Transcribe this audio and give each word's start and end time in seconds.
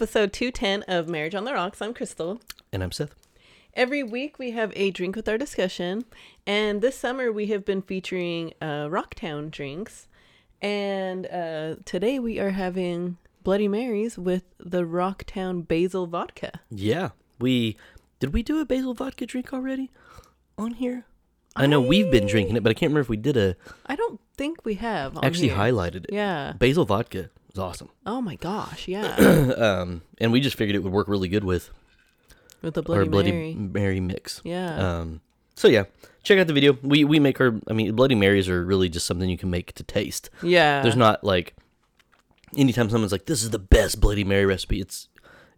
episode 0.00 0.32
210 0.32 0.82
of 0.84 1.10
Marriage 1.10 1.34
on 1.34 1.44
the 1.44 1.52
Rocks. 1.52 1.82
I'm 1.82 1.92
Crystal. 1.92 2.40
And 2.72 2.82
I'm 2.82 2.90
Seth. 2.90 3.14
Every 3.74 4.02
week 4.02 4.38
we 4.38 4.52
have 4.52 4.72
a 4.74 4.90
drink 4.90 5.14
with 5.14 5.28
our 5.28 5.36
discussion, 5.36 6.06
and 6.46 6.80
this 6.80 6.96
summer 6.96 7.30
we 7.30 7.48
have 7.48 7.66
been 7.66 7.82
featuring 7.82 8.54
uh, 8.62 8.86
Rocktown 8.86 9.50
drinks. 9.50 10.08
And 10.62 11.26
uh, 11.26 11.74
today 11.84 12.18
we 12.18 12.38
are 12.38 12.48
having 12.48 13.18
Bloody 13.42 13.68
Marys 13.68 14.16
with 14.16 14.44
the 14.58 14.84
Rocktown 14.84 15.68
Basil 15.68 16.06
Vodka. 16.06 16.60
Yeah, 16.70 17.10
we 17.38 17.76
did 18.20 18.32
we 18.32 18.42
do 18.42 18.58
a 18.58 18.64
basil 18.64 18.94
vodka 18.94 19.26
drink 19.26 19.52
already 19.52 19.90
on 20.56 20.72
here? 20.72 21.04
I 21.54 21.66
know 21.66 21.78
we've 21.78 22.10
been 22.10 22.26
drinking 22.26 22.56
it, 22.56 22.62
but 22.62 22.70
I 22.70 22.72
can't 22.72 22.88
remember 22.88 23.00
if 23.00 23.10
we 23.10 23.18
did 23.18 23.36
a 23.36 23.54
I 23.84 23.96
don't 23.96 24.18
think 24.38 24.64
we 24.64 24.76
have. 24.76 25.18
On 25.18 25.24
actually 25.26 25.48
here. 25.48 25.58
highlighted 25.58 26.04
it. 26.04 26.14
Yeah. 26.14 26.54
Basil 26.58 26.86
vodka 26.86 27.28
is 27.52 27.58
awesome. 27.58 27.90
Oh 28.06 28.20
my 28.20 28.36
gosh. 28.36 28.88
Yeah. 28.88 29.14
um, 29.56 30.02
and 30.18 30.32
we 30.32 30.40
just 30.40 30.56
figured 30.56 30.76
it 30.76 30.80
would 30.82 30.92
work 30.92 31.08
really 31.08 31.28
good 31.28 31.44
with 31.44 31.70
with 32.62 32.74
the 32.74 32.82
Bloody, 32.82 33.00
our 33.00 33.06
Bloody 33.06 33.32
Mary. 33.32 33.54
Mary 33.54 34.00
mix. 34.00 34.40
Yeah. 34.44 34.98
Um, 34.98 35.20
so 35.54 35.68
yeah, 35.68 35.84
check 36.22 36.38
out 36.38 36.46
the 36.46 36.52
video. 36.52 36.78
We 36.82 37.04
we 37.04 37.20
make 37.20 37.40
our. 37.40 37.54
I 37.68 37.72
mean, 37.74 37.94
Bloody 37.94 38.14
Marys 38.14 38.48
are 38.48 38.64
really 38.64 38.88
just 38.88 39.06
something 39.06 39.28
you 39.28 39.38
can 39.38 39.50
make 39.50 39.74
to 39.74 39.82
taste. 39.82 40.30
yeah. 40.42 40.80
There's 40.82 40.96
not 40.96 41.22
like 41.22 41.54
anytime 42.56 42.88
someone's 42.88 43.12
like, 43.12 43.26
"This 43.26 43.42
is 43.42 43.50
the 43.50 43.58
best 43.58 44.00
Bloody 44.00 44.24
Mary 44.24 44.46
recipe." 44.46 44.80
It's 44.80 45.08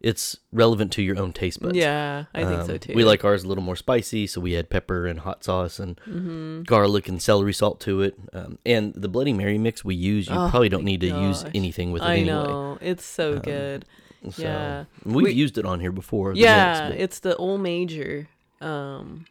it's 0.03 0.37
relevant 0.53 0.91
to 0.93 1.03
your 1.03 1.19
own 1.19 1.33
taste 1.33 1.61
buds. 1.63 1.77
Yeah, 1.77 2.25
I 2.35 2.45
think 2.45 2.63
so 2.67 2.73
Um, 2.75 2.79
too. 2.81 2.93
We 2.95 3.05
like 3.05 3.25
ours 3.25 3.45
a 3.45 3.49
little 3.49 3.63
more 3.65 3.77
spicy, 3.77 4.27
so 4.27 4.41
we 4.41 4.57
add 4.57 4.69
pepper 4.69 5.07
and 5.07 5.21
hot 5.21 5.45
sauce 5.45 5.79
and 5.79 5.97
Mm-hmm. 6.09 6.63
garlic 6.65 7.09
and 7.09 7.23
celery 7.23 7.53
salt 7.55 7.81
to 7.83 8.03
it. 8.03 8.19
Um, 8.33 8.59
and 8.67 8.93
the 8.95 9.09
Bloody 9.09 9.33
Mary 9.33 9.59
mix 9.59 9.85
we 9.85 9.95
use, 9.95 10.29
you 10.29 10.35
Oh 10.35 10.49
probably 10.51 10.69
don't 10.69 10.85
need 10.85 11.01
to 11.03 11.07
use 11.07 11.45
anything 11.55 11.93
with 11.93 12.03
it 12.03 12.07
I 12.07 12.15
anyway. 12.17 12.27
know. 12.33 12.79
It's 12.81 13.05
so 13.05 13.35
Um, 13.35 13.39
good. 13.41 13.85
So, 14.31 14.43
Yeah. 14.43 14.85
we've 15.05 15.25
We- 15.27 15.33
used 15.33 15.57
it 15.59 15.65
on 15.65 15.81
here 15.81 15.93
before. 15.93 16.33
Yeah, 16.35 16.89
mix, 16.91 17.03
it's 17.03 17.19
the 17.21 17.35
old 17.37 17.61
major 17.61 18.29
um 18.61 19.25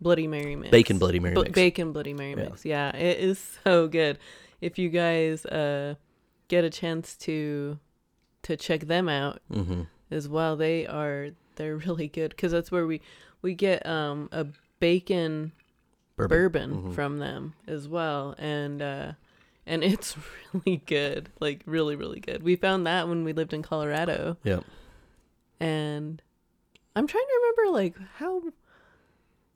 Bloody 0.00 0.26
Mary 0.26 0.56
mix. 0.56 0.70
bacon 0.70 0.98
Bloody 0.98 1.20
Mary 1.20 1.34
Bl- 1.34 1.42
mix. 1.42 1.52
Bacon 1.54 1.92
Bloody 1.92 2.12
Mary 2.12 2.30
Yeah. 2.36 2.44
mix. 2.48 2.64
Yeah, 2.64 2.94
it 2.96 3.18
is 3.18 3.58
so 3.64 3.88
good. 3.88 4.18
If 4.60 4.78
you 4.78 4.88
guys 4.90 5.46
uh 5.46 5.94
get 6.48 6.64
a 6.64 6.70
chance 6.70 7.16
to 7.18 7.78
to 8.46 8.56
check 8.56 8.82
them 8.86 9.08
out 9.08 9.40
hmm 9.52 9.82
as 10.10 10.28
well, 10.28 10.54
they 10.56 10.86
are 10.86 11.30
they're 11.56 11.76
really 11.76 12.06
good 12.08 12.36
cuz 12.36 12.52
that's 12.52 12.70
where 12.70 12.86
we 12.86 13.00
we 13.42 13.54
get 13.54 13.84
um 13.86 14.28
a 14.32 14.46
bacon 14.80 15.52
Bourbon. 16.16 16.28
bourbon 16.38 16.70
Mhm. 16.82 16.94
from 16.94 17.18
them 17.18 17.54
as 17.66 17.88
well 17.88 18.34
and 18.38 18.80
uh 18.82 19.12
and 19.66 19.82
it's 19.92 20.16
really 20.52 20.82
good 20.86 21.28
like 21.40 21.62
really 21.66 21.96
really 21.96 22.20
good 22.20 22.42
we 22.42 22.56
found 22.56 22.86
that 22.86 23.08
when 23.08 23.24
we 23.24 23.32
lived 23.32 23.52
in 23.52 23.62
colorado 23.62 24.36
Yeah. 24.44 24.60
and 25.60 26.22
i'm 26.94 27.06
trying 27.06 27.24
to 27.24 27.40
remember 27.40 27.78
like 27.78 27.94
how 28.18 28.42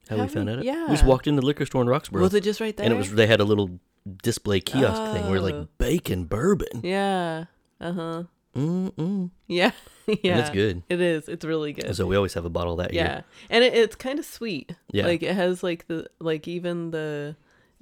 How 0.09 0.17
How 0.17 0.23
we 0.25 0.29
found 0.29 0.47
we- 0.49 0.53
out? 0.55 0.59
it? 0.61 0.65
yeah. 0.65 0.87
We 0.87 0.95
just 0.95 1.07
walked 1.07 1.27
in 1.29 1.37
the 1.37 1.43
liquor 1.47 1.65
store 1.67 1.83
in 1.83 1.89
Roxborough, 1.89 2.23
was 2.23 2.35
it 2.35 2.43
just 2.43 2.61
right 2.61 2.77
there 2.77 2.85
and 2.87 2.93
it 2.95 2.99
was 2.99 3.13
they 3.15 3.29
had 3.29 3.39
a 3.41 3.45
little 3.45 3.79
display 4.25 4.59
kiosk 4.61 5.01
thing. 5.13 5.25
where 5.31 5.37
are 5.37 5.39
Oh. 5.39 5.51
like 5.51 5.79
bacon 5.79 6.25
bourbon. 6.25 6.81
yeah 6.83 7.45
uh-huh 7.81 8.25
Mm-mm. 8.57 9.31
yeah 9.47 9.71
yeah 10.07 10.15
And 10.33 10.41
it's 10.41 10.51
good. 10.51 10.83
it 10.89 11.01
is 11.01 11.29
it's 11.29 11.45
really 11.45 11.73
good 11.73 11.95
So 11.95 12.07
we 12.07 12.17
always 12.17 12.35
have 12.35 12.45
a 12.45 12.51
bottle 12.51 12.77
that 12.77 12.93
yeah 12.93 13.09
here. 13.15 13.25
and 13.51 13.65
it, 13.65 13.75
it's 13.75 13.95
kind 13.97 14.19
of 14.19 14.25
sweet 14.25 14.75
Yeah. 14.91 15.07
like 15.07 15.23
it 15.23 15.35
has 15.37 15.63
like 15.63 15.87
the 15.87 16.09
like 16.19 16.49
even 16.49 16.91
the 16.91 17.37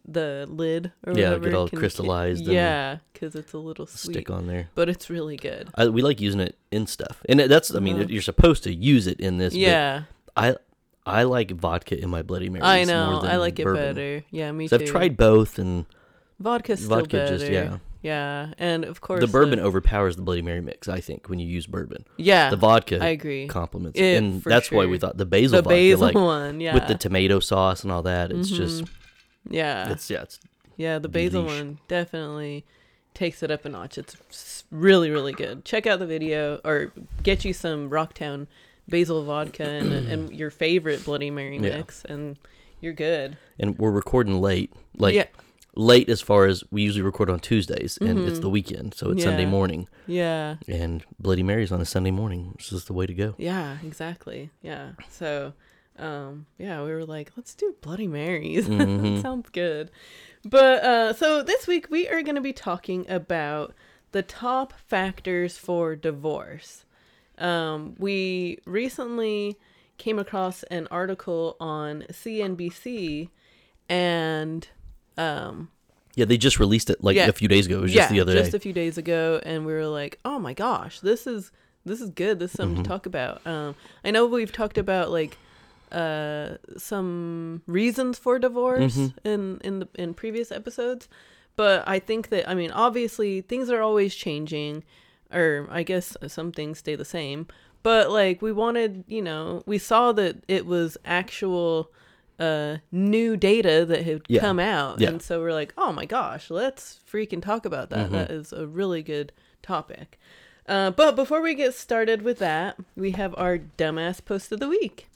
the 0.07 0.47
lid 0.49 0.93
or 1.07 1.13
Yeah, 1.15 1.29
whatever 1.31 1.45
get 1.45 1.55
all 1.55 1.69
can- 1.69 1.79
crystallized 1.79 2.45
and 2.45 2.53
yeah 2.53 2.99
because 3.13 3.35
it's 3.35 3.53
a 3.53 3.59
little 3.59 3.87
sweet 3.87 4.15
Stick 4.15 4.31
on 4.31 4.47
there. 4.47 4.69
but 4.75 4.89
it's 4.89 5.09
really 5.11 5.37
good 5.37 5.69
I, 5.75 5.89
we 5.89 6.03
like 6.03 6.21
using 6.21 6.41
it 6.41 6.57
in 6.71 6.87
stuff, 6.87 7.23
and 7.29 7.41
that's 7.41 7.75
I 7.75 7.79
mean 7.81 7.97
Uh-huh. 7.97 8.07
you're 8.09 8.23
supposed 8.23 8.63
to 8.65 8.73
use 8.75 9.07
it 9.07 9.21
in 9.21 9.39
this. 9.39 9.55
yeah 9.55 10.03
I 10.37 10.57
I 11.07 11.23
like 11.23 11.51
vodka 11.53 11.99
in 11.99 12.11
my 12.11 12.21
Bloody 12.21 12.51
Marys. 12.51 12.63
I 12.65 12.85
more 12.85 12.87
know. 12.87 13.21
than 13.23 13.31
I 13.31 13.37
like 13.39 13.59
it 13.59 13.65
better. 13.65 14.23
Yeah, 14.31 14.53
me 14.53 14.69
too. 14.69 14.75
I've 14.75 14.85
tried 14.85 15.17
both, 15.17 15.59
and 15.59 15.87
vodka's 16.39 16.85
still 16.85 16.99
vodka 17.01 17.17
better. 17.17 17.39
just 17.39 17.51
yeah. 17.51 17.79
Yeah, 18.01 18.53
and 18.59 18.85
of 18.85 19.01
course 19.01 19.21
The 19.21 19.27
bourbon 19.27 19.59
overpowers 19.59 20.15
the 20.17 20.23
Bloody 20.23 20.43
Mary 20.43 20.61
mix. 20.61 20.89
I 20.89 21.01
think 21.01 21.29
when 21.29 21.39
you 21.41 21.47
use 21.49 21.67
bourbon, 21.67 22.05
Yeah, 22.17 22.49
the 22.51 22.57
vodka 22.57 22.99
I 23.03 23.09
agree. 23.09 23.49
complements, 23.49 23.99
It- 23.99 24.05
it, 24.05 24.17
and 24.19 24.43
that's 24.43 24.71
why 24.71 24.87
we 24.87 24.99
thought 24.99 25.17
the 25.17 25.27
basil 25.27 25.57
the 25.57 25.63
vodka, 25.63 25.75
basil 25.77 26.01
like 26.01 26.15
one, 26.15 26.61
yeah, 26.61 26.75
with 26.75 26.87
the 26.87 26.95
tomato 26.95 27.41
sauce 27.41 27.83
and 27.83 27.91
all 27.91 28.03
that. 28.03 28.31
It's 28.31 28.51
just 28.51 28.85
Mhm. 28.85 28.89
yeah, 29.51 29.91
it's 29.91 30.09
yeah, 30.11 30.23
it's 30.23 30.39
yeah. 30.77 30.99
The 31.01 31.09
basil 31.09 31.43
delish. 31.43 31.47
one 31.59 31.79
definitely 31.89 32.65
takes 33.15 33.43
it 33.43 33.51
up 33.51 33.65
a 33.65 33.69
notch. 33.69 33.99
It's 33.99 34.65
really, 34.71 35.11
really 35.11 35.33
good. 35.33 35.65
Check 35.65 35.89
out 35.89 35.99
the 35.99 36.07
video 36.07 36.61
or 36.65 36.93
get 37.25 37.45
you 37.45 37.53
some 37.53 37.91
Rocktown 37.91 38.47
basil 38.89 39.25
vodka 39.25 39.65
and, 39.69 39.93
and 40.09 40.33
your 40.33 40.51
favorite 40.51 41.05
Bloody 41.05 41.31
Mary 41.33 41.57
Yeah. 41.57 41.79
mix, 41.79 42.05
and 42.05 42.37
you're 42.81 42.93
good. 42.93 43.37
and 43.59 43.77
we're 43.77 43.91
recording 43.91 44.41
late, 44.41 44.73
like 44.97 45.17
yeah, 45.17 45.25
late 45.79 46.09
as 46.09 46.21
far 46.21 46.45
as 46.47 46.65
we 46.73 46.83
usually 46.83 47.03
record 47.03 47.31
on 47.31 47.39
Tuesdays, 47.39 47.97
and 47.99 48.19
it's 48.29 48.39
Mhm. 48.41 48.43
the 48.43 48.51
weekend, 48.51 48.95
so 48.95 49.11
it's 49.13 49.23
Sunday 49.23 49.47
morning, 49.47 49.89
yeah. 50.09 50.57
and 50.67 51.05
Bloody 51.21 51.45
Mary's 51.45 51.71
on 51.71 51.81
a 51.81 51.85
Sunday 51.85 52.11
morning. 52.11 52.55
This 52.59 52.73
is 52.73 52.85
the 52.87 52.93
way 52.93 53.07
to 53.07 53.15
go. 53.15 53.35
Yeah, 53.39 53.79
exactly. 53.87 54.51
Yeah. 54.61 54.93
So, 55.09 55.53
um, 55.97 56.47
yeah, 56.59 56.83
we 56.83 56.91
were 56.91 57.05
like, 57.07 57.31
let's 57.37 57.55
do 57.55 57.77
Bloody 57.81 58.09
Marys. 58.09 58.67
Mhm. 58.69 59.23
Sounds 59.23 59.49
good. 59.51 59.91
But 60.45 60.83
uh, 60.83 61.13
so 61.13 61.43
this 61.45 61.69
week 61.69 61.87
we 61.91 62.09
are 62.09 62.23
going 62.23 62.35
to 62.35 62.41
be 62.41 62.53
talking 62.53 63.09
about 63.09 63.73
the 64.11 64.23
top 64.23 64.73
factors 64.89 65.59
for 65.59 65.95
divorce. 65.95 66.85
Um, 67.39 67.95
we 67.99 68.59
recently 68.67 69.57
came 69.97 70.19
across 70.19 70.65
an 70.65 70.89
article 70.91 71.57
on 71.61 72.05
CNBC, 72.11 73.29
and 73.89 74.69
um, 75.19 75.69
Yeah, 76.15 76.25
they 76.25 76.37
just 76.39 76.59
released 76.59 76.89
it 76.91 77.03
like 77.05 77.17
Yeah. 77.17 77.29
a 77.29 77.33
few 77.33 77.49
days 77.49 77.67
ago. 77.67 77.79
It 77.79 77.83
was 77.83 77.93
just 77.93 78.11
the 78.11 78.21
other 78.21 78.33
day, 78.35 78.41
just 78.41 78.53
day. 78.53 78.57
a 78.57 78.61
few 78.61 78.73
days 78.73 78.97
ago, 78.99 79.41
and 79.45 79.67
we 79.67 79.73
were 79.73 79.87
like, 79.87 80.19
"Oh 80.25 80.39
my 80.39 80.55
gosh, 80.55 81.01
this 81.01 81.27
is 81.27 81.53
this 81.85 82.01
is 82.01 82.11
good. 82.11 82.39
This 82.39 82.51
is 82.53 82.57
something 82.57 82.77
Mm-hmm. 82.77 82.83
to 82.85 82.89
talk 82.89 83.07
about." 83.07 83.47
Um, 83.47 83.75
I 84.05 84.11
know 84.11 84.27
we've 84.27 84.51
talked 84.53 84.79
about 84.79 85.11
like 85.11 85.37
uh 85.93 86.57
some 86.77 87.63
reasons 87.67 88.19
for 88.19 88.39
divorce 88.39 88.97
Mhm. 88.97 89.13
in 89.25 89.61
in 89.65 89.79
the 89.81 89.89
in 89.95 90.15
previous 90.15 90.51
episodes, 90.53 91.09
but 91.57 91.83
I 91.87 91.99
think 91.99 92.29
that 92.31 92.49
I 92.49 92.55
mean 92.55 92.71
obviously 92.71 93.41
things 93.43 93.71
are 93.71 93.81
always 93.83 94.15
changing, 94.15 94.85
or 95.33 95.67
I 95.71 95.83
guess 95.83 96.17
some 96.27 96.53
things 96.53 96.79
stay 96.79 96.95
the 96.97 97.05
same. 97.05 97.47
But 97.83 98.11
like 98.11 98.43
we 98.43 98.53
wanted, 98.53 99.05
you 99.07 99.23
know, 99.23 99.63
we 99.67 99.79
saw 99.79 100.13
that 100.13 100.37
it 100.49 100.67
was 100.67 100.99
actual 101.05 101.91
uh 102.39 102.77
new 102.93 103.37
data 103.37 103.85
that 103.85 104.05
had 104.05 104.23
Yeah. 104.29 104.41
come 104.41 104.59
out 104.61 105.01
Yeah. 105.01 105.09
and 105.09 105.21
so 105.23 105.41
we're 105.41 105.53
like 105.53 105.73
oh 105.77 105.93
my 105.93 106.05
gosh 106.07 106.51
let's 106.51 107.01
freaking 107.11 107.43
talk 107.43 107.65
about 107.67 107.91
that 107.91 108.09
Mhm. 108.09 108.13
That 108.13 108.31
is 108.31 108.53
a 108.53 108.67
really 108.67 109.03
good 109.03 109.33
topic 109.63 110.19
uh, 110.69 110.91
but 110.93 111.17
before 111.17 111.41
we 111.43 111.55
get 111.55 111.75
started 111.75 112.23
with 112.23 112.39
that 112.39 112.77
we 112.97 113.11
have 113.13 113.35
our 113.39 113.59
dumbass 113.59 114.25
post 114.25 114.53
of 114.53 114.61
the 114.61 114.69
week 114.69 115.09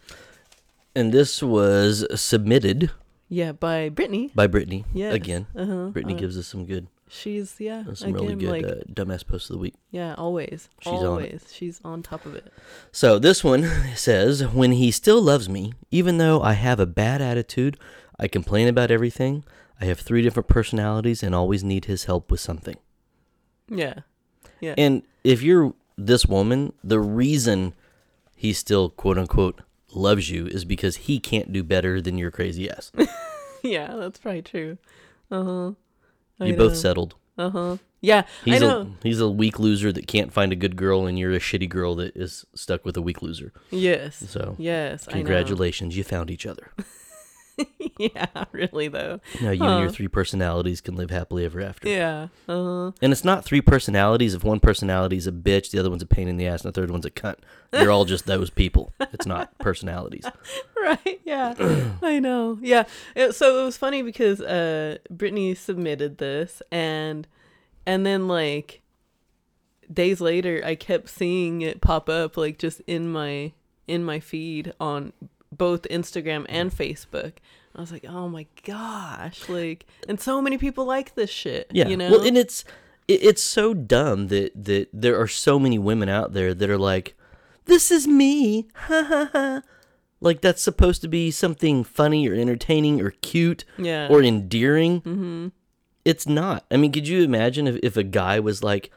and 0.95 1.13
this 1.13 1.43
was 1.43 2.05
submitted 2.21 2.91
yeah 3.29 3.53
by 3.53 3.89
brittany 3.89 4.31
by 4.35 4.47
Brittany. 4.47 4.85
Yeah. 4.93 5.13
Again, 5.13 5.47
uh-huh 5.57 5.89
Brittany 5.91 6.15
uh, 6.15 6.19
gives 6.19 6.37
us 6.37 6.47
some 6.47 6.67
good, 6.67 6.87
she's 7.15 7.57
yeah 7.61 7.85
some 7.93 8.15
again 8.15 8.39
really 8.39 8.63
good 8.63 8.65
like 8.65 8.65
uh, 8.65 8.93
dumbass 9.05 9.27
post 9.27 9.51
of 9.51 9.55
the 9.55 9.59
week. 9.61 9.75
yeah 9.91 10.15
always 10.17 10.71
She's 10.81 10.93
on 10.95 11.07
always 11.07 11.45
she's 11.53 11.79
on 11.85 12.03
top 12.03 12.25
of 12.25 12.35
it 12.35 12.51
So 12.91 13.19
this 13.19 13.45
one 13.45 13.65
says, 13.95 14.47
"When 14.47 14.73
he 14.73 14.91
still 14.91 15.21
loves 15.21 15.47
me, 15.49 15.75
even 15.91 16.17
though 16.19 16.41
I 16.41 16.55
have 16.55 16.81
a 16.81 16.87
bad 16.87 17.21
attitude, 17.21 17.77
I 18.19 18.29
complain 18.29 18.67
about 18.67 18.91
everything. 18.91 19.45
I 19.81 19.85
have 19.85 20.01
three 20.01 20.23
different 20.23 20.49
personalities 20.49 21.23
and 21.23 21.35
always 21.35 21.63
need 21.63 21.85
his 21.85 22.05
help 22.05 22.31
with 22.31 22.41
something." 22.41 22.77
yeah 23.69 24.01
yeah 24.61 24.75
And 24.79 25.03
if 25.25 25.43
you're 25.43 25.75
this 25.99 26.25
woman, 26.27 26.73
the 26.83 26.99
reason 27.01 27.75
he 28.35 28.53
still 28.53 28.89
quote 28.91 29.19
unquote 29.19 29.61
loves 29.95 30.31
you 30.31 30.47
is 30.47 30.65
because 30.65 30.97
he 31.07 31.19
can't 31.21 31.53
do 31.53 31.63
better 31.63 32.01
than 32.01 32.17
your 32.19 32.31
crazy 32.31 32.71
ass. 32.71 32.91
yeah 33.63 33.95
that's 33.97 34.19
probably 34.19 34.43
true 34.43 34.79
uh-huh 35.31 35.73
I 36.43 36.47
You 36.47 36.57
both 36.57 36.77
settled. 36.77 37.15
uh-huh 37.39 37.77
yeah 38.05 38.25
He's 38.45 38.55
i 38.63 38.67
a 38.67 38.69
know 38.69 38.93
he's 39.03 39.21
a 39.21 39.29
weak 39.29 39.59
loser 39.61 39.93
that 39.93 40.07
can't 40.09 40.33
find 40.33 40.53
a 40.53 40.57
good 40.57 40.75
girl, 40.77 41.07
and 41.07 41.17
you're 41.19 41.33
a 41.33 41.39
shitty 41.39 41.69
girl 41.69 41.95
that 41.97 42.17
is 42.17 42.45
stuck 42.55 42.85
with 42.85 42.97
a 42.97 43.03
weak 43.03 43.23
loser. 43.23 43.53
yes 43.71 44.17
So 44.29 44.57
yes 44.59 45.07
know. 45.07 45.13
congratulations, 45.13 45.97
you 45.97 46.03
found 46.05 46.31
each 46.31 46.47
other. 46.47 46.73
yeah 47.99 48.27
really 48.53 48.89
though 48.89 49.21
Now 49.41 49.51
you 49.51 49.63
and 49.65 49.81
your 49.83 49.91
three 49.91 50.09
personalities 50.09 50.81
can 50.81 50.97
live 50.97 51.11
happily 51.11 51.45
ever 51.45 51.61
after. 51.61 51.89
yeah 51.89 52.29
uh-huh 52.49 52.93
And 53.03 53.13
it's 53.13 53.25
not 53.25 53.45
three 53.45 53.61
personalities. 53.61 54.35
If 54.35 54.43
one 54.45 54.61
personality 54.61 55.17
is 55.17 55.27
a 55.27 55.33
bitch, 55.33 55.71
the 55.71 55.79
other 55.79 55.91
one's 55.91 56.03
a 56.03 56.07
pain 56.07 56.29
in 56.29 56.37
the 56.37 56.47
ass, 56.47 56.65
and 56.65 56.73
the 56.73 56.81
third 56.81 56.91
one's 56.91 57.05
a 57.07 57.11
cunt. 57.11 57.37
They're 57.71 57.91
all 57.91 58.05
just 58.05 58.27
those 58.27 58.51
people. 58.51 58.93
It's 59.13 59.27
not 59.27 59.57
personalities. 59.59 60.25
right 60.83 61.21
yeah 61.25 61.55
i 62.03 62.19
know 62.19 62.59
yeah 62.61 62.85
It- 63.15 63.35
so 63.35 63.61
it 63.61 63.65
was 63.65 63.77
funny 63.77 64.03
because 64.03 64.41
uh 64.41 64.99
brittany 65.11 65.55
submitted 65.55 66.19
this 66.19 66.61
and 66.73 67.29
and 67.87 68.05
then 68.05 68.27
like 68.27 68.81
days 69.93 70.21
later 70.21 70.61
I 70.65 70.75
kept 70.75 71.09
seeing 71.09 71.61
it 71.63 71.81
pop 71.81 72.09
up 72.09 72.37
like 72.37 72.59
just 72.59 72.81
in 72.87 73.11
my 73.13 73.53
in 73.87 74.05
my 74.05 74.21
feed 74.21 74.73
on 74.81 75.13
both 75.57 75.83
Instagram 75.91 76.47
and 76.49 76.71
Facebook. 76.73 77.35
I 77.75 77.81
was 77.81 77.93
like, 77.93 78.05
"Oh 78.09 78.29
my 78.29 78.47
gosh." 78.65 79.49
Like 79.49 79.87
and 80.09 80.21
so 80.21 80.43
many 80.43 80.59
people 80.59 80.85
like 80.85 81.15
this 81.15 81.31
shit, 81.31 81.71
Yeah. 81.73 81.89
you 81.89 81.97
know. 81.97 82.11
Well, 82.11 82.23
and 82.27 82.37
it's 82.37 82.65
it, 83.09 83.23
it's 83.23 83.43
so 83.43 83.75
dumb 83.75 84.29
that 84.29 84.53
that 84.65 84.89
there 84.93 85.21
are 85.21 85.29
so 85.29 85.59
many 85.59 85.79
women 85.79 86.09
out 86.09 86.33
there 86.33 86.55
that 86.55 86.71
are 86.71 86.79
like, 86.79 87.15
"This 87.65 87.91
is 87.91 88.07
me." 88.07 88.69
Ha 88.75 89.03
ha 89.03 89.31
ha. 89.33 89.63
Like 90.21 90.41
that's 90.41 90.63
supposed 90.63 91.03
to 91.03 91.09
be 91.09 91.31
something 91.33 91.83
funny 91.83 92.29
or 92.29 92.35
entertaining 92.35 93.01
or 93.01 93.11
cute 93.23 93.65
yeah. 93.77 94.07
or 94.09 94.23
endearing. 94.23 95.01
Mm-hmm. 95.01 95.49
It's 96.05 96.29
not. 96.29 96.65
I 96.71 96.77
mean, 96.77 96.93
could 96.93 97.09
you 97.09 97.23
imagine 97.23 97.67
if, 97.67 97.77
if 97.83 97.97
a 97.97 98.05
guy 98.05 98.39
was 98.39 98.63
like, 98.63 98.93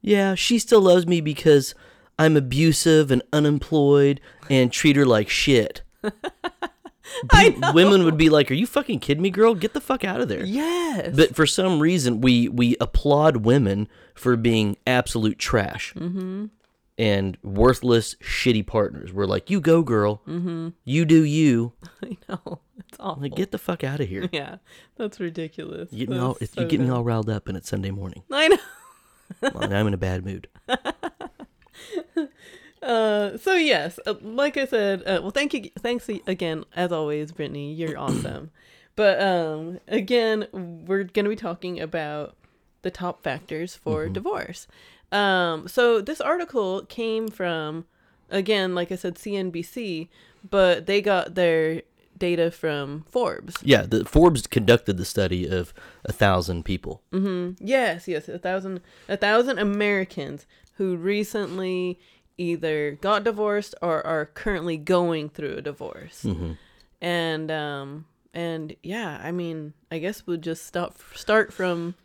"Yeah, 0.00 0.34
she 0.34 0.58
still 0.58 0.80
loves 0.80 1.06
me 1.06 1.20
because 1.20 1.74
I'm 2.20 2.36
abusive 2.36 3.10
and 3.10 3.22
unemployed 3.32 4.20
and 4.48 4.72
treat 4.72 4.96
her 4.96 5.06
like 5.06 5.28
shit." 5.28 5.82
Women 7.74 8.04
would 8.04 8.16
be 8.16 8.30
like, 8.30 8.50
"Are 8.50 8.54
you 8.54 8.66
fucking 8.66 9.00
kidding 9.00 9.22
me, 9.22 9.30
girl? 9.30 9.54
Get 9.54 9.74
the 9.74 9.80
fuck 9.80 10.04
out 10.04 10.20
of 10.20 10.28
there." 10.28 10.44
yes. 10.44 11.14
But 11.14 11.34
for 11.34 11.46
some 11.46 11.80
reason, 11.80 12.20
we 12.20 12.48
we 12.48 12.76
applaud 12.80 13.38
women 13.38 13.88
for 14.14 14.36
being 14.36 14.76
absolute 14.86 15.38
trash 15.38 15.94
mm-hmm. 15.94 16.46
and 16.98 17.38
worthless, 17.42 18.14
shitty 18.16 18.66
partners. 18.66 19.12
We're 19.12 19.26
like, 19.26 19.50
you 19.50 19.60
go, 19.60 19.82
girl. 19.82 20.22
Mm-hmm. 20.26 20.68
You 20.84 21.04
do 21.04 21.24
you. 21.24 21.72
I 22.02 22.16
know. 22.28 22.60
It's 22.78 22.98
awful. 22.98 23.22
Like, 23.22 23.34
get 23.34 23.50
the 23.50 23.58
fuck 23.58 23.84
out 23.84 24.00
of 24.00 24.08
here. 24.08 24.28
yeah. 24.32 24.56
That's 24.96 25.20
ridiculous. 25.20 25.92
You 25.92 26.06
get 26.06 26.10
me 26.10 26.18
all, 26.18 26.36
That's 26.38 26.56
you 26.56 26.62
so 26.62 26.68
get 26.68 26.80
me 26.80 26.90
all 26.90 27.04
riled 27.04 27.30
up, 27.30 27.48
and 27.48 27.56
it's 27.56 27.68
Sunday 27.68 27.90
morning. 27.90 28.22
I 28.30 28.48
know. 28.48 28.58
Well, 29.42 29.72
I'm 29.72 29.86
in 29.86 29.94
a 29.94 29.98
bad 29.98 30.24
mood. 30.24 30.48
Uh, 32.82 33.36
so 33.36 33.54
yes, 33.54 34.00
uh, 34.06 34.14
like 34.22 34.56
I 34.56 34.64
said, 34.64 35.02
uh, 35.02 35.18
well, 35.20 35.30
thank 35.30 35.52
you, 35.52 35.70
thanks 35.80 36.08
again, 36.26 36.64
as 36.74 36.92
always, 36.92 37.30
Brittany. 37.30 37.74
You're 37.74 37.98
awesome. 37.98 38.50
But 38.96 39.20
um, 39.20 39.80
again, 39.86 40.46
we're 40.52 41.04
gonna 41.04 41.28
be 41.28 41.36
talking 41.36 41.80
about 41.80 42.36
the 42.82 42.90
top 42.90 43.22
factors 43.22 43.74
for 43.74 44.08
divorce. 44.08 44.66
Um, 45.12 45.68
so 45.68 46.00
this 46.00 46.20
article 46.20 46.84
came 46.86 47.28
from, 47.28 47.84
again, 48.30 48.74
like 48.74 48.90
I 48.90 48.96
said, 48.96 49.16
CNBC, 49.16 50.08
but 50.48 50.86
they 50.86 51.02
got 51.02 51.34
their 51.34 51.82
data 52.16 52.50
from 52.50 53.04
Forbes. 53.08 53.56
Yeah, 53.62 53.82
the 53.82 54.04
Forbes 54.04 54.46
conducted 54.46 54.98
the 54.98 55.04
study 55.04 55.48
of 55.48 55.74
a 56.04 56.12
thousand 56.12 56.64
people. 56.64 57.02
Yes, 57.58 58.06
yes, 58.06 58.28
a 58.28 58.38
thousand, 58.38 58.80
a 59.08 59.16
thousand 59.16 59.58
Americans 59.58 60.46
who 60.80 60.96
recently 60.96 61.98
either 62.38 62.92
got 63.02 63.22
divorced 63.22 63.74
or 63.82 64.04
are 64.06 64.24
currently 64.24 64.78
going 64.78 65.28
through 65.28 65.58
a 65.58 65.60
divorce, 65.60 66.24
and 67.02 67.50
um, 67.50 68.06
and 68.32 68.74
yeah, 68.82 69.20
I 69.22 69.30
mean, 69.30 69.74
I 69.92 69.98
guess 69.98 70.26
we'll 70.26 70.38
just 70.38 70.64
stop 70.66 70.96
start 71.14 71.52
from 71.52 71.96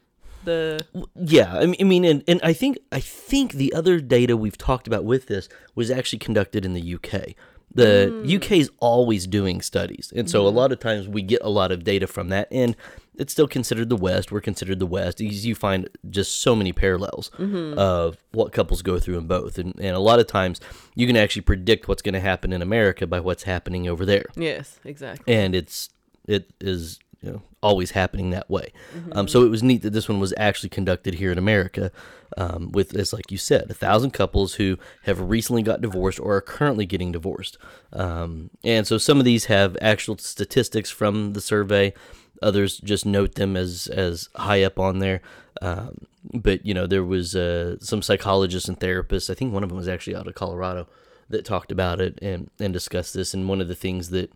the 0.44 0.86
Yeah, 1.16 1.58
I 1.58 1.68
mean, 1.68 1.78
I 1.80 1.84
mean, 1.86 2.04
and, 2.04 2.22
and 2.28 2.42
I 2.44 2.52
think 2.52 2.78
I 2.92 3.00
think 3.00 3.54
the 3.54 3.72
other 3.74 4.02
data 4.02 4.36
we've 4.36 4.58
talked 4.58 4.88
about 4.88 5.06
with 5.06 5.28
this 5.28 5.48
was 5.74 5.90
actually 5.90 6.20
conducted 6.20 6.66
in 6.66 6.74
the 6.74 6.96
UK. 6.96 7.34
The 7.76 8.10
mm. 8.12 8.36
UK 8.36 8.54
is 8.54 8.72
always 8.80 9.28
doing 9.28 9.62
studies, 9.62 10.12
and 10.16 10.30
so 10.30 10.48
a 10.48 10.50
lot 10.50 10.72
of 10.72 10.80
times 10.80 11.08
we 11.08 11.22
get 11.22 11.42
a 11.44 11.50
lot 11.50 11.72
of 11.72 11.84
data 11.84 12.08
from 12.08 12.30
that, 12.30 12.48
and 12.50 12.76
it's 13.18 13.34
still 13.34 13.48
considered 13.48 13.90
the 13.90 13.98
West. 13.98 14.32
We're 14.32 14.42
considered 14.42 14.80
the 14.80 14.86
West. 14.86 15.20
You 15.20 15.56
find 15.56 15.90
just 16.10 16.40
so 16.40 16.56
many 16.56 16.72
parallels 16.72 17.32
mm-hmm. 17.38 17.78
of 17.78 18.18
what 18.32 18.54
couples 18.54 18.82
go 18.82 18.98
through 18.98 19.18
in 19.18 19.28
both, 19.28 19.58
and, 19.58 19.78
and 19.78 19.96
a 19.96 20.00
lot 20.00 20.20
of 20.20 20.28
times 20.28 20.62
you 20.96 21.06
can 21.06 21.18
actually 21.18 21.42
predict 21.42 21.88
what's 21.88 22.02
going 22.02 22.14
to 22.14 22.20
happen 22.22 22.54
in 22.54 22.62
America 22.62 23.06
by 23.06 23.20
what's 23.20 23.44
happening 23.44 23.88
over 23.88 24.06
there 24.06 24.26
yes, 24.36 24.80
exactly. 24.86 25.34
and 25.34 25.54
it's 25.54 25.90
it 26.28 26.52
is 26.60 27.00
you 27.22 27.32
know 27.32 27.42
always 27.62 27.92
happening 27.92 28.30
that 28.30 28.50
way. 28.50 28.72
Um, 29.14 29.28
so 29.28 29.44
it 29.44 29.50
was 29.50 29.64
neat 29.64 29.82
that 29.82 29.94
this 29.94 30.08
one 30.08 30.20
was 30.20 30.34
actually 30.38 30.70
conducted 30.70 31.16
here 31.16 31.32
in 31.32 31.38
America, 31.38 31.92
um, 32.38 32.72
with 32.72 32.96
as 32.96 33.14
like 33.14 33.32
you 33.32 33.38
said, 33.38 33.70
a 33.70 33.74
thousand 33.74 34.12
couples 34.12 34.56
who 34.56 34.78
have 35.04 35.20
recently 35.20 35.64
got 35.64 35.82
divorced 35.82 36.20
or 36.20 36.36
are 36.36 36.42
currently 36.42 36.86
getting 36.86 37.12
divorced. 37.12 37.58
Um, 37.92 38.52
and 38.64 38.86
so 38.86 38.98
some 38.98 39.20
of 39.20 39.26
these 39.26 39.46
have 39.46 39.76
actual 39.82 40.18
statistics 40.18 40.90
from 40.90 41.34
the 41.34 41.42
survey. 41.42 41.94
Others 42.42 42.80
just 42.80 43.06
note 43.06 43.36
them 43.36 43.58
as 43.58 43.88
as 43.88 44.30
high 44.36 44.64
up 44.64 44.80
on 44.80 45.00
there. 45.00 45.22
Um, 45.62 46.06
but 46.34 46.66
you 46.66 46.74
know 46.74 46.88
there 46.88 47.04
was 47.04 47.36
uh, 47.36 47.78
some 47.80 48.02
psychologists 48.02 48.70
and 48.70 48.80
therapists. 48.80 49.30
I 49.30 49.34
think 49.34 49.54
one 49.54 49.64
of 49.64 49.70
them 49.70 49.78
was 49.78 49.88
actually 49.88 50.16
out 50.16 50.28
of 50.28 50.36
Colorado 50.36 50.88
that 51.30 51.46
talked 51.46 51.72
about 51.72 52.00
it 52.02 52.20
and 52.22 52.50
and 52.60 52.74
discussed 52.74 53.14
this. 53.14 53.34
And 53.34 53.48
one 53.50 53.62
of 53.62 53.68
the 53.68 53.76
things 53.76 54.10
that 54.10 54.32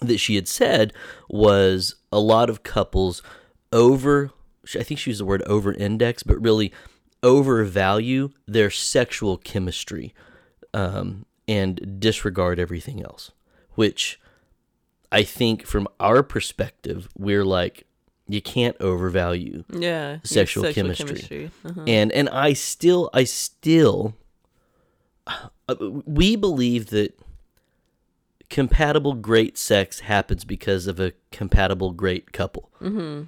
that 0.00 0.18
she 0.18 0.34
had 0.34 0.48
said 0.48 0.92
was 1.28 1.96
a 2.10 2.18
lot 2.20 2.50
of 2.50 2.62
couples 2.62 3.22
over 3.72 4.32
I 4.78 4.82
think 4.82 5.00
she 5.00 5.10
used 5.10 5.20
the 5.20 5.24
word 5.24 5.42
over 5.46 5.72
index, 5.72 6.22
but 6.22 6.40
really 6.40 6.72
overvalue 7.22 8.30
their 8.46 8.70
sexual 8.70 9.36
chemistry 9.38 10.14
um, 10.74 11.24
and 11.48 11.98
disregard 12.00 12.58
everything 12.58 13.02
else. 13.02 13.32
Which 13.74 14.20
I 15.10 15.22
think 15.22 15.66
from 15.66 15.88
our 15.98 16.22
perspective, 16.22 17.08
we're 17.16 17.44
like, 17.44 17.84
you 18.28 18.40
can't 18.40 18.76
overvalue 18.80 19.64
Yeah, 19.72 20.12
your 20.12 20.20
Sexual 20.22 20.72
chemistry. 20.72 21.50
Uh-huh. 21.64 21.82
and 21.86 22.12
and 22.12 22.28
I 22.28 22.52
still 22.52 23.10
I 23.12 23.24
still 23.24 24.14
uh, 25.26 25.74
we 26.06 26.36
believe 26.36 26.86
that 26.90 27.18
compatible 28.50 29.14
great 29.14 29.56
sex 29.56 30.00
happens 30.00 30.44
because 30.44 30.86
of 30.86 31.00
a 31.00 31.12
compatible 31.30 31.92
great 31.92 32.32
couple. 32.32 32.70
Mm-hmm. 32.80 33.22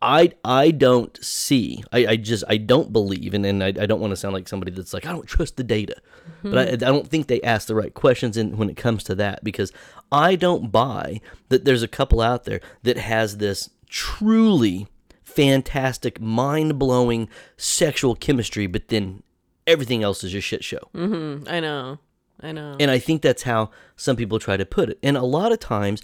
I 0.00 0.32
I 0.44 0.70
don't 0.70 1.18
see 1.24 1.82
I, 1.90 2.06
I 2.06 2.16
just 2.16 2.44
I 2.48 2.58
don't 2.58 2.92
believe 2.92 3.34
and, 3.34 3.44
and 3.44 3.64
I, 3.64 3.68
I 3.68 3.86
don't 3.86 4.00
want 4.00 4.12
to 4.12 4.16
sound 4.16 4.34
like 4.34 4.46
somebody 4.46 4.70
that's 4.70 4.92
like 4.92 5.06
I 5.06 5.12
don't 5.12 5.26
trust 5.26 5.56
the 5.56 5.64
data, 5.64 5.96
but 6.42 6.58
I, 6.58 6.72
I 6.72 6.76
don't 6.76 7.08
think 7.08 7.26
they 7.26 7.40
ask 7.42 7.66
the 7.66 7.74
right 7.74 7.92
questions 7.92 8.36
in, 8.36 8.56
when 8.56 8.70
it 8.70 8.76
comes 8.76 9.02
to 9.04 9.14
that 9.16 9.42
because 9.42 9.72
I 10.12 10.36
don't 10.36 10.70
buy 10.70 11.20
that 11.48 11.64
there's 11.64 11.82
a 11.82 11.88
couple 11.88 12.20
out 12.20 12.44
there 12.44 12.60
that 12.82 12.98
has 12.98 13.38
this 13.38 13.70
truly 13.88 14.88
fantastic, 15.22 16.20
mind 16.20 16.78
blowing 16.78 17.28
sexual 17.56 18.14
chemistry, 18.14 18.66
but 18.66 18.88
then 18.88 19.22
everything 19.66 20.02
else 20.02 20.22
is 20.22 20.34
a 20.34 20.40
shit 20.40 20.62
show. 20.62 20.90
Mm, 20.94 21.48
I 21.48 21.60
know, 21.60 21.98
I 22.40 22.52
know. 22.52 22.76
And 22.78 22.90
I 22.90 22.98
think 22.98 23.22
that's 23.22 23.42
how 23.44 23.70
some 23.96 24.16
people 24.16 24.38
try 24.38 24.56
to 24.56 24.66
put 24.66 24.90
it. 24.90 24.98
And 25.02 25.16
a 25.16 25.22
lot 25.22 25.52
of 25.52 25.60
times, 25.60 26.02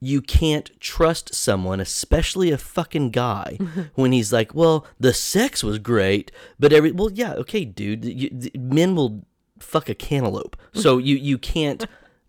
you 0.00 0.20
can't 0.20 0.70
trust 0.80 1.34
someone, 1.34 1.80
especially 1.80 2.50
a 2.50 2.58
fucking 2.58 3.10
guy, 3.10 3.58
when 3.94 4.12
he's 4.12 4.32
like, 4.32 4.54
"Well, 4.54 4.86
the 5.00 5.12
sex 5.12 5.64
was 5.64 5.78
great, 5.78 6.30
but 6.58 6.72
every 6.72 6.92
well, 6.92 7.10
yeah, 7.10 7.32
okay, 7.34 7.64
dude, 7.64 8.04
you, 8.04 8.50
men 8.54 8.94
will 8.94 9.26
fuck 9.58 9.88
a 9.88 9.94
cantaloupe, 9.94 10.56
so 10.74 10.98
you 10.98 11.16
you 11.16 11.38
can't." 11.38 11.84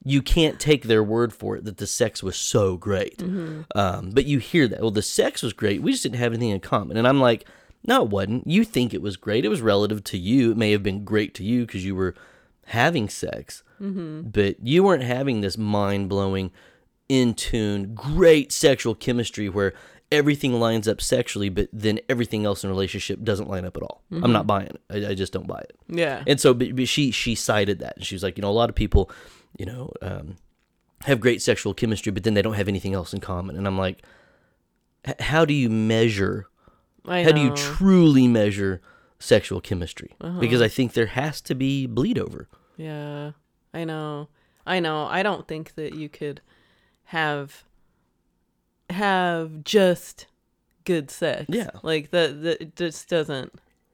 You 0.06 0.22
can't 0.22 0.58
take 0.58 0.84
their 0.84 1.03
word 1.03 1.34
for 1.34 1.58
it 1.58 1.65
that 1.65 1.77
the 1.77 1.88
sex 1.88 2.24
was 2.24 2.38
so 2.38 2.77
great. 2.77 3.22
Um, 3.75 4.12
but 4.12 4.24
you 4.25 4.38
hear 4.39 4.65
that, 4.70 4.79
well, 4.79 4.91
the 4.91 5.01
sex 5.01 5.44
was 5.44 5.51
great. 5.51 5.82
We 5.82 5.91
just 5.91 6.03
didn't 6.03 6.20
have 6.20 6.32
anything 6.32 6.51
in 6.51 6.62
common. 6.62 6.96
And 6.96 7.06
I'm 7.06 7.20
like, 7.20 7.46
no, 7.86 8.03
it 8.03 8.10
wasn't. 8.10 8.48
You 8.48 8.63
think 8.63 8.94
it 8.94 9.01
was 9.01 9.17
great. 9.17 9.44
It 9.44 9.50
was 9.50 9.60
relative 9.60 10.06
to 10.06 10.17
you. 10.17 10.51
It 10.51 10.58
may 10.58 10.72
have 10.72 10.84
been 10.84 11.03
great 11.03 11.34
to 11.36 11.44
you 11.44 11.65
because 11.65 11.84
you 11.84 11.94
were 11.94 12.15
having 12.68 13.10
sex, 13.10 13.64
but 14.32 14.56
you 14.62 14.84
weren't 14.84 15.04
having 15.04 15.42
this 15.42 15.58
mind 15.58 16.10
blowing, 16.10 16.52
in 17.10 17.34
tune, 17.34 17.94
great 17.94 18.52
sexual 18.52 18.94
chemistry 18.96 19.48
where 19.50 19.74
everything 20.12 20.60
lines 20.60 20.88
up 20.88 21.00
sexually, 21.02 21.50
but 21.50 21.70
then 21.72 22.00
everything 22.10 22.46
else 22.46 22.64
in 22.64 22.70
a 22.70 22.74
relationship 22.74 23.22
doesn't 23.24 23.50
line 23.50 23.66
up 23.66 23.78
at 23.78 23.84
all. 23.84 24.02
I'm 24.12 24.32
not 24.32 24.48
buying 24.48 24.68
it. 24.68 24.82
I, 24.90 25.12
I 25.12 25.14
just 25.16 25.32
don't 25.34 25.48
buy 25.48 25.60
it. 25.60 25.76
yeah, 25.88 26.24
And 26.26 26.40
so, 26.40 26.54
but, 26.54 26.76
but 26.76 26.88
she 26.88 27.12
she 27.12 27.36
cited 27.36 27.80
that, 27.80 27.98
and 27.98 28.06
she 28.06 28.16
was 28.16 28.24
like, 28.24 28.38
you 28.38 28.42
know, 28.42 28.50
a 28.50 28.58
lot 28.62 28.70
of 28.70 28.76
people, 28.76 29.10
you 29.58 29.66
know, 29.66 29.92
um, 30.02 30.36
have 31.04 31.20
great 31.20 31.42
sexual 31.42 31.74
chemistry, 31.74 32.12
but 32.12 32.24
then 32.24 32.34
they 32.34 32.42
don't 32.42 32.56
have 32.56 32.68
anything 32.68 32.94
else 32.94 33.14
in 33.14 33.20
common. 33.20 33.56
And 33.58 33.68
I'm 33.68 33.78
like, 33.78 34.02
how 35.20 35.46
do 35.46 35.54
you 35.54 35.70
measure? 35.70 36.48
How 37.26 37.32
do 37.32 37.40
you 37.42 37.52
truly 37.56 38.28
measure 38.28 38.82
sexual 39.20 39.62
chemistry? 39.62 40.16
Uh-huh. 40.22 40.40
Because 40.40 40.62
I 40.62 40.68
think 40.68 40.94
there 40.94 41.08
has 41.08 41.42
to 41.42 41.56
be 41.56 41.86
bleed 41.86 42.18
over. 42.18 42.48
Yeah, 42.76 43.32
I 43.74 43.84
know. 43.84 44.30
I 44.66 44.80
know. 44.80 45.06
I 45.06 45.24
don't 45.24 45.48
think 45.48 45.76
that 45.76 45.96
you 45.96 46.10
could 46.10 46.42
have 47.06 47.64
have 48.90 49.64
just 49.64 50.28
good 50.84 51.12
sex. 51.12 51.46
Yeah. 51.50 51.70
Like 51.84 52.12
that 52.12 52.42
that 52.44 52.62
it 52.62 52.76
just 52.76 53.10
doesn't 53.10 53.54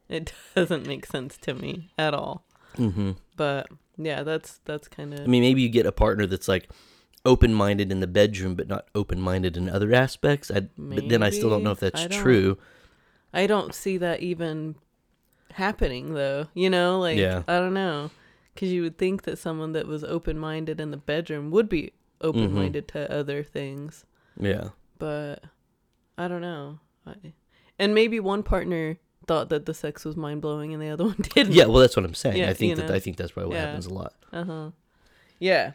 it 0.10 0.34
doesn't 0.56 0.86
make 0.86 1.06
sense 1.06 1.38
to 1.38 1.54
me 1.54 1.92
at 1.98 2.14
all. 2.14 2.46
hmm 2.76 3.12
But 3.36 3.68
yeah, 3.98 4.24
that's 4.24 4.60
that's 4.66 4.88
kind 4.88 5.14
of. 5.14 5.22
I 5.22 5.26
mean, 5.28 5.44
maybe 5.44 5.62
you 5.62 5.70
get 5.70 5.86
a 5.86 5.92
partner 5.92 6.26
that's 6.26 6.48
like 6.48 6.70
open 7.26 7.54
minded 7.54 7.92
in 7.92 8.00
the 8.00 8.08
bedroom, 8.08 8.56
but 8.56 8.68
not 8.68 8.88
open 8.96 9.22
minded 9.22 9.56
in 9.56 9.70
other 9.70 9.94
aspects. 9.94 10.52
I, 10.52 10.62
but 10.78 11.08
then 11.10 11.24
I 11.24 11.30
still 11.30 11.50
don't 11.50 11.64
know 11.64 11.72
if 11.72 11.80
that's 11.80 12.04
I 12.04 12.08
true. 12.08 12.58
I 13.34 13.48
don't 13.48 13.74
see 13.74 13.98
that 13.98 14.22
even 14.22 14.76
happening 15.54 16.14
though. 16.14 16.48
You 16.54 16.70
know, 16.70 17.00
like 17.00 17.18
Yeah. 17.18 17.44
I 17.48 17.58
don't 17.60 17.74
know, 17.74 18.12
because 18.54 18.72
you 18.72 18.82
would 18.84 18.98
think 18.98 19.24
that 19.24 19.38
someone 19.38 19.72
that 19.74 19.88
was 19.88 20.04
open 20.04 20.38
minded 20.38 20.80
in 20.80 20.92
the 20.92 20.98
bedroom 20.98 21.52
would 21.52 21.70
be 21.70 21.94
open 22.22 22.54
minded 22.54 22.88
to 22.90 23.12
other 23.12 23.44
things, 23.44 24.06
Yeah. 24.40 24.70
but 24.98 25.44
I 26.18 26.28
don't 26.28 26.42
know. 26.42 26.80
I, 27.06 27.16
and 27.78 27.94
maybe 27.94 28.20
one 28.20 28.44
partner 28.44 28.98
thought 29.28 29.50
that 29.50 29.66
the 29.66 29.74
sex 29.74 30.06
was 30.06 30.16
mind 30.16 30.42
blowing 30.42 30.74
and 30.74 30.82
the 30.82 30.90
other 30.90 31.04
one 31.12 31.18
didn't. 31.36 31.54
Yeah, 31.54 31.66
well, 31.66 31.80
that's 31.80 31.96
what 31.98 32.06
I'm 32.06 32.14
saying. 32.14 32.38
Yeah, 32.38 32.50
I 32.50 32.54
think 32.54 32.70
you 32.72 32.76
that 32.78 32.88
know. 32.90 32.96
I 32.96 33.00
think 33.00 33.18
that's 33.18 33.32
probably 33.32 33.50
what 33.50 33.56
Yeah. 33.56 33.66
happens 33.68 33.86
a 33.88 33.94
lot. 33.94 34.14
Uh 34.32 34.44
huh. 34.46 34.70
Yeah. 35.40 35.72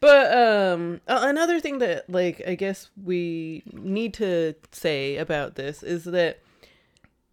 But 0.00 0.34
um 0.34 1.00
another 1.06 1.60
thing 1.60 1.78
that 1.80 2.08
like 2.08 2.40
I 2.46 2.54
guess 2.54 2.88
we 3.04 3.62
need 3.72 4.14
to 4.14 4.54
say 4.72 5.16
about 5.18 5.56
this 5.56 5.82
is 5.82 6.04
that 6.04 6.40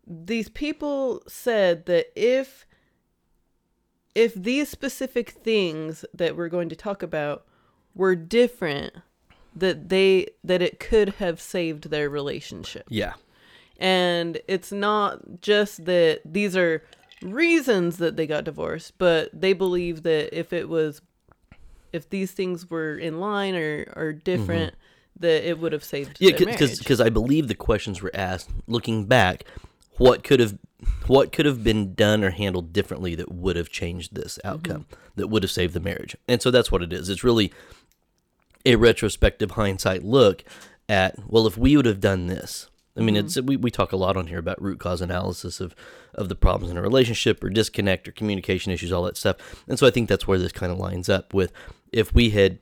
these 0.10 0.50
people 0.50 1.22
said 1.28 1.86
that 1.86 2.08
if 2.16 2.66
if 4.16 4.34
these 4.34 4.70
specific 4.70 5.32
things 5.32 6.04
that 6.14 6.36
we're 6.36 6.50
going 6.50 6.70
to 6.70 6.76
talk 6.76 7.04
about 7.04 7.46
were 7.94 8.16
different 8.16 8.94
that 9.56 9.90
they 9.90 10.28
that 10.44 10.62
it 10.62 10.80
could 10.80 11.10
have 11.16 11.42
saved 11.42 11.90
their 11.90 12.10
relationship 12.10 12.86
Yeah. 12.90 13.14
and 13.78 14.40
it's 14.48 14.72
not 14.72 15.42
just 15.42 15.86
that 15.86 16.22
these 16.26 16.56
are 16.56 16.84
reasons 17.22 17.98
that 17.98 18.16
they 18.16 18.28
got 18.28 18.44
divorced 18.44 18.94
but 18.98 19.30
they 19.34 19.54
believe 19.54 20.04
that 20.04 20.38
if 20.38 20.54
it 20.54 20.70
was 20.70 21.02
if 21.92 22.10
these 22.10 22.32
things 22.32 22.70
were 22.70 22.96
in 22.98 23.20
line 23.20 23.56
or 23.56 23.92
or 23.96 24.14
different 24.14 24.76
that 25.20 25.50
it 25.50 25.58
would 25.60 25.74
have 25.74 25.84
saved 25.84 26.20
Mm-hmm. 26.20 26.26
Yeah, 26.44 26.52
because 26.52 26.78
because 26.78 27.02
I 27.02 27.10
believe 27.10 27.48
the 27.48 27.56
questions 27.56 28.02
were 28.04 28.12
asked 28.14 28.50
looking 28.68 29.06
back, 29.08 29.46
what 29.98 30.24
could 30.24 30.40
have 30.40 30.58
what 31.08 31.32
could 31.32 31.46
have 31.46 31.64
been 31.64 31.96
done 31.96 32.24
or 32.24 32.30
handled 32.30 32.72
differently 32.72 33.16
that 33.16 33.32
would 33.32 33.56
have 33.56 33.70
changed 33.70 34.16
this 34.16 34.38
outcome 34.44 34.86
that 35.16 35.28
would 35.28 35.42
have 35.44 35.52
saved 35.52 35.74
the 35.74 35.80
marriage. 35.80 36.16
And 36.28 36.42
so 36.42 36.52
that's 36.52 36.72
what 36.72 36.84
it 36.84 36.94
is. 36.94 37.10
It's 37.10 37.24
really 37.24 37.52
a 38.66 38.76
retrospective 38.76 39.52
hindsight 39.52 40.04
look 40.04 40.44
at 40.88 41.16
well 41.28 41.48
if 41.48 41.58
we 41.58 41.76
would 41.76 41.86
have 41.86 42.00
done 42.00 42.28
this. 42.28 42.70
I 42.96 43.02
mean, 43.02 43.16
it's 43.16 43.40
we, 43.40 43.58
we 43.58 43.70
talk 43.70 43.92
a 43.92 43.98
lot 43.98 44.18
on 44.18 44.28
here 44.28 44.40
about 44.40 44.62
root 44.62 44.80
cause 44.80 45.02
analysis 45.02 45.60
of 45.60 45.76
of 46.16 46.30
the 46.30 46.36
problems 46.36 46.72
in 46.72 46.78
a 46.78 46.82
relationship 46.82 47.44
or 47.44 47.50
disconnect 47.50 48.08
or 48.08 48.12
communication 48.12 48.72
issues, 48.72 48.92
all 48.92 49.04
that 49.04 49.18
stuff. 49.18 49.38
And 49.68 49.78
so 49.78 49.86
I 49.86 49.92
think 49.92 50.10
that's 50.10 50.28
where 50.28 50.40
this 50.40 50.52
kind 50.52 50.72
of 50.72 50.80
lines 50.80 51.08
up 51.08 51.34
with 51.34 51.52
if 51.92 52.14
we 52.14 52.32
had 52.32 52.60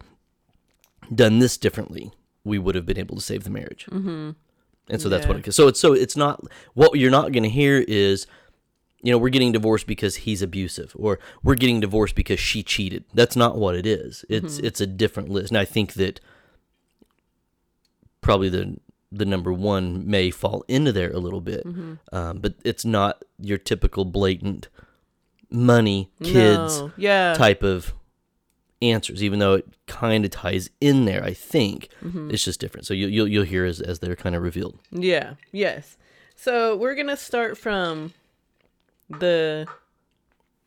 done 1.13 1.39
this 1.39 1.58
differently, 1.58 2.12
we 2.44 2.60
would 2.60 2.75
have 2.75 2.86
been 2.86 2.98
able 2.98 3.15
to 3.15 3.22
save 3.22 3.44
the 3.44 3.50
marriage. 3.50 3.86
Mm-hmm. 3.89 4.32
And 4.89 5.01
so 5.01 5.10
that's 5.10 5.25
what 5.27 5.36
Yeah. 5.38 5.39
it 5.39 5.48
is. 5.48 5.56
So 5.56 5.68
it's 5.68 5.80
so 5.80 5.94
it's 5.94 6.15
not 6.15 6.42
what 6.74 6.98
you're 7.00 7.12
not 7.12 7.32
going 7.32 7.44
to 7.44 7.50
hear 7.50 7.84
is, 7.88 8.27
you 9.01 9.12
know, 9.12 9.18
we're 9.18 9.30
getting 9.30 9.51
divorced 9.51 9.88
because 9.88 10.18
he's 10.18 10.42
abusive, 10.42 10.96
or 10.98 11.20
we're 11.44 11.56
getting 11.56 11.80
divorced 11.80 12.15
because 12.15 12.39
she 12.39 12.62
cheated. 12.63 13.04
That's 13.13 13.36
not 13.36 13.58
what 13.58 13.75
it 13.75 13.86
is. 13.86 14.25
It's 14.30 14.58
it's 14.60 14.82
a 14.82 14.88
different 14.88 15.30
list. 15.30 15.50
And 15.51 15.58
I 15.58 15.65
think 15.65 15.94
that 15.94 16.20
probably 18.22 18.50
the 18.50 18.77
the 19.12 19.25
number 19.25 19.54
one 19.54 20.06
may 20.10 20.30
fall 20.30 20.65
into 20.68 20.92
there 20.92 21.12
a 21.12 21.20
little 21.20 21.39
bit, 21.42 21.65
um, 22.12 22.39
but 22.39 22.56
it's 22.63 22.84
not 22.84 23.24
your 23.39 23.58
typical 23.58 24.04
blatant 24.04 24.68
money 25.51 26.10
kids 26.24 26.80
No. 26.82 26.92
yeah 26.98 27.34
type 27.36 27.63
of 27.63 27.94
answers, 28.92 29.24
even 29.24 29.39
though 29.39 29.54
it 29.56 29.68
kind 29.88 30.25
of 30.25 30.32
ties 30.32 30.70
in 30.82 31.06
there. 31.06 31.24
I 31.24 31.34
think 31.34 31.89
it's 32.30 32.44
just 32.44 32.60
different. 32.60 32.86
So 32.86 32.94
you, 32.94 33.08
you'll 33.08 33.27
you'll 33.27 33.44
hear 33.46 33.65
as 33.65 33.82
as 33.82 34.00
they're 34.00 34.15
kind 34.15 34.36
of 34.36 34.42
revealed. 34.42 34.77
yeah 34.92 35.34
yes 35.51 35.98
so 36.36 36.75
we're 36.75 36.96
gonna 36.96 37.15
start 37.18 37.58
from 37.58 38.13
the 39.10 39.68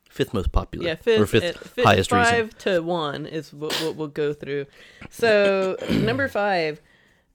Fifth 0.09 0.33
most 0.33 0.51
popular, 0.51 0.87
Yeah, 0.87 0.95
fifth, 0.95 1.19
or 1.19 1.27
fifth 1.27 1.55
uh, 1.55 1.69
fi- 1.69 1.83
highest 1.83 2.11
reason. 2.11 2.25
five 2.35 2.57
to 2.59 2.79
one 2.81 3.25
is 3.27 3.53
what, 3.53 3.71
what 3.83 3.95
we'll 3.95 4.07
go 4.07 4.33
through. 4.33 4.65
So 5.11 5.77
number 5.91 6.27
five, 6.27 6.81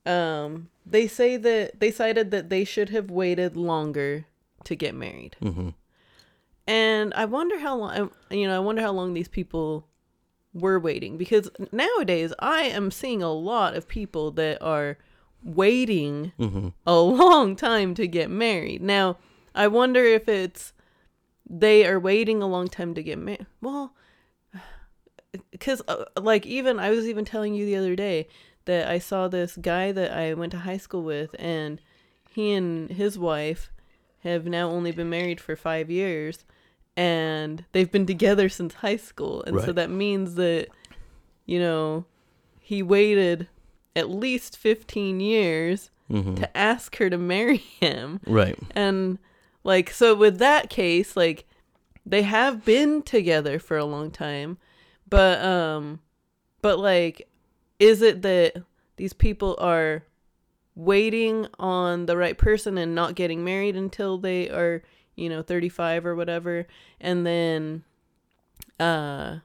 um, 0.05 0.69
they 0.85 1.07
say 1.07 1.37
that 1.37 1.79
they 1.79 1.93
cited 1.93 2.33
that 2.33 2.51
they 2.51 2.65
should 2.65 2.89
have 2.91 3.11
waited 3.11 3.57
longer 3.57 4.27
to 4.65 4.75
get 4.75 4.95
married, 4.95 5.37
hmm 5.41 5.69
and 6.67 7.13
I 7.15 7.27
wonder 7.27 7.59
how 7.61 7.77
long. 7.77 8.11
You 8.31 8.49
know, 8.49 8.57
I 8.57 8.59
wonder 8.59 8.83
how 8.83 8.93
long 8.93 9.15
these 9.15 9.29
people 9.29 9.87
were 10.55 10.79
waiting 10.79 11.19
because 11.19 11.51
nowadays 11.73 12.33
I 12.39 12.63
am 12.63 12.91
seeing 12.91 13.23
a 13.23 13.33
lot 13.33 13.75
of 13.75 13.89
people 13.89 14.31
that 14.33 14.63
are 14.63 14.97
waiting 15.43 16.33
hmm 16.39 16.69
a 16.87 16.99
long 16.99 17.55
time 17.57 17.95
to 17.95 18.07
get 18.07 18.31
married. 18.31 18.81
Now, 18.81 19.19
I 19.55 19.67
wonder 19.67 20.03
if 20.05 20.29
it's 20.29 20.73
they 21.49 21.85
are 21.85 22.01
waiting 22.01 22.43
a 22.43 22.47
long 22.47 22.69
time 22.69 22.95
to 22.95 23.03
get 23.03 23.19
married. 23.19 23.47
Well, 23.61 23.95
because 25.51 25.83
uh, 25.89 26.05
like 26.19 26.47
even 26.47 26.79
I 26.79 26.91
was 26.91 27.07
even 27.07 27.25
telling 27.25 27.55
you 27.55 27.67
the 27.67 27.77
other 27.77 27.97
day 27.97 28.29
that 28.65 28.89
I 28.89 28.99
saw 28.99 29.29
this 29.29 29.57
guy 29.57 29.93
that 29.93 30.13
I 30.13 30.35
went 30.35 30.53
to 30.53 30.61
high 30.61 30.79
school 30.79 31.03
with, 31.03 31.35
and 31.39 31.81
he 32.31 32.53
and 32.53 32.91
his 32.91 33.19
wife 33.19 33.71
have 34.21 34.47
now 34.47 34.71
only 34.71 34.91
been 34.91 35.11
married 35.11 35.41
for 35.41 35.55
five 35.55 35.91
years, 35.91 36.45
and 36.97 37.65
they've 37.73 37.91
been 37.91 38.07
together 38.07 38.49
since 38.49 38.75
high 38.75 38.97
school, 38.97 39.43
and 39.45 39.61
so 39.61 39.73
that 39.73 39.91
means 39.91 40.35
that 40.37 40.69
you 41.47 41.59
know 41.59 42.05
he 42.59 42.83
waited 42.83 43.49
at 43.97 44.11
least 44.11 44.57
15 44.57 45.21
years 45.21 45.91
hmm 46.09 46.35
to 46.35 46.57
ask 46.57 46.97
her 46.97 47.09
to 47.09 47.19
marry 47.19 47.57
him. 47.57 48.21
Right. 48.27 48.59
And 48.73 49.19
like 49.63 49.91
so 49.91 50.15
with 50.15 50.39
that 50.39 50.69
case, 50.71 51.17
like 51.17 51.47
they 52.05 52.23
have 52.23 52.65
been 52.65 53.03
together 53.03 53.59
for 53.59 53.79
a 53.79 53.85
long 53.85 54.11
time, 54.11 54.59
but 55.09 55.43
um 55.45 56.01
but 56.61 56.79
like 56.79 57.29
is 57.79 58.03
it 58.03 58.23
that 58.23 58.63
these 58.97 59.13
people 59.13 59.57
are 59.59 60.05
waiting 60.75 61.47
on 61.59 62.07
the 62.07 62.17
right 62.17 62.37
person 62.37 62.79
and 62.79 62.95
not 62.95 63.15
getting 63.15 63.45
married 63.45 63.77
until 63.77 64.19
they 64.19 64.49
are, 64.51 64.83
you 65.17 65.29
know, 65.29 65.43
35 65.43 66.07
or 66.07 66.15
whatever 66.15 66.67
and 67.01 67.27
then 67.27 67.85
uh 68.81 69.39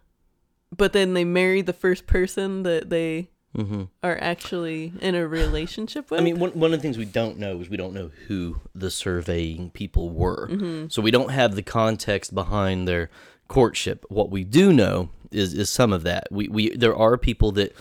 but 0.76 0.94
then 0.94 1.14
they 1.14 1.26
marry 1.26 1.62
the 1.62 1.74
first 1.74 2.08
person 2.08 2.64
that 2.64 2.90
they 2.90 3.30
hmm 3.56 3.84
are 4.04 4.18
actually 4.22 4.94
in 5.02 5.16
a 5.16 5.28
relationship 5.28 6.12
with? 6.12 6.20
I 6.20 6.24
mean, 6.24 6.40
one, 6.40 6.52
one 6.52 6.74
of 6.74 6.80
the 6.80 6.82
things 6.84 6.98
we 6.98 7.06
don't 7.06 7.38
know 7.40 7.60
is 7.60 7.70
we 7.70 7.78
don't 7.78 7.94
know 7.94 8.12
who 8.28 8.62
the 8.76 8.92
surveying 8.92 9.72
people 9.72 10.12
were. 10.12 10.48
Mm-hmm. 10.48 10.88
So 10.90 11.02
we 11.02 11.12
don't 11.12 11.32
have 11.32 11.56
the 11.56 11.64
context 11.64 12.34
behind 12.34 12.88
their 12.88 13.10
courtship. 13.48 14.06
What 14.10 14.30
we 14.30 14.44
do 14.44 14.72
know 14.72 15.10
is 15.32 15.54
is 15.54 15.70
some 15.70 15.94
of 15.94 16.04
that. 16.04 16.28
We 16.32 16.48
we 16.48 16.76
there 16.76 16.96
are 16.96 17.18
people 17.18 17.52
that 17.54 17.76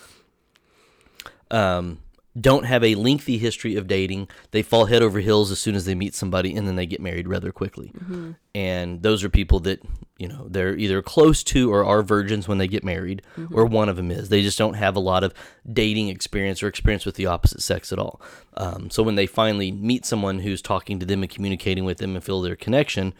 um 1.50 1.99
don't 2.40 2.64
have 2.64 2.85
a 2.85 2.95
lengthy 2.95 3.38
history 3.38 3.76
of 3.76 3.87
dating. 3.87 4.28
They 4.50 4.62
fall 4.62 4.87
head 4.87 5.02
over 5.02 5.21
heels 5.21 5.50
as 5.50 5.59
soon 5.59 5.75
as 5.75 5.85
they 5.85 5.95
meet 5.95 6.14
somebody 6.14 6.54
and 6.54 6.66
then 6.66 6.76
they 6.76 6.87
get 6.87 7.00
married 7.00 7.28
rather 7.28 7.52
quickly. 7.52 7.92
Mm-hmm. 7.97 8.33
And 8.54 9.02
those 9.02 9.25
are 9.25 9.28
people 9.28 9.61
that, 9.61 9.83
you 10.18 10.28
know, 10.28 10.47
they're 10.49 10.76
either 10.76 11.00
close 11.00 11.42
to 11.45 11.73
or 11.73 11.85
are 11.85 12.02
virgins 12.02 12.49
when 12.49 12.59
they 12.59 12.66
get 12.66 12.83
married, 12.83 13.23
or 13.52 13.64
one 13.66 13.88
of 13.88 13.97
them 13.97 14.11
is. 14.11 14.28
They 14.28 14.42
just 14.42 14.59
don't 14.59 14.75
have 14.75 14.97
a 14.97 15.00
lot 15.00 15.23
of 15.23 15.33
dating 15.71 16.09
experience 16.09 16.62
or 16.62 16.68
experience 16.68 17.07
with 17.07 17.14
the 17.14 17.26
opposite 17.26 17.62
sex 17.62 17.92
at 17.92 17.99
all. 17.99 18.21
Um, 18.57 18.90
so 18.90 19.02
when 19.02 19.14
they 19.14 19.26
finally 19.26 19.71
meet 19.71 20.04
someone 20.04 20.40
who's 20.40 20.61
talking 20.61 20.99
to 20.99 21.07
them 21.07 21.23
and 21.23 21.30
communicating 21.30 21.85
with 21.85 21.99
them 21.99 22.16
and 22.16 22.25
feel 22.25 22.42
their 22.42 22.57
connection, 22.57 23.14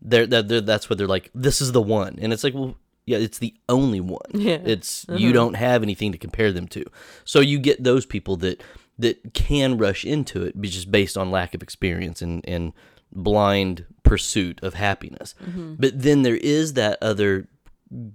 they're, 0.00 0.26
they're, 0.26 0.42
they're, 0.42 0.60
that's 0.60 0.88
what 0.88 0.98
they're 0.98 1.08
like, 1.08 1.30
this 1.34 1.60
is 1.60 1.72
the 1.72 1.82
one. 1.82 2.18
And 2.20 2.32
it's 2.32 2.44
like, 2.44 2.54
well, 2.54 2.76
yeah, 3.06 3.18
it's 3.18 3.38
the 3.38 3.54
only 3.68 4.00
one. 4.00 4.20
Yeah. 4.34 4.58
It's 4.64 5.06
you 5.08 5.28
uh-huh. 5.28 5.32
don't 5.32 5.54
have 5.54 5.82
anything 5.82 6.12
to 6.12 6.18
compare 6.18 6.52
them 6.52 6.68
to. 6.68 6.84
So 7.24 7.40
you 7.40 7.58
get 7.58 7.82
those 7.82 8.06
people 8.06 8.36
that 8.38 8.62
that 8.98 9.34
can 9.34 9.78
rush 9.78 10.04
into 10.04 10.42
it 10.44 10.60
just 10.62 10.90
based 10.90 11.16
on 11.16 11.30
lack 11.30 11.54
of 11.54 11.62
experience 11.62 12.22
and 12.22 12.44
and 12.46 12.72
blind 13.12 13.86
pursuit 14.02 14.62
of 14.62 14.74
happiness. 14.74 15.34
Mm-hmm. 15.42 15.74
But 15.78 16.02
then 16.02 16.22
there 16.22 16.36
is 16.36 16.74
that 16.74 16.98
other 17.00 17.48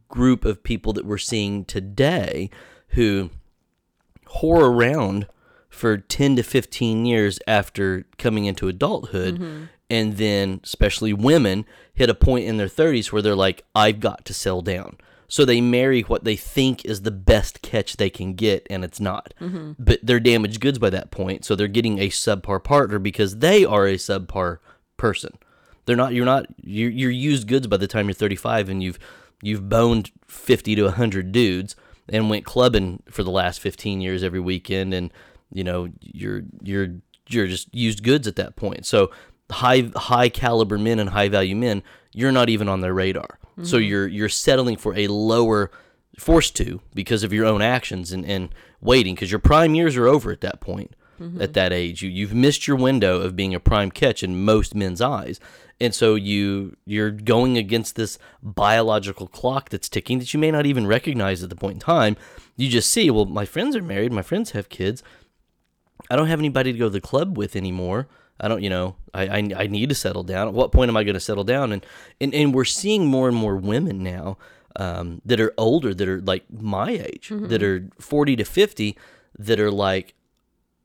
group 0.07 0.45
of 0.45 0.63
people 0.63 0.93
that 0.93 1.05
we're 1.05 1.17
seeing 1.17 1.65
today 1.65 2.49
who 2.89 3.29
whore 4.37 4.61
around 4.61 5.27
for 5.69 5.97
10 5.97 6.35
to 6.35 6.43
15 6.43 7.05
years 7.05 7.39
after 7.47 8.05
coming 8.17 8.45
into 8.45 8.67
adulthood 8.67 9.35
mm-hmm. 9.35 9.63
And 9.89 10.17
then 10.17 10.61
especially 10.63 11.13
women 11.13 11.65
hit 11.93 12.09
a 12.09 12.15
point 12.15 12.45
in 12.45 12.57
their 12.57 12.67
30s 12.67 13.11
where 13.11 13.21
they're 13.21 13.35
like 13.35 13.63
I've 13.75 13.99
got 13.99 14.25
to 14.25 14.33
sell 14.33 14.61
down. 14.61 14.97
So 15.27 15.45
they 15.45 15.61
marry 15.61 16.01
what 16.01 16.23
they 16.23 16.35
think 16.35 16.85
is 16.85 17.03
the 17.03 17.11
best 17.11 17.61
catch 17.61 17.97
they 17.97 18.09
can 18.09 18.33
get 18.33 18.65
and 18.69 18.83
it's 18.83 18.99
not. 18.99 19.33
Mm-hmm. 19.39 19.73
But 19.77 19.99
they're 20.01 20.19
damaged 20.19 20.59
goods 20.59 20.79
by 20.79 20.89
that 20.89 21.11
point, 21.11 21.45
so 21.45 21.55
they're 21.55 21.67
getting 21.67 21.99
a 21.99 22.09
subpar 22.09 22.63
partner 22.63 22.97
because 22.97 23.37
they 23.37 23.63
are 23.63 23.85
a 23.85 23.95
subpar 23.95 24.57
person. 24.97 25.37
They're 25.85 25.95
not 25.95 26.13
you're 26.13 26.25
not 26.25 26.47
you're, 26.61 26.91
you're 26.91 27.11
used 27.11 27.47
goods 27.47 27.67
by 27.67 27.77
the 27.77 27.87
time 27.87 28.07
you're 28.07 28.13
35 28.13 28.69
and 28.69 28.83
you've 28.83 28.99
you've 29.41 29.69
boned 29.69 30.11
50 30.27 30.75
to 30.75 30.83
100 30.83 31.31
dudes 31.31 31.75
and 32.07 32.29
went 32.29 32.45
clubbing 32.45 33.03
for 33.09 33.23
the 33.23 33.31
last 33.31 33.59
15 33.59 34.01
years 34.01 34.23
every 34.23 34.39
weekend 34.39 34.93
and 34.93 35.11
you 35.51 35.63
know 35.63 35.89
you're 36.01 36.43
you're 36.61 36.95
you're 37.27 37.47
just 37.47 37.73
used 37.73 38.03
goods 38.03 38.27
at 38.27 38.35
that 38.35 38.55
point 38.55 38.85
so 38.85 39.09
high 39.51 39.91
high 39.95 40.29
caliber 40.29 40.77
men 40.77 40.99
and 40.99 41.09
high 41.09 41.29
value 41.29 41.55
men 41.55 41.83
you're 42.13 42.31
not 42.31 42.49
even 42.49 42.67
on 42.67 42.81
their 42.81 42.93
radar. 42.93 43.39
So 43.61 43.77
mm-hmm. 43.77 43.89
you're 43.89 44.07
you're 44.07 44.29
settling 44.29 44.77
for 44.77 44.97
a 44.97 45.07
lower 45.07 45.71
forced 46.17 46.55
to 46.57 46.81
because 46.93 47.23
of 47.23 47.33
your 47.33 47.45
own 47.45 47.61
actions 47.61 48.11
and, 48.11 48.25
and 48.25 48.49
waiting 48.81 49.15
because 49.15 49.31
your 49.31 49.39
prime 49.39 49.75
years 49.75 49.95
are 49.97 50.07
over 50.07 50.31
at 50.31 50.41
that 50.41 50.59
point 50.59 50.95
mm-hmm. 51.19 51.41
at 51.41 51.53
that 51.53 51.73
age. 51.73 52.01
You, 52.01 52.09
you've 52.09 52.33
missed 52.33 52.67
your 52.67 52.77
window 52.77 53.21
of 53.21 53.35
being 53.35 53.53
a 53.53 53.59
prime 53.59 53.91
catch 53.91 54.23
in 54.23 54.43
most 54.43 54.75
men's 54.75 55.01
eyes. 55.01 55.39
And 55.81 55.93
so 55.93 56.15
you 56.15 56.77
you're 56.85 57.11
going 57.11 57.57
against 57.57 57.95
this 57.95 58.17
biological 58.41 59.27
clock 59.27 59.69
that's 59.69 59.89
ticking 59.89 60.19
that 60.19 60.33
you 60.33 60.39
may 60.39 60.51
not 60.51 60.65
even 60.65 60.87
recognize 60.87 61.43
at 61.43 61.49
the 61.49 61.55
point 61.55 61.75
in 61.75 61.79
time. 61.79 62.17
You 62.55 62.69
just 62.69 62.91
see 62.91 63.09
well 63.09 63.25
my 63.25 63.45
friends 63.45 63.75
are 63.75 63.81
married 63.81 64.11
my 64.13 64.21
friends 64.21 64.51
have 64.51 64.69
kids. 64.69 65.03
I 66.09 66.15
don't 66.15 66.27
have 66.27 66.39
anybody 66.39 66.71
to 66.71 66.79
go 66.79 66.85
to 66.85 66.91
the 66.91 67.01
club 67.01 67.37
with 67.37 67.55
anymore. 67.55 68.07
I 68.39 68.47
don't, 68.47 68.61
you 68.61 68.69
know, 68.69 68.95
I, 69.13 69.27
I, 69.27 69.49
I 69.55 69.67
need 69.67 69.89
to 69.89 69.95
settle 69.95 70.23
down. 70.23 70.47
At 70.47 70.53
what 70.53 70.71
point 70.71 70.89
am 70.89 70.97
I 70.97 71.03
going 71.03 71.15
to 71.15 71.19
settle 71.19 71.43
down? 71.43 71.71
And, 71.71 71.85
and, 72.21 72.33
and 72.33 72.53
we're 72.53 72.65
seeing 72.65 73.05
more 73.05 73.27
and 73.27 73.35
more 73.35 73.55
women 73.57 74.03
now 74.03 74.37
um, 74.75 75.21
that 75.25 75.39
are 75.39 75.53
older, 75.57 75.93
that 75.93 76.07
are 76.07 76.21
like 76.21 76.45
my 76.51 76.91
age, 76.91 77.29
that 77.31 77.61
are 77.63 77.89
40 77.99 78.37
to 78.37 78.45
50, 78.45 78.97
that 79.37 79.59
are 79.59 79.71
like, 79.71 80.13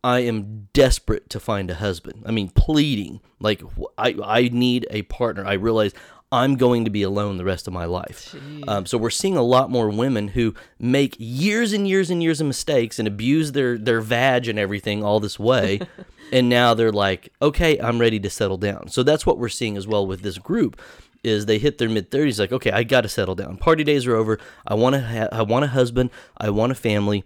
I 0.03 0.21
am 0.21 0.69
desperate 0.75 1.31
to 1.31 1.41
find 1.41 1.71
a 1.71 1.75
husband. 1.77 2.25
I 2.27 2.31
mean, 2.31 2.51
pleading, 2.51 3.21
like, 3.41 3.63
I, 3.97 4.15
I 4.23 4.49
need 4.53 4.87
a 4.91 5.03
partner. 5.03 5.47
I 5.47 5.55
realize 5.55 5.95
I'm 6.33 6.57
going 6.57 6.85
to 6.85 6.91
be 6.91 7.03
alone 7.03 7.37
the 7.37 7.45
rest 7.45 7.69
of 7.69 7.73
my 7.73 7.85
life. 7.85 8.35
Um, 8.67 8.87
so 8.87 8.99
we're 8.99 9.11
seeing 9.11 9.37
a 9.37 9.43
lot 9.43 9.71
more 9.71 9.89
women 9.89 10.29
who 10.29 10.55
make 10.81 11.15
years 11.19 11.73
and 11.73 11.87
years 11.87 12.11
and 12.11 12.23
years 12.23 12.41
of 12.41 12.47
mistakes 12.49 12.99
and 12.99 13.07
abuse 13.07 13.53
their 13.53 13.79
their 13.79 14.01
vag 14.01 14.49
and 14.49 14.59
everything 14.59 15.05
all 15.05 15.21
this 15.21 15.39
way, 15.39 15.81
and 16.33 16.49
now 16.49 16.75
they're 16.75 16.91
like, 16.93 17.33
okay, 17.41 17.79
I'm 17.79 18.01
ready 18.01 18.19
to 18.19 18.31
settle 18.31 18.57
down. 18.57 18.89
So 18.89 19.03
that's 19.05 19.25
what 19.25 19.39
we're 19.39 19.49
seeing 19.49 19.77
as 19.77 19.87
well 19.87 20.07
with 20.07 20.23
this 20.23 20.39
group. 20.39 20.81
Is 21.23 21.47
they 21.47 21.59
hit 21.59 21.79
their 21.79 21.89
mid 21.89 22.11
thirties, 22.11 22.39
like, 22.41 22.53
okay, 22.53 22.71
I 22.71 22.83
got 22.83 23.03
to 23.03 23.09
settle 23.09 23.35
down. 23.35 23.57
Party 23.57 23.85
days 23.85 24.07
are 24.07 24.17
over. 24.17 24.39
I 24.67 24.75
want 24.75 24.95
to. 24.95 25.03
Ha- 25.03 25.29
I 25.31 25.43
want 25.43 25.65
a 25.65 25.69
husband. 25.69 26.11
I 26.37 26.51
want 26.51 26.73
a 26.73 26.75
family 26.75 27.25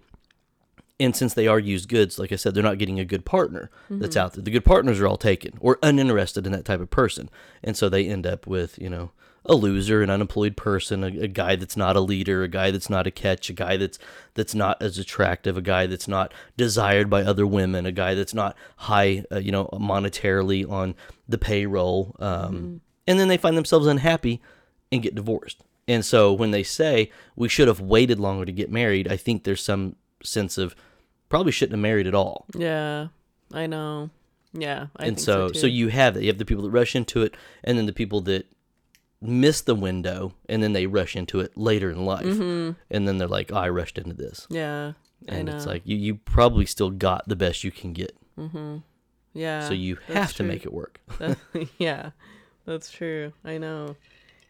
and 1.00 1.14
since 1.14 1.35
they 1.35 1.47
are 1.47 1.59
used 1.59 1.88
goods, 1.88 2.19
like 2.19 2.33
I 2.33 2.37
said, 2.37 2.55
they're 2.55 2.62
not 2.62 2.78
getting 2.78 2.99
a 2.99 3.05
good 3.05 3.25
partner 3.25 3.71
that's 3.88 4.17
out 4.17 4.33
there. 4.33 4.43
The 4.43 4.50
good 4.50 4.64
partners 4.64 5.00
are 5.00 5.07
all 5.07 5.17
taken 5.17 5.55
or 5.61 5.78
uninterested 5.83 6.47
in 6.47 6.52
that 6.52 6.64
type 6.64 6.81
of 6.81 6.90
person, 6.90 7.31
and 7.62 7.76
so 7.76 7.88
they 7.88 8.07
end 8.07 8.26
up 8.26 8.47
with 8.47 8.78
you 8.78 8.90
know 8.90 9.12
a 9.45 9.55
loser, 9.55 10.02
an 10.02 10.11
unemployed 10.11 10.57
person, 10.57 11.02
a, 11.05 11.07
a 11.07 11.28
guy 11.28 11.57
that's 11.57 11.76
not 11.76 11.97
a 11.97 12.00
leader, 12.00 12.43
a 12.43 12.49
guy 12.49 12.71
that's 12.71 12.90
not 12.90 13.07
a 13.07 13.11
catch, 13.11 13.49
a 13.49 13.52
guy 13.52 13.76
that's 13.76 13.99
that's 14.35 14.55
not 14.55 14.81
as 14.83 14.99
attractive, 14.99 15.57
a 15.57 15.62
guy 15.62 15.87
that's 15.87 16.09
not 16.09 16.35
desired 16.57 17.09
by 17.09 17.23
other 17.23 17.47
women, 17.47 17.87
a 17.87 17.93
guy 17.93 18.14
that's 18.14 18.35
not 18.35 18.57
high, 18.76 19.25
uh, 19.33 19.38
you 19.38 19.52
know, 19.52 19.67
monetarily 19.73 20.69
on 20.69 20.95
the 21.28 21.38
payroll, 21.38 22.14
um, 22.19 22.81
and 23.07 23.19
then 23.19 23.28
they 23.28 23.38
find 23.38 23.57
themselves 23.57 23.87
unhappy 23.87 24.43
and 24.93 25.02
get 25.02 25.14
divorced. 25.14 25.62
And 25.87 26.05
so 26.05 26.33
when 26.33 26.50
they 26.50 26.62
say 26.62 27.11
we 27.35 27.49
should 27.49 27.69
have 27.69 27.81
waited 27.81 28.21
longer 28.21 28.45
to 28.45 28.52
get 28.52 28.71
married, 28.71 29.11
I 29.11 29.17
think 29.17 29.45
there's 29.45 29.62
some 29.62 29.97
sense 30.23 30.59
of 30.59 30.76
probably 31.28 31.52
shouldn't 31.52 31.73
have 31.73 31.80
married 31.82 32.06
at 32.06 32.14
all. 32.14 32.47
Yeah, 32.54 33.08
I 33.52 33.67
know. 33.67 34.10
Yeah, 34.52 34.86
I 34.97 35.06
and 35.06 35.17
think 35.17 35.25
so 35.25 35.49
so, 35.49 35.60
so, 35.60 35.67
you 35.67 35.88
have 35.88 36.14
that. 36.14 36.23
You 36.23 36.28
have 36.28 36.38
the 36.38 36.45
people 36.45 36.64
that 36.64 36.71
rush 36.71 36.97
into 36.97 37.23
it 37.23 37.34
and 37.62 37.76
then 37.76 37.86
the 37.86 37.93
people 37.93 38.21
that 38.23 38.47
miss 39.21 39.60
the 39.60 39.75
window 39.75 40.32
and 40.49 40.62
then 40.62 40.73
they 40.73 40.86
rush 40.86 41.17
into 41.17 41.41
it 41.41 41.56
later 41.56 41.91
in 41.91 42.04
life. 42.04 42.25
And 42.25 42.76
then 42.91 43.19
they're 43.19 43.28
like, 43.28 43.52
oh, 43.52 43.56
I 43.56 43.69
rushed 43.69 43.99
into 43.99 44.14
this. 44.14 44.47
yeah, 44.49 44.93
Mm-hmm. 45.25 45.34
And 45.34 45.49
it's 45.49 45.67
like 45.67 45.82
you, 45.84 45.97
you 45.97 46.14
probably 46.14 46.64
still 46.64 46.91
got 46.91 47.28
the 47.28 47.36
best 47.36 47.64
you 47.64 47.73
can 47.73 47.93
get. 47.93 48.17
Mm-hmm. 48.38 48.76
yeah. 49.34 49.67
so 49.67 49.75
you 49.75 49.99
have 50.06 50.32
to 50.34 50.45
make 50.45 50.64
it 50.64 50.73
work. 50.73 51.00
yeah, 51.78 52.10
that's 52.64 52.91
true. 52.91 53.32
I 53.45 53.58
know. 53.58 53.97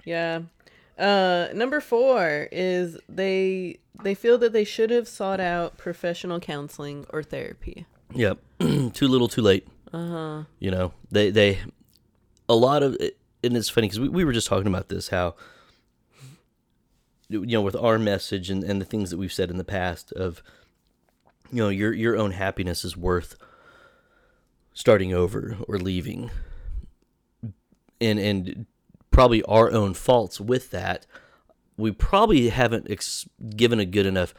Yeah. 0.04 0.40
Uh, 0.98 1.48
number 1.54 1.80
four 1.80 2.48
is 2.50 2.98
they 3.08 3.78
they 4.02 4.14
feel 4.14 4.38
that 4.38 4.52
they 4.52 4.64
should 4.64 4.90
have 4.90 5.06
sought 5.06 5.40
out 5.40 5.76
professional 5.76 6.40
counseling 6.40 7.06
or 7.10 7.22
therapy. 7.22 7.86
Yep. 8.14 8.38
too 8.58 9.08
little, 9.08 9.28
too 9.28 9.42
late. 9.42 9.66
Uh 9.92 10.08
huh. 10.08 10.42
You 10.58 10.70
know, 10.70 10.92
they 11.10 11.30
they 11.30 11.58
a 12.48 12.54
lot 12.54 12.82
of 12.82 12.96
and 13.44 13.56
it's 13.56 13.68
funny 13.68 13.86
because 13.86 14.00
we, 14.00 14.08
we 14.08 14.24
were 14.24 14.32
just 14.32 14.46
talking 14.46 14.66
about 14.66 14.88
this 14.88 15.08
how 15.08 15.34
you 17.28 17.46
know 17.46 17.62
with 17.62 17.76
our 17.76 17.98
message 17.98 18.50
and, 18.50 18.64
and 18.64 18.80
the 18.80 18.84
things 18.84 19.10
that 19.10 19.18
we've 19.18 19.32
said 19.32 19.50
in 19.50 19.58
the 19.58 19.64
past 19.64 20.12
of 20.12 20.42
you 21.52 21.62
know 21.62 21.68
your 21.68 21.92
your 21.92 22.16
own 22.16 22.32
happiness 22.32 22.84
is 22.84 22.96
worth 22.96 23.36
starting 24.72 25.12
over 25.12 25.56
or 25.68 25.78
leaving 25.78 26.30
and 28.00 28.18
and 28.18 28.66
probably 29.18 29.42
our 29.42 29.72
own 29.72 29.94
faults 29.94 30.40
with 30.40 30.70
that 30.70 31.04
we 31.76 31.90
probably 31.90 32.50
haven't 32.50 32.88
ex- 32.88 33.28
given 33.56 33.80
a 33.80 33.84
good 33.84 34.06
enough 34.06 34.32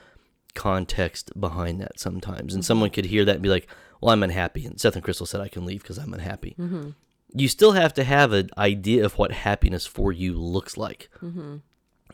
context 0.55 1.37
behind 1.37 1.81
that 1.81 1.99
sometimes. 1.99 2.53
And 2.53 2.63
someone 2.63 2.89
could 2.89 3.03
hear 3.03 3.25
that 3.25 3.35
and 3.35 3.43
be 3.43 3.49
like 3.49 3.67
well 3.99 4.13
i'm 4.13 4.23
unhappy. 4.23 4.65
And 4.65 4.79
seth 4.79 4.95
and 4.95 5.03
crystal 5.03 5.25
said 5.25 5.41
i 5.41 5.49
can 5.49 5.65
leave 5.65 5.81
because 5.81 5.97
i'm 5.97 6.13
unhappy. 6.13 6.55
Mm-hmm. 6.57 6.91
You 7.33 7.49
still 7.49 7.73
have 7.73 7.93
to 7.95 8.05
have 8.05 8.31
an 8.31 8.51
idea 8.57 9.03
of 9.03 9.17
what 9.17 9.33
happiness 9.33 9.85
for 9.85 10.13
you 10.13 10.39
looks 10.39 10.77
like. 10.77 11.09
Mm-hmm. 11.21 11.57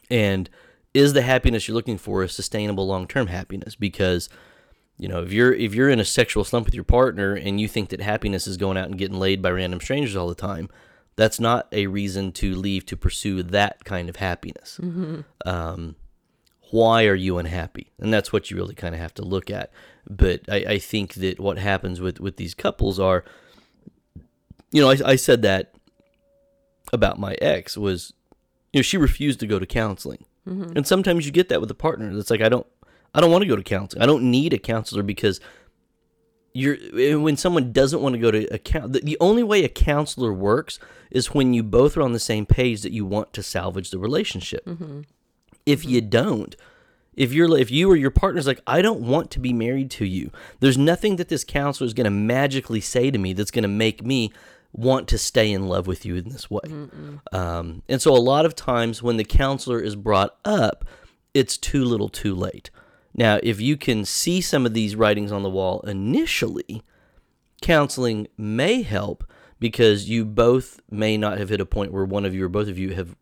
And 0.10 0.49
is 0.95 1.13
the 1.13 1.21
happiness 1.21 1.67
you're 1.67 1.75
looking 1.75 1.99
for 1.99 2.23
a 2.23 2.30
sustainable 2.30 2.88
long-term 2.88 3.28
happiness? 3.28 3.75
Because 3.75 4.28
you 4.97 5.08
know 5.08 5.21
if 5.21 5.32
you're 5.32 5.54
if 5.54 5.75
you're 5.75 5.91
in 5.91 5.99
a 5.99 6.06
sexual 6.06 6.43
slump 6.43 6.65
with 6.65 6.73
your 6.73 6.84
partner 6.84 7.36
and 7.36 7.62
you 7.62 7.67
think 7.67 7.89
that 7.89 8.01
happiness 8.01 8.47
is 8.47 8.58
going 8.58 8.75
out 8.75 8.88
and 8.88 8.97
getting 8.97 9.19
laid 9.19 9.43
by 9.43 9.51
random 9.51 9.80
strangers 9.80 10.15
all 10.15 10.28
the 10.28 10.34
time 10.34 10.67
that's 11.17 11.39
not 11.39 11.67
a 11.71 11.88
reason 11.88 12.32
to 12.34 12.56
leave 12.56 12.86
to 12.88 12.97
pursue 12.97 13.41
that 13.43 13.86
kind 13.86 14.10
of 14.10 14.17
happiness. 14.17 14.80
Um, 15.45 15.95
why 16.71 17.06
are 17.06 17.15
you 17.15 17.38
unhappy? 17.38 17.91
And 17.99 18.13
that's 18.13 18.34
what 18.34 18.51
you 18.51 18.58
really 18.58 18.75
kind 18.75 18.93
of 18.93 18.99
have 18.99 19.13
to 19.15 19.21
look 19.21 19.49
at. 19.49 19.71
But 20.10 20.41
I, 20.49 20.56
I 20.56 20.78
think 20.80 21.13
that 21.15 21.39
what 21.39 21.58
happens 21.58 22.01
with 22.01 22.19
with 22.19 22.38
these 22.38 22.54
couples 22.54 22.99
are 22.99 23.23
you 24.71 24.82
know 24.82 24.89
I, 24.89 24.97
I 25.06 25.15
said 25.15 25.41
that 25.43 25.73
about 26.91 27.17
my 27.19 27.36
ex 27.41 27.78
was 27.78 28.13
you 28.73 28.80
know 28.80 28.84
she 28.84 28.97
refused 28.97 29.39
to 29.39 29.47
go 29.47 29.58
to 29.60 29.65
counseling. 29.65 30.25
And 30.75 30.86
sometimes 30.86 31.25
you 31.25 31.32
get 31.32 31.49
that 31.49 31.60
with 31.62 31.71
a 31.71 31.75
partner 31.75 32.13
that's 32.13 32.30
like 32.30 32.41
i 32.41 32.49
don't 32.49 32.67
i 33.15 33.21
don't 33.21 33.32
want 33.32 33.41
to 33.43 33.47
go 33.47 33.56
to 33.56 33.63
counseling. 33.63 34.04
I 34.04 34.06
don't 34.06 34.30
need 34.30 34.54
a 34.54 34.60
counselor 34.60 35.01
because 35.01 35.39
you're 36.55 37.19
when 37.19 37.35
someone 37.37 37.71
doesn't 37.71 38.01
want 38.01 38.13
to 38.13 38.19
go 38.19 38.31
to 38.31 38.45
a 38.53 38.57
count 38.57 38.93
the, 38.93 39.01
the 39.01 39.17
only 39.19 39.43
way 39.43 39.63
a 39.63 39.69
counselor 39.69 40.33
works 40.33 40.79
is 41.11 41.33
when 41.33 41.53
you 41.53 41.61
both 41.61 41.95
are 41.97 42.01
on 42.01 42.13
the 42.13 42.19
same 42.19 42.45
page 42.45 42.81
that 42.81 42.91
you 42.91 43.05
want 43.05 43.33
to 43.33 43.43
salvage 43.43 43.91
the 43.91 43.99
relationship. 43.99 44.63
If 45.65 45.85
you 45.85 46.01
don't 46.01 46.55
if 47.15 47.31
you're 47.33 47.57
if 47.57 47.71
you 47.71 47.89
or 47.89 47.95
your 47.95 48.11
partner's 48.11 48.45
like 48.45 48.59
i 48.67 48.81
don't 48.81 48.99
want 48.99 49.31
to 49.31 49.39
be 49.39 49.53
married 49.53 49.89
to 49.89 50.03
you 50.05 50.29
there's 50.59 50.77
nothing 50.77 51.15
that 51.15 51.29
this 51.29 51.45
counselor 51.45 51.85
is 51.85 51.93
going 51.93 52.03
to 52.03 52.11
magically 52.11 52.81
say 52.81 53.09
to 53.09 53.17
me 53.17 53.31
that's 53.33 53.51
going 53.51 53.63
to 53.63 53.69
make 53.69 54.03
me 54.03 54.31
want 54.73 55.07
to 55.07 55.17
stay 55.17 55.51
in 55.53 55.69
love 55.69 55.87
with 55.87 56.05
you 56.05 56.17
in 56.17 56.27
this 56.27 56.51
way. 56.51 56.59
Um, 57.31 57.81
and 57.87 58.01
so 58.01 58.11
a 58.13 58.19
lot 58.19 58.45
of 58.45 58.53
times 58.55 59.01
when 59.01 59.15
the 59.15 59.23
counselor 59.23 59.79
is 59.79 59.95
brought 59.95 60.35
up 60.43 60.83
it's 61.33 61.57
too 61.57 61.85
little 61.85 62.09
too 62.09 62.35
late 62.35 62.69
now 63.15 63.39
if 63.41 63.60
you 63.60 63.75
can 63.75 64.06
see 64.06 64.41
some 64.41 64.65
of 64.65 64.73
these 64.73 64.95
writings 64.95 65.32
on 65.32 65.43
the 65.43 65.49
wall 65.49 65.80
initially 65.82 66.84
counseling 67.62 68.28
may 68.38 68.82
help 68.84 69.23
because 69.60 70.10
you 70.10 70.25
both 70.25 70.80
may 70.89 71.17
not 71.17 71.38
have 71.38 71.49
hit 71.49 71.62
a 71.62 71.65
point 71.65 71.91
where 71.91 72.06
one 72.06 72.25
of 72.25 72.36
you 72.36 72.45
or 72.45 72.49
both 72.49 72.67
of 72.67 72.78
you 72.78 72.93
have 72.93 73.15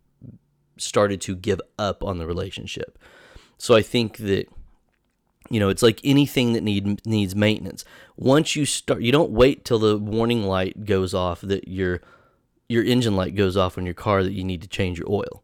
started 0.77 1.21
to 1.21 1.35
give 1.35 1.61
up 1.77 2.03
on 2.03 2.17
the 2.17 2.25
relationship. 2.25 2.97
So 3.57 3.75
I 3.75 3.81
think 3.81 4.17
that 4.17 4.47
you 5.49 5.59
know, 5.59 5.67
it's 5.69 5.83
like 5.83 5.99
anything 6.03 6.53
that 6.53 6.63
need 6.63 7.05
needs 7.05 7.35
maintenance. 7.35 7.83
Once 8.15 8.55
you 8.55 8.65
start 8.65 9.01
you 9.01 9.11
don't 9.11 9.31
wait 9.31 9.65
till 9.65 9.79
the 9.79 9.97
warning 9.97 10.43
light 10.43 10.85
goes 10.85 11.13
off 11.13 11.41
that 11.41 11.67
your 11.67 12.01
your 12.69 12.83
engine 12.83 13.15
light 13.15 13.35
goes 13.35 13.57
off 13.57 13.77
on 13.77 13.85
your 13.85 13.93
car 13.93 14.23
that 14.23 14.31
you 14.31 14.43
need 14.43 14.61
to 14.61 14.67
change 14.67 14.97
your 14.97 15.11
oil. 15.11 15.42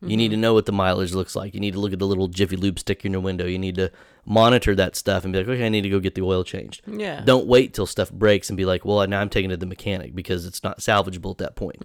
You 0.00 0.16
need 0.16 0.30
to 0.30 0.36
know 0.36 0.54
what 0.54 0.66
the 0.66 0.72
mileage 0.72 1.12
looks 1.12 1.34
like. 1.34 1.54
You 1.54 1.60
need 1.60 1.72
to 1.72 1.80
look 1.80 1.92
at 1.92 1.98
the 1.98 2.06
little 2.06 2.28
Jiffy 2.28 2.56
Lube 2.56 2.78
sticker 2.78 3.06
in 3.06 3.12
your 3.12 3.20
window. 3.20 3.46
You 3.46 3.58
need 3.58 3.74
to 3.76 3.90
monitor 4.24 4.74
that 4.76 4.94
stuff 4.94 5.24
and 5.24 5.32
be 5.32 5.40
like, 5.40 5.48
okay, 5.48 5.66
I 5.66 5.68
need 5.68 5.82
to 5.82 5.88
go 5.88 5.98
get 5.98 6.14
the 6.14 6.22
oil 6.22 6.44
changed. 6.44 6.82
Yeah. 6.86 7.22
Don't 7.22 7.46
wait 7.46 7.74
till 7.74 7.86
stuff 7.86 8.12
breaks 8.12 8.48
and 8.48 8.56
be 8.56 8.64
like, 8.64 8.84
well, 8.84 9.04
now 9.08 9.20
I'm 9.20 9.28
taking 9.28 9.50
it 9.50 9.54
to 9.54 9.60
the 9.60 9.66
mechanic 9.66 10.14
because 10.14 10.46
it's 10.46 10.62
not 10.62 10.78
salvageable 10.78 11.32
at 11.32 11.38
that 11.38 11.56
point. 11.56 11.84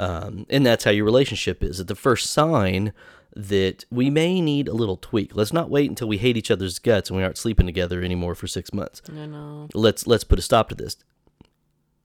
Um, 0.00 0.46
and 0.50 0.66
that's 0.66 0.84
how 0.84 0.90
your 0.90 1.04
relationship 1.04 1.62
is. 1.62 1.78
At 1.78 1.86
the 1.86 1.94
first 1.94 2.30
sign 2.30 2.92
that 3.34 3.84
we 3.90 4.10
may 4.10 4.40
need 4.40 4.68
a 4.68 4.74
little 4.74 4.96
tweak. 4.96 5.34
Let's 5.34 5.52
not 5.52 5.70
wait 5.70 5.88
until 5.88 6.08
we 6.08 6.18
hate 6.18 6.36
each 6.36 6.50
other's 6.50 6.78
guts 6.78 7.10
and 7.10 7.16
we 7.16 7.22
aren't 7.22 7.38
sleeping 7.38 7.66
together 7.66 8.02
anymore 8.02 8.34
for 8.34 8.46
six 8.46 8.72
months. 8.72 9.00
I 9.08 9.26
know. 9.26 9.68
Let's 9.72 10.06
let's 10.06 10.24
put 10.24 10.38
a 10.38 10.42
stop 10.42 10.68
to 10.70 10.74
this. 10.74 10.96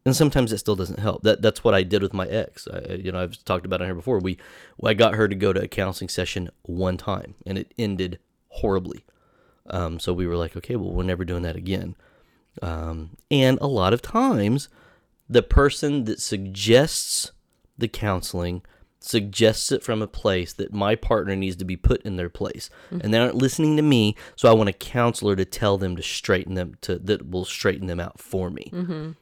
And 0.08 0.16
sometimes 0.16 0.54
it 0.54 0.60
still 0.60 0.78
doesn't 0.78 1.00
help. 1.00 1.24
That 1.24 1.42
that's 1.42 1.66
what 1.66 1.74
I 1.74 1.84
did 1.84 2.02
with 2.02 2.14
my 2.14 2.26
ex. 2.28 2.66
I, 2.74 2.94
you 2.94 3.12
know, 3.12 3.22
I've 3.22 3.44
talked 3.44 3.66
about 3.66 3.82
it 3.82 3.88
here 3.88 3.94
before. 3.94 4.20
We 4.20 4.38
I 4.82 4.94
got 4.94 5.16
her 5.16 5.28
to 5.28 5.36
go 5.36 5.52
to 5.52 5.62
a 5.62 5.68
counseling 5.68 6.08
session 6.08 6.50
one 6.62 6.96
time, 6.96 7.36
and 7.46 7.58
it 7.58 7.74
ended 7.78 8.18
horribly. 8.48 9.04
Um, 9.70 10.00
so 10.00 10.14
we 10.14 10.26
were 10.26 10.38
like, 10.38 10.56
okay, 10.56 10.78
well, 10.78 10.94
we're 10.94 11.04
never 11.04 11.26
doing 11.26 11.44
that 11.44 11.58
again. 11.58 11.98
Um, 12.62 13.18
and 13.30 13.60
a 13.60 13.68
lot 13.68 13.92
of 13.92 14.02
times, 14.02 14.70
the 15.28 15.44
person 15.44 16.06
that 16.06 16.22
suggests 16.22 17.34
the 17.78 17.90
counseling 17.90 18.62
suggests 19.08 19.72
it 19.72 19.84
from 19.84 20.02
a 20.02 20.08
place 20.08 20.54
that 20.54 20.74
my 20.74 20.96
partner 20.96 21.36
needs 21.36 21.56
to 21.58 21.66
be 21.66 21.78
put 21.78 22.02
in 22.04 22.16
their 22.18 22.30
place, 22.30 22.70
and 22.92 23.14
they 23.14 23.18
aren't 23.20 23.36
listening 23.36 23.76
to 23.78 23.82
me. 23.84 24.16
So 24.36 24.50
I 24.50 24.54
want 24.54 24.70
a 24.70 24.74
counselor 24.74 25.36
to 25.36 25.46
tell 25.46 25.78
them 25.78 25.96
to 25.96 26.04
straighten 26.04 26.56
them 26.56 26.76
to 26.82 26.98
that 27.00 27.30
will 27.30 27.46
straighten 27.46 27.88
them 27.88 28.00
out 28.00 28.20
for 28.20 28.50
me, 28.50 28.72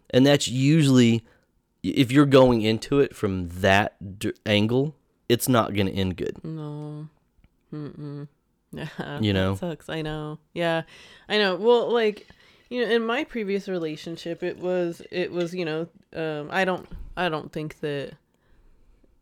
and 0.10 0.26
that's 0.26 0.48
usually 0.48 1.24
if 1.84 2.12
you're 2.12 2.26
going 2.26 2.62
into 2.64 3.00
it 3.00 3.16
from 3.16 3.50
that 3.50 4.20
d- 4.20 4.34
angle, 4.46 4.96
it's 5.30 5.48
not 5.48 5.74
going 5.74 5.88
to 5.88 5.94
end 5.94 6.18
good. 6.18 6.44
No. 6.44 7.08
Mm-mm. 7.74 8.28
Yeah. 8.72 9.20
You 9.22 9.32
know? 9.32 9.54
That 9.54 9.60
sucks. 9.60 9.90
I 9.90 10.02
know. 10.02 10.38
Yeah. 10.54 10.82
I 11.30 11.38
know. 11.38 11.56
Well, 11.56 11.94
like, 11.94 12.28
you 12.70 12.84
know, 12.84 12.92
in 12.92 13.06
my 13.06 13.24
previous 13.24 13.70
relationship, 13.70 14.44
it 14.44 14.58
was, 14.58 15.02
it 15.12 15.32
was, 15.32 15.56
you 15.56 15.64
know, 15.64 15.88
um, 16.14 16.50
I 16.52 16.66
don't, 16.66 16.86
I 17.16 17.30
don't 17.30 17.54
think 17.54 17.80
that 17.80 18.16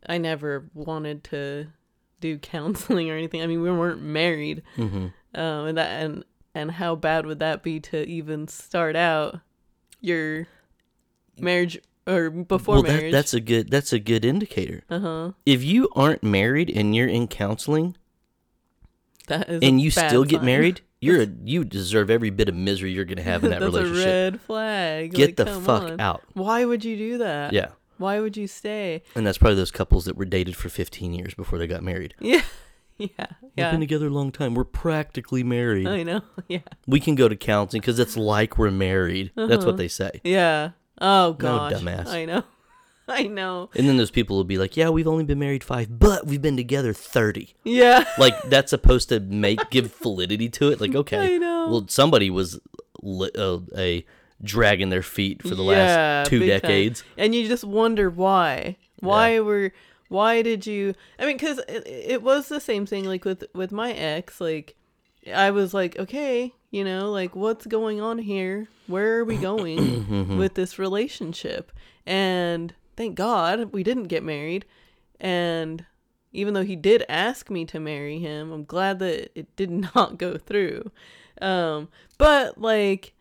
I 0.06 0.18
never 0.18 0.68
wanted 0.74 1.24
to 1.24 1.68
do 2.20 2.38
counseling 2.38 3.10
or 3.10 3.14
anything. 3.14 3.42
I 3.42 3.46
mean, 3.46 3.62
we 3.62 3.70
weren't 3.70 4.02
married. 4.02 4.62
hmm 4.76 5.06
Um, 5.34 5.66
and 5.66 5.78
that, 5.78 6.02
and, 6.02 6.24
and 6.54 6.70
how 6.72 6.94
bad 6.94 7.26
would 7.26 7.38
that 7.40 7.62
be 7.62 7.80
to 7.80 8.04
even 8.06 8.46
start 8.48 8.96
out 8.96 9.40
your 10.00 10.46
marriage 11.38 11.78
or 12.06 12.30
before 12.30 12.74
Well, 12.76 12.82
that, 12.84 12.96
marriage? 12.96 13.12
that's 13.12 13.34
a 13.34 13.40
good 13.40 13.70
that's 13.70 13.92
a 13.92 13.98
good 13.98 14.24
indicator. 14.24 14.82
uh 14.90 15.00
huh. 15.00 15.30
If 15.46 15.64
you 15.64 15.88
aren't 15.96 16.22
married 16.22 16.70
and 16.70 16.94
you're 16.94 17.08
in 17.08 17.26
counseling 17.28 17.96
That 19.28 19.48
is, 19.48 19.60
and 19.62 19.80
you 19.80 19.90
still 19.90 20.24
get 20.24 20.38
sign. 20.38 20.44
married, 20.46 20.80
you're 21.00 21.22
a, 21.22 21.26
you 21.44 21.64
deserve 21.64 22.10
every 22.10 22.30
bit 22.30 22.48
of 22.48 22.54
misery 22.54 22.92
you're 22.92 23.04
going 23.06 23.16
to 23.16 23.22
have 23.22 23.42
in 23.44 23.50
that 23.50 23.60
That's 23.60 23.74
relationship. 23.74 24.06
a 24.06 24.10
red 24.30 24.40
flag. 24.42 25.12
Get 25.14 25.30
Like, 25.30 25.36
the 25.36 25.60
fuck 25.60 25.82
on. 25.84 26.00
out. 26.00 26.22
Why 26.34 26.64
would 26.64 26.84
you 26.84 26.96
do 26.96 27.18
that? 27.18 27.52
Yeah. 27.54 27.68
Why 27.98 28.20
would 28.20 28.36
you 28.36 28.46
stay? 28.46 29.02
And 29.14 29.26
that's 29.26 29.38
probably 29.38 29.56
those 29.56 29.70
couples 29.70 30.04
that 30.06 30.16
were 30.16 30.24
dated 30.24 30.56
for 30.56 30.68
15 30.68 31.12
years 31.14 31.34
before 31.34 31.58
they 31.58 31.66
got 31.66 31.82
married. 31.82 32.14
Yeah. 32.20 32.42
Yeah. 32.96 33.26
We've 33.42 33.50
Yeah. 33.56 33.70
been 33.72 33.80
together 33.80 34.06
a 34.06 34.10
long 34.10 34.30
time. 34.30 34.54
We're 34.54 34.62
practically 34.64 35.42
married. 35.42 35.88
I 35.88 36.04
know. 36.04 36.20
Yeah. 36.48 36.60
We 36.86 37.00
can 37.00 37.16
go 37.16 37.28
to 37.28 37.34
counseling 37.34 37.80
because 37.80 37.98
it's 37.98 38.16
like 38.16 38.56
we're 38.56 38.70
married. 38.70 39.32
That's 39.34 39.52
Uh-huh. 39.56 39.66
what 39.66 39.76
they 39.78 39.88
say. 39.88 40.20
Yeah. 40.22 40.70
Oh 41.00 41.32
gosh. 41.32 41.72
dumbass. 41.72 42.06
I 42.06 42.24
know. 42.24 42.44
I 43.08 43.24
know. 43.24 43.68
And 43.74 43.88
then 43.88 43.96
those 43.96 44.12
people 44.12 44.36
will 44.36 44.44
be 44.44 44.56
like, 44.58 44.76
"Yeah, 44.76 44.88
we've 44.90 45.08
only 45.08 45.24
been 45.24 45.38
married 45.40 45.62
five, 45.64 45.98
but 45.98 46.26
we've 46.26 46.40
been 46.40 46.56
together 46.56 46.92
30." 46.94 47.54
Yeah. 47.64 48.04
Like 48.16 48.34
that's 48.44 48.70
supposed 48.70 49.08
to 49.10 49.18
make 49.20 49.58
give 49.70 49.92
validity 49.96 50.48
to 50.50 50.70
it. 50.70 50.80
Like, 50.80 50.94
okay, 50.94 51.34
I 51.34 51.38
know. 51.38 51.68
well, 51.68 51.84
somebody 51.88 52.30
was 52.30 52.60
li- 53.02 53.30
uh, 53.36 53.58
a 53.76 54.06
dragging 54.42 54.88
their 54.90 55.02
feet 55.02 55.42
for 55.42 55.54
the 55.54 55.62
Yeah, 55.64 56.22
last 56.22 56.30
two 56.30 56.40
big 56.40 56.50
time. 56.50 56.60
decades. 56.60 57.04
And 57.16 57.34
you 57.34 57.46
just 57.48 57.64
wonder 57.64 58.10
why. 58.10 58.76
Why 59.00 59.40
were 59.40 59.72
why 60.08 60.42
did 60.42 60.66
you 60.66 60.94
I 61.18 61.26
mean 61.26 61.38
cuz 61.38 61.58
it, 61.68 61.86
it 61.86 62.22
was 62.22 62.48
the 62.48 62.60
same 62.60 62.86
thing 62.86 63.04
like 63.04 63.24
with 63.24 63.44
with 63.54 63.72
my 63.72 63.92
ex 63.92 64.40
like 64.40 64.76
I 65.32 65.50
was 65.50 65.72
like, 65.72 65.98
okay, 65.98 66.52
you 66.70 66.84
know, 66.84 67.10
like 67.10 67.34
what's 67.34 67.66
going 67.66 68.00
on 68.00 68.18
here? 68.18 68.68
Where 68.86 69.18
are 69.20 69.24
we 69.24 69.36
going 69.38 70.36
with 70.38 70.54
this 70.54 70.78
relationship? 70.78 71.72
And 72.06 72.74
thank 72.96 73.14
God 73.14 73.72
we 73.72 73.82
didn't 73.82 74.04
get 74.04 74.22
married. 74.22 74.66
And 75.18 75.86
even 76.32 76.52
though 76.52 76.64
he 76.64 76.76
did 76.76 77.04
ask 77.08 77.48
me 77.48 77.64
to 77.66 77.80
marry 77.80 78.18
him, 78.18 78.52
I'm 78.52 78.64
glad 78.64 78.98
that 78.98 79.30
it 79.38 79.56
did 79.56 79.70
not 79.94 80.18
go 80.18 80.36
through. 80.36 80.90
Um, 81.40 81.88
but 82.18 82.60
like, 82.60 83.13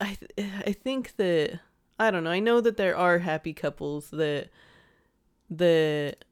I 0.00 0.16
th- 0.36 0.50
I 0.66 0.72
think 0.72 1.16
that 1.16 1.60
I 1.98 2.10
don't 2.10 2.24
know. 2.24 2.30
I 2.30 2.40
know 2.40 2.60
that 2.60 2.76
there 2.76 2.96
are 2.96 3.18
happy 3.18 3.52
couples 3.54 4.10
that 4.10 4.48
that 5.50 6.24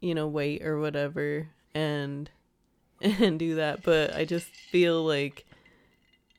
you 0.00 0.14
know 0.14 0.26
wait 0.26 0.62
or 0.64 0.78
whatever 0.80 1.48
and 1.74 2.30
and 3.00 3.38
do 3.38 3.54
that, 3.56 3.82
but 3.82 4.14
I 4.14 4.24
just 4.24 4.48
feel 4.48 5.04
like 5.04 5.46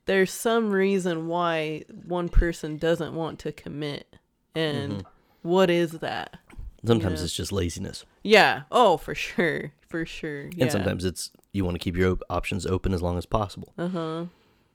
there's 0.06 0.32
some 0.32 0.72
reason 0.72 1.28
why 1.28 1.84
one 2.06 2.30
person 2.30 2.78
doesn't 2.78 3.14
want 3.14 3.40
to 3.40 3.52
commit. 3.52 4.16
And 4.54 5.06
what 5.44 5.70
is 5.70 5.92
that? 6.00 6.38
Sometimes 6.86 7.20
Yeah. 7.22 7.26
it's 7.26 7.36
just 7.36 7.52
laziness, 7.52 8.06
Yeah. 8.24 8.64
Oh, 8.72 8.98
for 8.98 9.16
sure. 9.16 9.72
For 9.88 10.06
sure. 10.06 10.48
Yeah. 10.48 10.64
and 10.64 10.72
sometimes 10.72 11.06
it's 11.06 11.32
you 11.54 11.64
want 11.64 11.76
to 11.76 11.80
keep 11.80 11.96
your 11.96 12.12
op- 12.14 12.24
options 12.30 12.66
open 12.66 12.94
as 12.94 13.02
long 13.02 13.18
as 13.18 13.26
possible, 13.26 13.74
Uh 13.78 13.88
huh. 13.88 14.26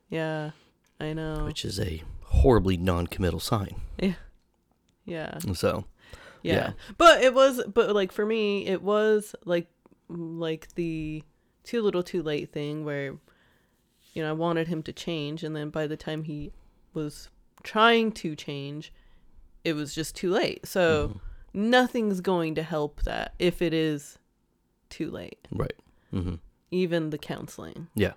Yeah. 0.09 0.51
I 1.01 1.13
know. 1.13 1.45
which 1.45 1.65
is 1.65 1.79
a 1.81 2.03
horribly 2.25 2.77
non-committal 2.77 3.41
sign. 3.41 3.81
Yeah. 4.01 4.15
Yeah. 5.05 5.39
So, 5.55 5.85
Yeah. 6.43 6.55
Yeah. 6.55 6.73
But 6.99 7.23
it 7.23 7.35
was 7.35 7.63
but 7.73 7.95
like 7.95 8.13
for 8.13 8.25
me 8.27 8.67
it 8.67 8.83
was 8.83 9.35
like 9.45 9.69
like 10.09 10.69
the 10.75 11.23
too 11.65 11.83
little 11.83 12.03
too 12.03 12.23
late 12.23 12.53
thing 12.53 12.85
where 12.85 13.17
you 14.15 14.23
know 14.23 14.31
I 14.31 14.33
wanted 14.33 14.69
him 14.69 14.83
to 14.85 14.93
change 14.93 15.43
and 15.45 15.55
then 15.55 15.71
by 15.71 15.87
the 15.87 15.97
time 15.97 16.25
he 16.25 16.53
was 16.95 17.29
trying 17.63 18.13
to 18.13 18.35
change 18.37 18.93
it 19.65 19.73
was 19.75 19.95
just 19.95 20.15
too 20.17 20.31
late. 20.31 20.67
So 20.67 21.09
Mm-hmm. 21.55 21.71
nothing's 21.71 22.21
going 22.21 22.55
to 22.55 22.63
help 22.63 23.03
that 23.03 23.35
if 23.39 23.61
it 23.61 23.75
is 23.75 24.19
too 24.91 25.11
late. 25.11 25.47
right, 25.51 25.75
hmm 26.13 26.35
Even 26.71 27.11
the 27.11 27.19
counseling. 27.19 27.89
yeah, 27.95 28.13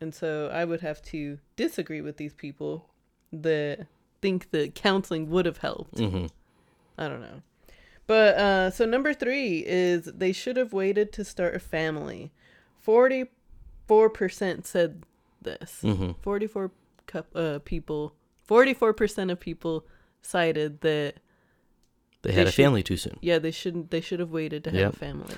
And 0.00 0.14
so 0.14 0.48
I 0.52 0.64
would 0.64 0.80
have 0.80 1.02
to 1.02 1.38
disagree 1.56 2.00
with 2.00 2.16
these 2.18 2.32
people 2.34 2.88
that 3.32 3.86
think 4.22 4.50
that 4.52 4.74
counseling 4.74 5.28
would 5.30 5.46
have 5.46 5.58
helped. 5.58 5.98
hmm 5.98 6.26
I 6.96 7.08
don't 7.08 7.20
know. 7.20 7.42
But 8.06 8.36
uh 8.38 8.70
so 8.70 8.84
number 8.86 9.12
3 9.14 9.64
is 9.66 10.04
they 10.06 10.32
should 10.32 10.56
have 10.56 10.72
waited 10.72 11.12
to 11.12 11.24
start 11.24 11.54
a 11.54 11.58
family. 11.60 12.32
44% 13.86 14.64
said 14.64 15.02
this. 15.42 15.80
hmm 15.82 16.12
44 16.22 16.70
cup 17.06 17.26
uh 17.34 17.58
people 17.64 18.14
44% 18.48 19.30
of 19.30 19.38
people 19.40 19.84
cited 20.22 20.80
that 20.80 21.16
they 22.22 22.30
They 22.30 22.32
had 22.32 22.46
a 22.48 22.50
should- 22.50 22.62
family 22.64 22.82
too 22.82 22.96
soon. 22.96 23.18
yeah, 23.20 23.38
they 23.38 23.50
shouldn't 23.50 23.90
they 23.90 24.00
should 24.00 24.20
have 24.20 24.30
waited 24.30 24.64
to 24.64 24.70
have 24.70 24.78
Yep. 24.80 24.92
a 24.94 24.96
family. 24.96 25.34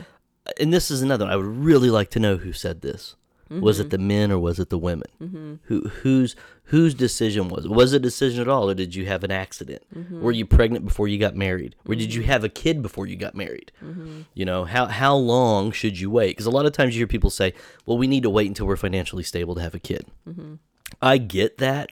And 0.59 0.73
this 0.73 0.91
is 0.91 1.03
another. 1.03 1.27
one. 1.27 1.33
I 1.33 1.37
would 1.37 1.47
really 1.47 1.91
like 1.91 2.11
to 2.11 2.19
know 2.19 2.37
who 2.39 2.53
said 2.53 2.81
this. 2.81 3.15
Was 3.59 3.81
it 3.81 3.91
the 3.91 3.99
men 3.99 4.31
or 4.31 4.39
was 4.39 4.61
it 4.61 4.71
the 4.71 4.79
women? 4.79 5.09
Mm-hmm. 5.21 5.55
Who 5.65 5.81
whose 5.89 6.37
whose 6.65 6.95
decision 6.95 7.49
was? 7.49 7.65
it? 7.65 7.71
Was 7.71 7.93
it 7.93 7.97
a 7.97 8.01
decision 8.01 8.41
at 8.41 8.49
all, 8.49 8.71
or 8.71 8.75
did 8.75 8.95
you 8.95 9.07
have 9.07 9.25
an 9.25 9.33
accident? 9.33 9.83
Mm-hmm. 9.93 10.23
Were 10.23 10.31
you 10.31 10.47
pregnant 10.47 10.85
before 10.85 11.09
you 11.09 11.19
got 11.19 11.35
married, 11.35 11.75
or 11.85 11.97
did 11.97 12.15
you 12.15 12.23
have 12.23 12.45
a 12.45 12.49
kid 12.49 12.81
before 12.81 13.09
you 13.09 13.17
got 13.17 13.35
married? 13.35 13.73
Mm-hmm. 13.85 14.21
You 14.35 14.45
know 14.45 14.65
how 14.65 14.87
how 14.87 15.17
long 15.17 15.73
should 15.73 15.99
you 15.99 16.11
wait? 16.11 16.31
Because 16.31 16.47
a 16.47 16.51
lot 16.51 16.65
of 16.65 16.73
times 16.73 16.95
you 16.95 17.01
hear 17.01 17.09
people 17.09 17.31
say, 17.31 17.53
"Well, 17.87 17.99
we 17.99 18.07
need 18.07 18.23
to 18.23 18.31
wait 18.31 18.47
until 18.47 18.67
we're 18.67 18.77
financially 18.77 19.25
stable 19.25 19.57
to 19.57 19.61
have 19.61 19.75
a 19.75 19.81
kid." 19.81 20.07
Mm-hmm. 20.29 20.55
I 21.03 21.19
get 21.19 21.59
that. 21.59 21.91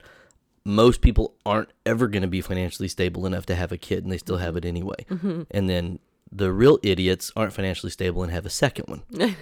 Most 0.65 1.01
people 1.01 1.35
aren't 1.47 1.71
ever 1.87 2.09
going 2.09 2.23
to 2.23 2.29
be 2.29 2.43
financially 2.43 2.89
stable 2.89 3.27
enough 3.27 3.47
to 3.47 3.57
have 3.57 3.73
a 3.73 3.79
kid, 3.79 4.05
and 4.05 4.13
they 4.13 4.19
still 4.19 4.37
have 4.37 4.57
it 4.57 4.65
anyway. 4.65 5.07
Mm-hmm. 5.11 5.43
And 5.51 5.69
then 5.69 5.99
the 6.31 6.53
real 6.53 6.79
idiots 6.83 7.33
aren't 7.35 7.53
financially 7.53 7.91
stable 7.91 8.23
and 8.23 8.31
have 8.31 8.47
a 8.47 8.51
second 8.51 8.85
one. 8.87 9.03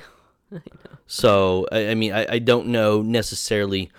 So 1.08 1.66
I, 1.70 1.88
I 1.90 1.94
mean, 1.94 2.12
I, 2.12 2.26
I 2.28 2.38
don't 2.40 2.66
know 2.66 3.00
necessarily 3.00 3.90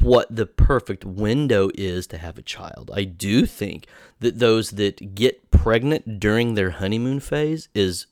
what 0.00 0.34
the 0.34 0.46
perfect 0.46 1.04
window 1.04 1.68
is 1.74 2.06
to 2.06 2.16
have 2.18 2.38
a 2.38 2.42
child. 2.42 2.90
I 2.94 3.04
do 3.04 3.44
think 3.44 3.86
that 4.20 4.38
those 4.38 4.70
that 4.70 5.14
get 5.14 5.50
pregnant 5.50 6.18
during 6.18 6.54
their 6.54 6.70
honeymoon 6.70 7.20
phase 7.20 7.68
is 7.74 8.06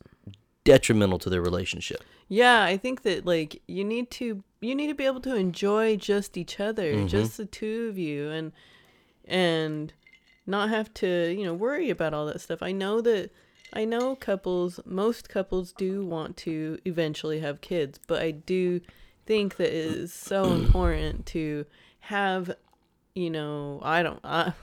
detrimental 0.64 1.18
to 1.20 1.30
their 1.30 1.40
relationship. 1.40 2.04
Yeah, 2.28 2.62
I 2.62 2.76
think 2.76 3.02
that 3.02 3.24
like 3.24 3.62
you 3.66 3.84
need 3.84 4.10
to 4.12 4.42
you 4.60 4.74
need 4.74 4.88
to 4.88 4.94
be 4.94 5.06
able 5.06 5.20
to 5.22 5.34
enjoy 5.34 5.96
just 5.96 6.36
each 6.36 6.60
other, 6.60 6.92
Mm-hmm. 6.92 7.06
just 7.06 7.38
the 7.38 7.46
two 7.46 7.88
of 7.88 7.96
you 7.96 8.28
and 8.30 8.52
and 9.24 9.94
not 10.46 10.68
have 10.68 10.92
to, 10.94 11.34
you 11.36 11.44
know, 11.44 11.54
worry 11.54 11.88
about 11.88 12.12
all 12.12 12.26
that 12.26 12.40
stuff. 12.42 12.62
I 12.62 12.72
know 12.72 13.00
that 13.00 13.30
I 13.72 13.84
know 13.84 14.16
couples, 14.16 14.80
most 14.84 15.28
couples 15.28 15.72
do 15.72 16.04
want 16.04 16.36
to 16.38 16.78
eventually 16.84 17.40
have 17.40 17.60
kids, 17.60 17.98
but 18.06 18.20
I 18.22 18.30
do 18.32 18.80
think 19.26 19.56
that 19.56 19.68
it 19.68 19.74
is 19.74 20.12
so 20.12 20.52
important 20.52 21.26
to 21.26 21.66
have, 22.00 22.52
you 23.14 23.30
know, 23.30 23.80
I 23.82 24.02
don't 24.02 24.20
I 24.24 24.54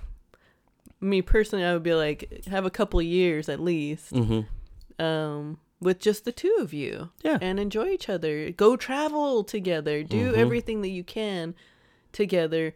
me 0.99 1.21
personally 1.21 1.63
I 1.63 1.73
would 1.73 1.83
be 1.83 1.93
like 1.93 2.45
have 2.47 2.65
a 2.65 2.69
couple 2.71 3.01
years 3.01 3.49
at 3.49 3.59
least 3.59 4.13
Mm-hmm. 4.13 5.03
um 5.03 5.59
with 5.79 5.99
just 5.99 6.25
the 6.25 6.31
two 6.31 6.55
of 6.59 6.73
you 6.73 7.09
Yeah. 7.23 7.37
and 7.39 7.59
enjoy 7.59 7.89
each 7.89 8.09
other 8.09 8.49
go 8.51 8.75
travel 8.75 9.43
together 9.43 10.01
do 10.01 10.31
Mhm. 10.33 10.37
everything 10.37 10.81
that 10.81 10.89
you 10.89 11.03
can 11.03 11.53
together 12.11 12.73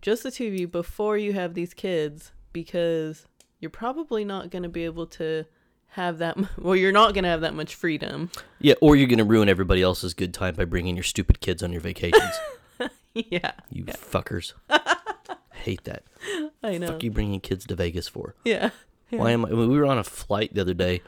just 0.00 0.22
the 0.22 0.30
two 0.30 0.46
of 0.46 0.54
you 0.54 0.68
before 0.68 1.18
you 1.18 1.32
have 1.32 1.54
these 1.54 1.74
kids 1.74 2.30
because 2.52 3.26
you're 3.64 3.70
probably 3.70 4.26
not 4.26 4.50
going 4.50 4.62
to 4.62 4.68
be 4.68 4.84
able 4.84 5.06
to 5.06 5.46
have 5.88 6.18
that 6.18 6.36
well 6.58 6.76
you're 6.76 6.92
not 6.92 7.14
going 7.14 7.24
to 7.24 7.30
have 7.30 7.40
that 7.40 7.54
much 7.54 7.74
freedom 7.74 8.30
Yeah, 8.60 8.74
or 8.82 8.94
you're 8.94 9.06
gonna 9.08 9.24
ruin 9.24 9.48
everybody 9.48 9.80
else's 9.80 10.12
good 10.12 10.34
time 10.34 10.54
by 10.54 10.66
bringing 10.66 10.96
your 10.96 11.02
stupid 11.04 11.40
kids 11.40 11.62
on 11.62 11.72
your 11.72 11.80
vacations. 11.80 12.34
yeah 13.14 13.52
you 13.70 13.84
fuckers. 13.84 14.52
Hate 15.52 15.84
that. 15.84 16.02
i 16.62 16.76
know 16.76 16.88
Fuck 16.88 17.04
you 17.04 17.10
bringing 17.10 17.40
kids 17.40 17.64
to 17.66 17.74
Vegas 17.74 18.06
for? 18.06 18.34
yeah 18.44 18.68
Why 19.08 19.30
am 19.30 19.46
I? 19.46 19.48
Mean, 19.48 19.70
we 19.70 19.78
were 19.78 19.86
on 19.86 19.96
a 19.98 20.04
flight 20.04 20.52
the 20.52 20.60
other 20.60 20.74
day 20.74 21.00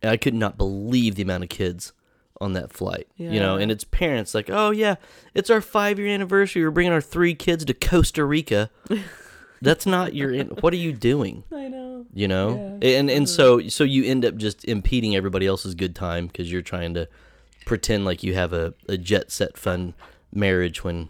And 0.00 0.10
I 0.10 0.16
could 0.16 0.32
not 0.34 0.56
believe 0.56 1.16
the 1.16 1.22
amount 1.22 1.42
of 1.44 1.50
kids 1.50 1.92
on 2.40 2.52
that 2.54 2.72
flight. 2.72 3.08
You 3.16 3.40
know, 3.40 3.56
and 3.56 3.68
it's 3.72 3.82
parents 3.82 4.32
like, 4.32 4.48
"Oh 4.48 4.70
yeah, 4.70 4.94
it's 5.34 5.50
our 5.50 5.58
5-year 5.60 6.06
anniversary. 6.06 6.62
We're 6.62 6.70
bringing 6.70 6.92
our 6.92 7.00
3 7.00 7.34
kids 7.34 7.64
to 7.64 7.74
Costa 7.74 8.24
Rica." 8.24 8.70
That's 9.62 9.86
not 9.86 10.14
your 10.14 10.32
in- 10.32 10.48
what 10.60 10.72
are 10.72 10.76
you 10.76 10.92
doing? 10.92 11.44
I 11.52 11.68
know. 11.68 12.06
You 12.12 12.28
know? 12.28 12.78
And 12.82 13.10
and 13.10 13.28
so 13.28 13.68
so 13.68 13.84
you 13.84 14.04
end 14.04 14.24
up 14.24 14.36
just 14.36 14.64
impeding 14.64 15.16
everybody 15.16 15.46
else's 15.46 15.74
good 15.74 15.94
time 15.94 16.28
cuz 16.28 16.50
you're 16.50 16.62
trying 16.62 16.94
to 16.94 17.08
pretend 17.66 18.04
like 18.04 18.22
you 18.22 18.34
have 18.34 18.52
a, 18.52 18.74
a 18.88 18.96
jet 18.96 19.30
set 19.30 19.56
fun 19.58 19.94
marriage 20.32 20.82
when 20.84 21.08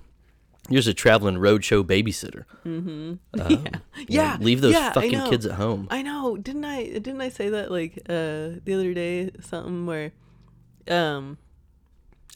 you're 0.70 0.78
just 0.80 0.88
a 0.88 0.94
traveling 0.94 1.37
roadshow 1.37 1.82
babysitter. 1.84 2.44
Um, 2.64 3.20
yeah. 3.34 3.48
you 3.48 3.56
know, 3.58 3.70
Yeah. 4.08 4.37
leave 4.40 4.61
those 4.61 4.74
yeah, 4.74 4.92
fucking 4.92 5.22
kids 5.30 5.46
at 5.46 5.52
home. 5.52 5.87
I 5.90 6.02
know. 6.02 6.37
Didn't 6.37 6.64
I? 6.64 6.84
Didn't 6.84 7.20
I 7.20 7.28
say 7.30 7.48
that 7.50 7.70
like 7.70 7.98
uh 8.08 8.61
the 8.64 8.74
other 8.74 8.92
day? 8.92 9.30
Something 9.40 9.87
where, 9.87 10.12
um, 10.88 11.38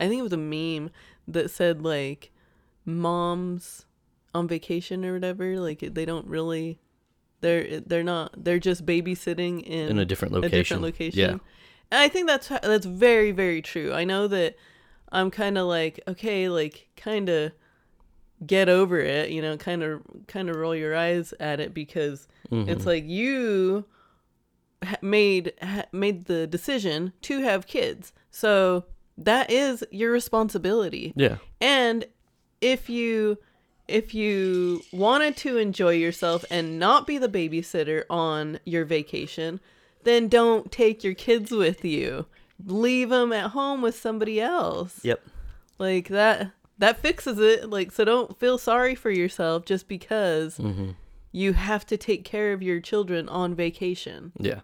I 0.00 0.08
think 0.08 0.18
it 0.20 0.22
was 0.22 0.32
a 0.32 0.36
meme 0.38 0.90
that 1.28 1.50
said 1.50 1.82
like, 1.82 2.30
moms 2.86 3.84
on 4.34 4.48
vacation 4.48 5.04
or 5.04 5.12
whatever. 5.14 5.58
Like 5.60 5.80
they 5.80 6.04
don't 6.04 6.26
really, 6.26 6.78
they're 7.40 7.80
they're 7.80 8.02
not. 8.04 8.32
They're 8.44 8.58
just 8.58 8.86
babysitting 8.86 9.62
in 9.64 9.88
In 9.90 9.98
a 9.98 10.04
different 10.04 10.32
A 10.32 10.36
location. 10.36 10.58
different 10.58 10.82
location. 10.82 11.18
Yeah. 11.20 11.30
And 11.90 12.00
I 12.00 12.08
think 12.08 12.26
that's 12.26 12.48
that's 12.48 12.86
very 12.86 13.32
very 13.32 13.60
true. 13.62 13.92
I 13.92 14.04
know 14.04 14.26
that 14.28 14.56
I'm 15.10 15.30
kind 15.30 15.58
of 15.58 15.66
like 15.66 16.00
okay, 16.08 16.48
like 16.48 16.88
kind 16.96 17.28
of 17.28 17.52
get 18.46 18.68
over 18.68 18.98
it, 18.98 19.30
you 19.30 19.40
know, 19.42 19.56
kind 19.56 19.82
of 19.82 20.02
kind 20.26 20.48
of 20.50 20.56
roll 20.56 20.74
your 20.74 20.96
eyes 20.96 21.32
at 21.40 21.60
it 21.60 21.72
because 21.74 22.28
Mm-hmm. 22.50 22.68
it's 22.68 22.84
like 22.84 23.04
you 23.06 23.86
made 25.00 25.52
made 25.92 26.24
the 26.26 26.46
decision 26.46 27.12
to 27.22 27.40
have 27.40 27.66
kids. 27.66 28.12
So 28.30 28.84
that 29.16 29.50
is 29.50 29.84
your 29.90 30.10
responsibility. 30.12 31.12
Yeah. 31.16 31.36
And 31.60 32.04
if 32.60 32.88
you 32.90 33.38
if 33.92 34.14
you 34.14 34.82
wanted 34.92 35.36
to 35.38 35.58
enjoy 35.58 35.90
yourself 35.94 36.44
and 36.50 36.78
not 36.78 37.06
be 37.06 37.18
the 37.18 37.28
babysitter 37.28 38.04
on 38.10 38.58
your 38.64 38.84
vacation, 38.84 39.60
then 40.04 40.28
don't 40.28 40.72
take 40.72 41.04
your 41.04 41.14
kids 41.14 41.50
with 41.50 41.84
you. 41.84 42.26
Leave 42.64 43.10
them 43.10 43.32
at 43.32 43.50
home 43.50 43.82
with 43.82 43.96
somebody 43.98 44.40
else. 44.40 45.00
Yep. 45.04 45.20
Like 45.78 46.08
that 46.08 46.50
that 46.78 46.98
fixes 46.98 47.38
it. 47.38 47.68
Like 47.70 47.92
so 47.92 48.04
don't 48.04 48.38
feel 48.38 48.58
sorry 48.58 48.94
for 48.94 49.10
yourself 49.10 49.64
just 49.64 49.88
because 49.88 50.58
Mm-hmm. 50.58 50.90
you 51.32 51.52
have 51.54 51.84
to 51.86 51.96
take 51.96 52.24
care 52.24 52.52
of 52.52 52.62
your 52.62 52.80
children 52.80 53.28
on 53.28 53.54
vacation. 53.54 54.32
Yeah. 54.38 54.60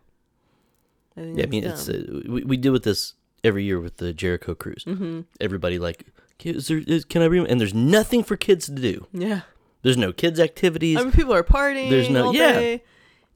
I, 1.17 1.21
Yeah, 1.23 1.45
I 1.45 1.47
mean, 1.47 1.65
it's 1.65 1.89
uh, 1.89 2.21
we, 2.29 2.45
we 2.45 2.57
deal 2.57 2.73
with 2.73 2.85
this 2.85 3.15
every 3.45 3.65
year 3.65 3.81
with 3.81 3.97
the 3.99 4.13
Jericho 4.13 4.55
cruise. 4.55 4.85
Mm-hmm. 4.85 5.21
Everybody 5.41 5.79
like, 5.79 6.05
"Can- 6.05 6.13
is 6.45 6.69
there, 6.69 6.79
is, 6.87 7.05
can 7.05 7.23
I 7.23 7.29
bring? 7.29 7.47
And 7.47 7.61
there's 7.61 7.75
nothing 7.75 8.23
for 8.23 8.37
kids 8.37 8.67
to 8.67 8.73
do. 8.73 9.07
yeah. 9.13 9.43
There's 9.83 9.97
no 9.97 10.13
kids 10.13 10.41
activities. 10.41 10.99
I 10.99 11.03
mean, 11.03 11.13
people 11.13 11.33
are 11.33 11.45
partying. 11.45 11.89
There's 11.89 12.11
no- 12.11 12.33
yeah. 12.33 12.53
day, 12.53 12.83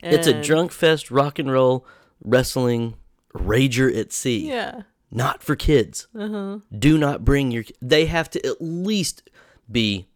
it's 0.03 0.27
a 0.27 0.43
drunk 0.43 0.73
fest, 0.73 1.09
rock 1.09 1.39
and 1.39 1.51
roll, 1.51 1.87
wrestling, 2.21 2.95
rager 3.33 3.97
at 3.97 4.13
sea. 4.13 4.49
Yeah. 4.49 4.83
Not 5.13 5.43
for 5.45 5.55
kids. 5.55 6.09
Uh-huh. 6.19 6.59
Do 6.77 6.99
not 6.99 7.25
bring 7.25 7.53
your. 7.53 7.63
They 7.81 8.07
have 8.07 8.29
to 8.31 8.45
at 8.45 8.61
least 8.61 9.31
be 9.71 10.09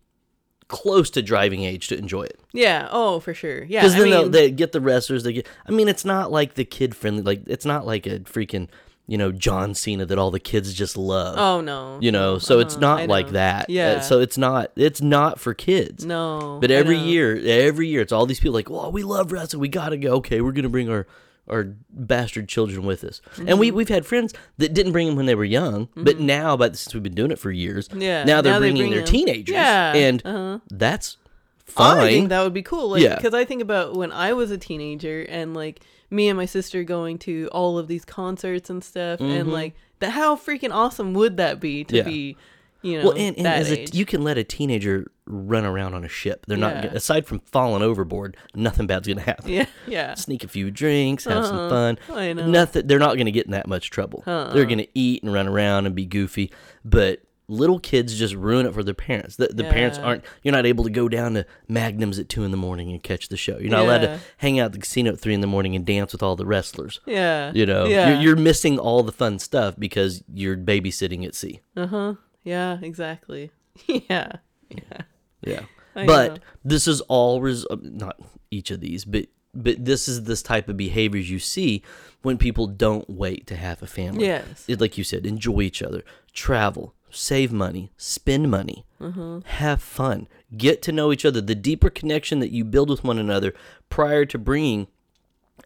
close 0.69 1.11
to 1.11 1.23
driving 1.23 1.63
age 1.63 1.87
to 1.89 1.97
enjoy 1.97 2.23
it. 2.25 2.41
Yeah. 2.53 2.89
Oh, 2.91 3.21
for 3.21 3.33
sure. 3.33 3.63
Yeah. 3.65 3.83
Because 3.83 3.95
then 3.95 4.11
they'll 4.11 4.23
mean, 4.23 4.31
they 4.33 4.51
get 4.51 4.73
the 4.73 4.81
wrestlers. 4.81 5.23
They 5.23 5.33
get. 5.35 5.47
I 5.65 5.71
mean, 5.71 5.87
it's 5.87 6.05
not 6.05 6.33
like 6.33 6.55
the 6.55 6.65
kid 6.65 6.97
friendly. 6.97 7.23
Like 7.23 7.43
it's 7.47 7.65
not 7.65 7.87
like 7.87 8.07
a 8.07 8.19
freaking 8.21 8.69
you 9.07 9.17
know 9.17 9.31
John 9.33 9.75
Cena 9.75 10.05
that 10.07 10.19
all 10.19 10.31
the 10.31 10.41
kids 10.41 10.75
just 10.75 10.97
love. 10.97 11.39
oh 11.39 11.61
no. 11.61 11.99
you 12.01 12.11
know, 12.13 12.39
so 12.39 12.59
it's 12.59 12.75
Uh-huh, 12.75 12.81
not 12.81 13.01
I 13.01 13.07
like 13.07 13.27
know. 13.27 13.33
that. 13.33 13.63
Uh, 13.63 13.67
Yeah. 13.73 14.01
so 14.01 14.21
it's 14.21 14.37
not. 14.39 14.73
It's 14.77 15.01
not 15.01 15.39
for 15.41 15.55
kids. 15.55 16.05
No. 16.05 16.59
But 16.61 16.71
every 16.71 16.99
year, 16.99 17.37
every 17.45 17.89
year, 17.89 18.01
it's 18.03 18.13
all 18.13 18.27
these 18.27 18.41
people 18.41 18.55
like, 18.55 18.69
well, 18.71 18.91
we 18.91 19.03
love 19.03 19.33
wrestling. 19.33 19.61
We 19.61 19.69
gotta 19.69 19.97
go. 19.97 20.15
Okay, 20.17 20.41
we're 20.41 20.53
gonna 20.53 20.69
bring 20.69 20.89
our 20.91 21.07
our 21.49 21.75
bastard 21.91 22.49
children 22.49 22.85
with 22.85 23.05
us. 23.05 23.21
And 23.37 23.49
Mm-hmm. 23.51 23.59
we 23.61 23.71
we've 23.71 23.89
had 23.89 24.05
friends 24.05 24.35
that 24.59 24.75
didn't 24.75 24.91
bring 24.91 25.07
them 25.07 25.15
when 25.17 25.27
they 25.27 25.37
were 25.37 25.45
young, 25.45 25.89
but 25.97 26.19
now, 26.19 26.57
but 26.57 26.77
since 26.77 26.93
we've 26.93 27.03
been 27.05 27.15
doing 27.15 27.31
it 27.31 27.39
for 27.39 27.53
years, 27.53 27.89
Yeah, 27.95 28.25
now 28.25 28.41
they're 28.43 28.55
now 28.55 28.59
they 28.59 28.71
bringing 28.73 28.83
bring 28.83 28.91
their 28.91 29.01
them. 29.03 29.13
teenagers. 29.13 29.53
Yeah, 29.55 29.95
and 29.95 30.23
uh-huh. 30.27 30.59
that's 30.73 31.17
fine. 31.65 31.99
I 31.99 32.09
think 32.09 32.29
that 32.31 32.43
would 32.43 32.53
be 32.55 32.63
cool. 32.63 32.91
Like, 32.91 33.03
Yeah. 33.03 33.15
because 33.15 33.33
I 33.35 33.45
think 33.45 33.63
about 33.63 33.95
when 33.95 34.11
I 34.11 34.33
was 34.33 34.51
a 34.51 34.59
teenager 34.59 35.23
and 35.29 35.55
like 35.55 35.81
me 36.11 36.29
and 36.29 36.37
my 36.37 36.47
sister 36.47 36.85
going 36.85 37.19
to 37.21 37.49
all 37.53 37.79
of 37.79 37.89
these 37.89 38.05
concerts 38.05 38.71
and 38.71 38.83
stuff, 38.83 39.21
and 39.21 39.53
like 39.53 39.75
that. 40.01 40.11
How 40.11 40.37
freaking 40.37 40.73
awesome 40.73 41.15
would 41.15 41.37
that 41.39 41.61
be 41.61 41.85
to 41.85 41.95
Mm-hmm. 41.97 42.09
Yeah. 42.09 42.13
be, 42.15 42.37
you 42.83 42.99
know, 42.99 43.05
well, 43.09 43.17
and, 43.17 43.37
and 43.37 43.47
that 43.47 43.59
as 43.59 43.71
a, 43.73 43.81
age? 43.81 43.95
you 43.95 44.05
can 44.05 44.23
let 44.23 44.39
a 44.39 44.45
teenager 44.45 45.11
run 45.27 45.65
around 45.65 45.95
on 45.95 46.05
a 46.05 46.09
ship. 46.09 46.47
They're 46.47 46.57
not 46.57 46.77
Yeah. 46.77 46.83
gonna- 46.87 46.97
aside 46.97 47.27
from 47.27 47.41
falling 47.41 47.83
overboard, 47.83 48.37
nothing 48.55 48.87
bad's 48.87 49.09
gonna 49.09 49.23
happen. 49.23 49.51
yeah, 49.51 49.67
yeah, 49.89 50.15
sneak 50.27 50.45
a 50.45 50.49
few 50.49 50.71
drinks, 50.71 51.25
have 51.25 51.47
some 51.47 51.57
Uh-huh. 51.57 51.69
fun. 51.71 51.99
I 52.17 52.33
know. 52.35 52.47
Nothing. 52.47 52.87
They're 52.87 53.01
not 53.01 53.15
going 53.15 53.27
to 53.27 53.33
get 53.33 53.47
in 53.47 53.53
that 53.53 53.67
much 53.67 53.91
trouble. 53.91 54.23
Uh-uh. 54.27 54.53
They're 54.53 54.67
going 54.67 54.79
to 54.79 54.89
eat 54.95 55.25
and 55.25 55.33
run 55.33 55.49
around 55.49 55.87
and 55.87 55.95
be 55.97 56.05
goofy. 56.07 56.53
But 56.85 57.23
little 57.49 57.79
kids 57.79 58.19
just 58.19 58.35
ruin 58.35 58.67
it 58.67 58.75
for 58.75 58.83
their 58.83 58.95
parents. 58.95 59.37
The, 59.37 59.49
the 59.49 59.65
parents 59.65 59.99
aren't. 59.99 60.25
You're 60.43 60.53
not 60.53 60.67
able 60.67 60.85
to 60.85 60.91
go 60.91 61.09
down 61.09 61.35
to 61.35 61.47
Magnums 61.69 62.19
at 62.19 62.29
two 62.29 62.43
in 62.45 62.51
the 62.51 62.57
morning 62.57 62.91
and 62.91 63.03
catch 63.03 63.29
the 63.29 63.37
show. 63.37 63.59
You're 63.59 63.71
not 63.71 63.85
allowed 63.85 63.99
to 64.03 64.21
hang 64.39 64.59
out 64.59 64.67
at 64.67 64.73
the 64.73 64.79
casino 64.79 65.13
at 65.13 65.21
three 65.21 65.35
in 65.35 65.41
the 65.41 65.47
morning 65.47 65.77
and 65.77 65.85
dance 65.87 66.13
with 66.13 66.23
all 66.23 66.35
the 66.37 66.47
wrestlers. 66.47 67.01
yeah, 67.07 67.53
You 67.55 67.65
know, 67.67 67.87
yeah, 67.87 68.11
you're, 68.15 68.21
you're 68.21 68.37
missing 68.37 68.79
all 68.79 69.03
the 69.03 69.13
fun 69.13 69.39
stuff 69.39 69.75
because 69.79 70.25
you're 70.33 70.57
babysitting 70.57 71.25
at 71.25 71.35
sea. 71.35 71.61
uh 71.77 71.87
huh, 71.87 72.15
yeah, 72.45 72.79
exactly, 72.83 73.51
yeah, 73.87 74.33
yeah, 74.71 75.03
Yeah. 75.45 75.61
I 75.95 76.05
but 76.07 76.33
know. 76.35 76.39
this 76.65 76.87
is 76.87 77.01
all 77.03 77.41
res- 77.41 77.65
uh, 77.71 77.77
not 77.81 78.21
each 78.51 78.71
of 78.71 78.81
these, 78.81 79.05
but 79.05 79.27
but 79.55 79.83
this 79.83 80.07
is 80.09 80.25
this 80.25 80.43
type 80.43 80.69
of 80.69 80.77
behaviors 80.77 81.31
you 81.31 81.39
see 81.39 81.83
when 82.21 82.37
people 82.37 82.67
don't 82.67 83.09
wait 83.09 83.47
to 83.47 83.57
have 83.57 83.83
a 83.83 83.87
family. 83.87 84.27
yes, 84.27 84.65
It, 84.69 84.79
like 84.83 84.99
you 84.99 85.05
said, 85.05 85.25
enjoy 85.25 85.63
each 85.63 85.83
other, 85.83 86.03
travel, 86.35 86.95
save 87.17 87.53
money, 87.53 87.91
spend 87.97 88.51
money, 88.51 88.85
Mm-hmm. 89.01 89.41
have 89.47 89.83
fun, 89.83 90.27
get 90.57 90.81
to 90.83 90.93
know 90.93 91.13
each 91.13 91.27
other. 91.27 91.43
The 91.43 91.55
deeper 91.55 91.91
connection 91.91 92.39
that 92.41 92.51
you 92.51 92.65
build 92.65 92.89
with 92.89 93.05
one 93.05 93.19
another 93.19 93.53
prior 93.91 94.25
to 94.25 94.39
bringing 94.39 94.87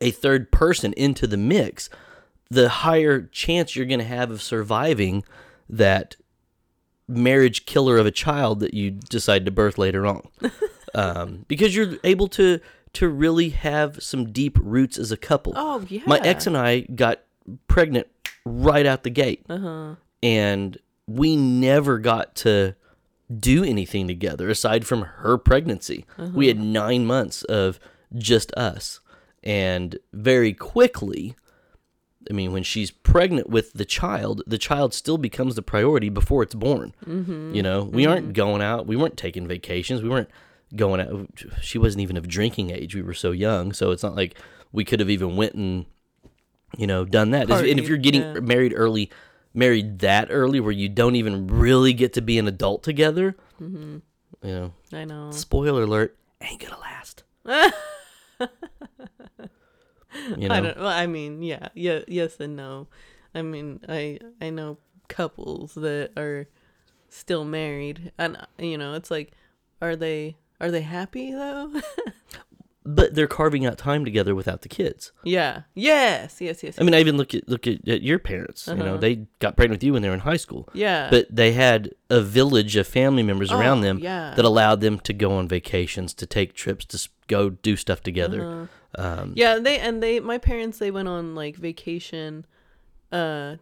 a 0.00 0.10
third 0.10 0.50
person 0.50 0.92
into 0.94 1.28
the 1.28 1.36
mix, 1.36 1.88
the 2.50 2.68
higher 2.68 3.20
chance 3.22 3.76
you're 3.76 3.86
going 3.86 4.00
to 4.00 4.04
have 4.04 4.32
of 4.32 4.42
surviving 4.42 5.22
that 5.68 6.16
marriage 7.06 7.66
killer 7.66 7.98
of 7.98 8.06
a 8.06 8.10
child 8.10 8.58
that 8.60 8.74
you 8.74 8.90
decide 8.90 9.44
to 9.44 9.50
birth 9.52 9.78
later 9.78 10.06
on. 10.06 10.22
um, 10.94 11.44
because 11.48 11.74
you're 11.76 11.98
able 12.04 12.26
to 12.28 12.58
to 12.94 13.08
really 13.08 13.50
have 13.50 14.02
some 14.02 14.32
deep 14.32 14.58
roots 14.60 14.98
as 14.98 15.12
a 15.12 15.16
couple. 15.16 15.52
Oh 15.54 15.84
yeah, 15.88 16.02
My 16.06 16.18
ex 16.18 16.48
and 16.48 16.56
I 16.56 16.80
got 16.80 17.20
pregnant 17.68 18.08
right 18.44 18.86
out 18.86 19.04
the 19.04 19.10
gate. 19.10 19.44
uh-huh. 19.48 19.94
And 20.22 20.76
we 21.10 21.36
never 21.36 21.98
got 21.98 22.34
to 22.36 22.74
do 23.38 23.64
anything 23.64 24.06
together 24.06 24.48
aside 24.48 24.86
from 24.86 25.02
her 25.02 25.38
pregnancy. 25.38 26.06
We 26.34 26.48
had 26.48 26.58
nine 26.58 27.04
months 27.04 27.42
of 27.44 27.80
just 28.16 28.52
us. 28.54 29.00
And 29.42 29.98
very 30.12 30.52
quickly, 30.52 31.34
I 32.28 32.32
mean, 32.32 32.52
when 32.52 32.62
she's 32.62 32.90
pregnant 32.90 33.48
with 33.48 33.72
the 33.72 33.84
child, 33.84 34.42
the 34.46 34.58
child 34.58 34.94
still 34.94 35.18
becomes 35.18 35.54
the 35.54 35.62
priority 35.62 36.10
before 36.10 36.42
it's 36.42 36.54
born. 36.54 36.94
Mm-hmm. 37.06 37.54
You 37.54 37.62
know, 37.62 37.84
we 37.84 38.06
aren't 38.06 38.32
going 38.32 38.62
out, 38.62 38.86
we 38.86 38.96
weren't 38.96 39.16
taking 39.16 39.48
vacations, 39.48 40.02
we 40.02 40.08
weren't 40.08 40.30
going 40.76 41.00
out. 41.00 41.28
She 41.60 41.78
wasn't 41.78 42.02
even 42.02 42.16
of 42.16 42.28
drinking 42.28 42.70
age. 42.70 42.94
We 42.94 43.02
were 43.02 43.14
so 43.14 43.32
young, 43.32 43.72
so 43.72 43.90
it's 43.90 44.02
not 44.02 44.14
like 44.14 44.36
we 44.70 44.84
could 44.84 45.00
have 45.00 45.10
even 45.10 45.36
went 45.36 45.54
and 45.54 45.86
you 46.76 46.86
know 46.86 47.04
done 47.04 47.30
that. 47.30 47.50
and 47.50 47.80
if 47.80 47.88
you're 47.88 47.98
getting 47.98 48.22
yeah. 48.22 48.40
married 48.40 48.74
early, 48.76 49.10
married 49.54 49.98
that 50.00 50.28
early, 50.30 50.60
where 50.60 50.72
you 50.72 50.88
don't 50.88 51.16
even 51.16 51.46
really 51.46 51.92
get 51.92 52.12
to 52.14 52.20
be 52.22 52.38
an 52.38 52.46
adult 52.48 52.82
together, 52.82 53.36
Mm-hmm. 53.60 53.98
you 54.46 54.50
know, 54.52 54.72
I 54.92 55.04
know. 55.04 55.30
spoiler 55.32 55.82
alert, 55.82 56.16
ain't 56.40 56.60
gonna 56.60 56.78
last. 56.80 57.24
you 60.36 60.48
know, 60.48 60.54
I 60.54 60.60
don't. 60.60 60.76
Well, 60.78 60.86
I 60.88 61.06
mean, 61.06 61.42
yeah, 61.42 61.68
yeah, 61.74 62.00
yes 62.08 62.38
and 62.40 62.56
no. 62.56 62.88
I 63.34 63.42
mean, 63.42 63.80
I 63.88 64.18
I 64.40 64.50
know 64.50 64.78
couples 65.08 65.74
that 65.74 66.10
are 66.16 66.46
still 67.08 67.44
married, 67.44 68.12
and 68.18 68.36
you 68.58 68.78
know, 68.78 68.94
it's 68.94 69.10
like, 69.10 69.32
are 69.82 69.94
they 69.96 70.36
are 70.60 70.70
they 70.70 70.82
happy 70.82 71.32
though? 71.32 71.72
but 72.94 73.14
they're 73.14 73.26
carving 73.26 73.64
out 73.66 73.76
time 73.79 74.05
together 74.05 74.35
without 74.35 74.62
the 74.62 74.68
kids. 74.68 75.12
yeah. 75.24 75.62
Yes. 75.74 76.40
Yes. 76.40 76.62
Yes. 76.62 76.79
I 76.81 76.83
mean, 76.83 76.94
I 76.94 77.00
even 77.00 77.16
look 77.16 77.35
at 77.35 77.48
look 77.48 77.66
at, 77.66 77.87
at 77.88 78.03
your 78.03 78.18
parents. 78.18 78.66
You 78.66 78.74
know, 78.74 78.85
Uh-huh. 78.85 78.96
they 78.98 79.26
got 79.38 79.57
pregnant 79.57 79.79
with 79.79 79.85
you 79.85 79.92
when 79.92 80.03
they 80.03 80.09
were 80.09 80.14
in 80.14 80.20
high 80.20 80.37
school, 80.38 80.68
yeah. 80.72 81.09
but 81.11 81.26
they 81.31 81.53
had 81.53 81.90
a 82.09 82.20
village 82.20 82.76
of 82.76 82.87
family 82.87 83.22
members 83.22 83.50
around 83.53 83.79
Oh, 83.79 83.83
them 83.83 83.98
yeah. 83.98 84.35
that 84.37 84.44
allowed 84.44 84.81
them 84.81 84.98
to 85.00 85.12
go 85.12 85.33
on 85.33 85.48
vacations, 85.48 86.14
to 86.14 86.26
take 86.26 86.55
trips, 86.55 86.85
to 86.87 87.09
go 87.29 87.50
do 87.50 87.76
stuff 87.76 88.00
together. 88.03 88.44
Uh-huh. 88.44 88.66
Um, 89.22 89.33
yeah. 89.37 89.59
They 89.59 89.79
and 89.79 90.03
they 90.03 90.18
my 90.20 90.38
parents 90.38 90.79
they 90.79 90.90
went 90.90 91.09
on 91.09 91.35
like 91.35 91.57
vacation 91.57 92.44
uh 93.12 93.57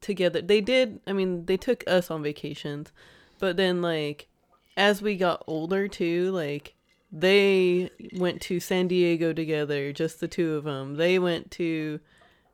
together. 0.00 0.40
They 0.42 0.60
did. 0.60 1.00
I 1.06 1.12
mean, 1.12 1.46
they 1.46 1.56
took 1.56 1.84
us 1.86 2.10
on 2.10 2.22
vacations, 2.22 2.90
but 3.38 3.56
then 3.56 3.80
like 3.82 4.28
as 4.76 5.00
we 5.02 5.16
got 5.16 5.44
older 5.46 5.86
too, 5.88 6.30
like 6.32 6.74
they 7.12 7.90
went 8.14 8.40
to 8.42 8.58
San 8.58 8.88
Diego 8.88 9.32
together, 9.32 9.92
just 9.92 10.20
the 10.20 10.28
two 10.28 10.54
of 10.54 10.64
them. 10.64 10.94
They 10.96 11.18
went 11.18 11.50
to 11.52 12.00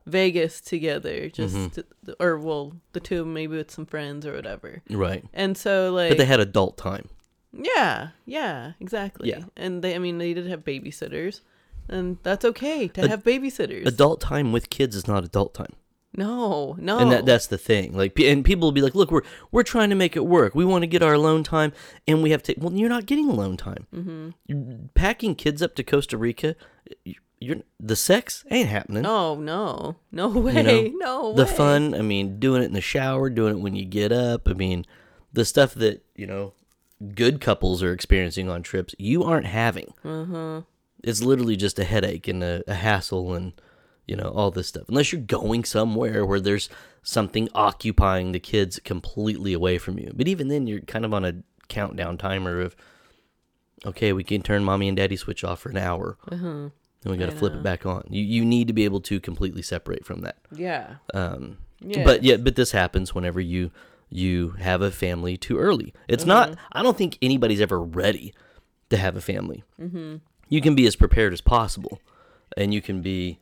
Vegas 0.07 0.61
together, 0.61 1.29
just 1.29 1.55
Mm-hmm. 1.55 2.11
or 2.21 2.38
well, 2.38 2.73
the 2.92 3.01
two 3.01 3.21
of 3.21 3.27
'em 3.27 3.35
maybe 3.35 3.57
with 3.57 3.71
some 3.71 3.87
friends 3.87 4.27
or 4.27 4.35
whatever. 4.35 4.83
Right. 4.90 5.25
And 5.33 5.57
so 5.57 5.92
like 5.92 6.11
But 6.11 6.18
they 6.18 6.25
had 6.25 6.40
adult 6.40 6.77
time. 6.77 7.09
yeah, 7.53 8.09
yeah, 8.27 8.73
exactly. 8.81 9.29
Yeah. 9.31 9.44
And 9.57 9.83
they 9.83 9.94
I 9.94 9.99
mean 9.99 10.18
they 10.18 10.35
did 10.35 10.47
have 10.49 10.64
babysitters. 10.64 11.40
And 11.90 12.18
that's 12.23 12.44
okay 12.44 12.88
to 12.88 13.03
Ad- 13.03 13.11
have 13.11 13.23
babysitters. 13.25 13.87
Adult 13.87 14.21
time 14.21 14.53
with 14.53 14.68
kids 14.71 14.94
is 14.94 15.07
not 15.09 15.25
adult 15.25 15.55
time. 15.55 15.73
No, 16.16 16.77
no. 16.79 16.99
And 16.99 17.12
that 17.12 17.27
that's 17.27 17.47
the 17.47 17.59
thing. 17.59 17.92
Like 17.97 18.18
and 18.18 18.44
people 18.44 18.66
will 18.66 18.73
be 18.73 18.81
like, 18.83 18.94
"Look, 18.94 19.11
we're 19.11 19.23
we're 19.53 19.62
trying 19.62 19.90
to 19.90 19.97
make 19.97 20.16
it 20.16 20.25
work. 20.27 20.55
We 20.55 20.64
want 20.64 20.83
to 20.83 20.87
get 20.87 21.03
our 21.03 21.12
alone 21.14 21.42
time 21.44 21.73
and 22.07 22.23
we 22.23 22.31
have 22.31 22.42
to 22.44 22.55
Well, 22.59 22.73
you're 22.73 22.88
not 22.88 23.07
getting 23.07 23.29
alone 23.29 23.57
time. 23.57 23.87
Mm-hmm. 23.94 24.31
You're 24.47 24.79
packing 24.94 25.35
kids 25.35 25.62
up 25.62 25.75
to 25.77 25.85
Costa 25.85 26.16
Rica, 26.16 26.57
you- 27.05 27.14
you're 27.40 27.59
the 27.79 27.94
sex 27.94 28.44
ain't 28.51 28.68
happening. 28.68 29.07
Oh 29.07 29.37
no, 29.37 29.97
no 30.11 30.29
way, 30.29 30.61
know, 30.62 30.90
no 30.94 31.35
the 31.35 31.44
way. 31.44 31.51
fun, 31.53 31.94
I 31.94 32.03
mean, 32.03 32.40
doing 32.40 32.62
it 32.62 32.66
in 32.66 32.73
the 32.73 32.81
shower, 32.81 33.31
doing 33.31 33.59
it 33.59 33.61
when 33.61 33.77
you 33.77 33.85
get 33.85 34.11
up. 34.11 34.49
I 34.49 34.55
mean, 34.55 34.85
the 35.33 35.44
stuff 35.44 35.73
that, 35.75 36.05
you 36.16 36.27
know, 36.27 36.55
good 37.14 37.40
couples 37.40 37.81
are 37.81 37.92
experiencing 37.92 38.49
on 38.49 38.62
trips, 38.64 38.92
you 38.99 39.23
aren't 39.23 39.47
having. 39.47 39.94
Uh-huh. 40.05 40.62
It's 41.05 41.23
literally 41.23 41.55
just 41.55 41.79
a 41.79 41.85
headache 41.85 42.27
and 42.27 42.42
a, 42.42 42.64
a 42.66 42.75
hassle 42.75 43.33
and, 43.35 43.53
you 44.09 44.16
know, 44.16 44.33
all 44.35 44.51
this 44.51 44.66
stuff. 44.66 44.88
Unless 44.88 45.12
you're 45.12 45.21
going 45.21 45.64
somewhere 45.64 46.27
where 46.27 46.40
there's 46.40 46.68
something 47.03 47.49
occupying 47.55 48.33
the 48.33 48.40
kids 48.40 48.81
completely 48.83 49.53
away 49.53 49.79
from 49.79 49.99
you. 49.99 50.11
But 50.14 50.27
even 50.27 50.49
then, 50.49 50.66
you're 50.66 50.81
kind 50.81 51.05
of 51.05 51.14
on 51.14 51.25
a 51.25 51.35
countdown 51.68 52.18
timer 52.18 52.61
of, 52.61 52.75
okay, 53.87 54.12
we 54.12 54.25
can 54.25 54.42
turn 54.42 54.64
mommy 54.64 54.88
and 54.88 54.97
daddy 54.97 55.16
switch 55.16 55.44
off 55.44 55.61
for 55.61 55.68
an 55.68 55.77
hour. 55.77 56.16
Uh-huh. 56.33 56.71
Then 57.03 57.12
we 57.12 57.16
got 57.16 57.31
to 57.31 57.37
flip 57.37 57.53
it 57.55 57.62
back 57.62 57.87
on. 57.87 58.05
You, 58.11 58.25
you 58.25 58.44
need 58.44 58.66
to 58.66 58.73
be 58.73 58.85
able 58.85 59.01
to 59.03 59.21
completely 59.21 59.62
separate 59.62 60.05
from 60.05 60.23
that. 60.23 60.38
Yeah. 60.51 60.97
Um, 61.14 61.59
Yeah. 61.81 62.05
But 62.05 62.23
yeah, 62.25 62.37
but 62.37 62.57
this 62.57 62.73
happens 62.73 63.14
whenever 63.14 63.40
you 63.40 63.71
you 64.11 64.51
have 64.59 64.81
a 64.83 64.90
family 64.90 65.37
too 65.37 65.59
early. 65.59 65.92
It's 66.09 66.25
not. 66.25 66.57
I 66.73 66.83
don't 66.83 66.97
think 66.97 67.18
anybody's 67.23 67.61
ever 67.61 67.81
ready 67.81 68.35
to 68.90 68.97
have 68.97 69.16
a 69.16 69.21
family. 69.21 69.62
Mm-hmm. 69.81 70.16
You 70.49 70.61
can 70.61 70.75
be 70.75 70.87
as 70.87 70.97
prepared 70.97 71.33
as 71.33 71.40
possible, 71.40 72.01
and 72.57 72.73
you 72.73 72.81
can 72.81 73.03
be, 73.03 73.38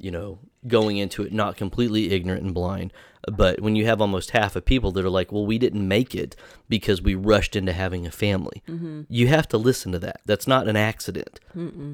you 0.00 0.10
know, 0.10 0.38
going 0.66 0.96
into 0.96 1.22
it 1.22 1.32
not 1.32 1.56
completely 1.56 2.10
ignorant 2.12 2.42
and 2.42 2.54
blind. 2.54 2.92
But 3.30 3.60
when 3.60 3.76
you 3.76 3.86
have 3.86 4.00
almost 4.00 4.30
half 4.30 4.56
of 4.56 4.64
people 4.64 4.92
that 4.92 5.04
are 5.04 5.10
like, 5.10 5.30
"Well, 5.30 5.46
we 5.46 5.58
didn't 5.58 5.86
make 5.86 6.14
it 6.14 6.34
because 6.68 7.02
we 7.02 7.14
rushed 7.14 7.54
into 7.54 7.72
having 7.72 8.06
a 8.06 8.10
family," 8.10 8.62
mm-hmm. 8.66 9.02
you 9.08 9.28
have 9.28 9.46
to 9.48 9.58
listen 9.58 9.92
to 9.92 9.98
that. 10.00 10.20
That's 10.24 10.46
not 10.46 10.68
an 10.68 10.76
accident. 10.76 11.38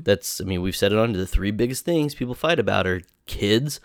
That's. 0.04 0.40
I 0.40 0.44
mean, 0.44 0.62
we've 0.62 0.76
said 0.76 0.92
it 0.92 0.98
on 0.98 1.12
to 1.12 1.18
the 1.18 1.26
three 1.26 1.50
biggest 1.50 1.84
things 1.84 2.14
people 2.14 2.34
fight 2.34 2.58
about 2.60 2.86
are 2.86 3.02
kids, 3.26 3.80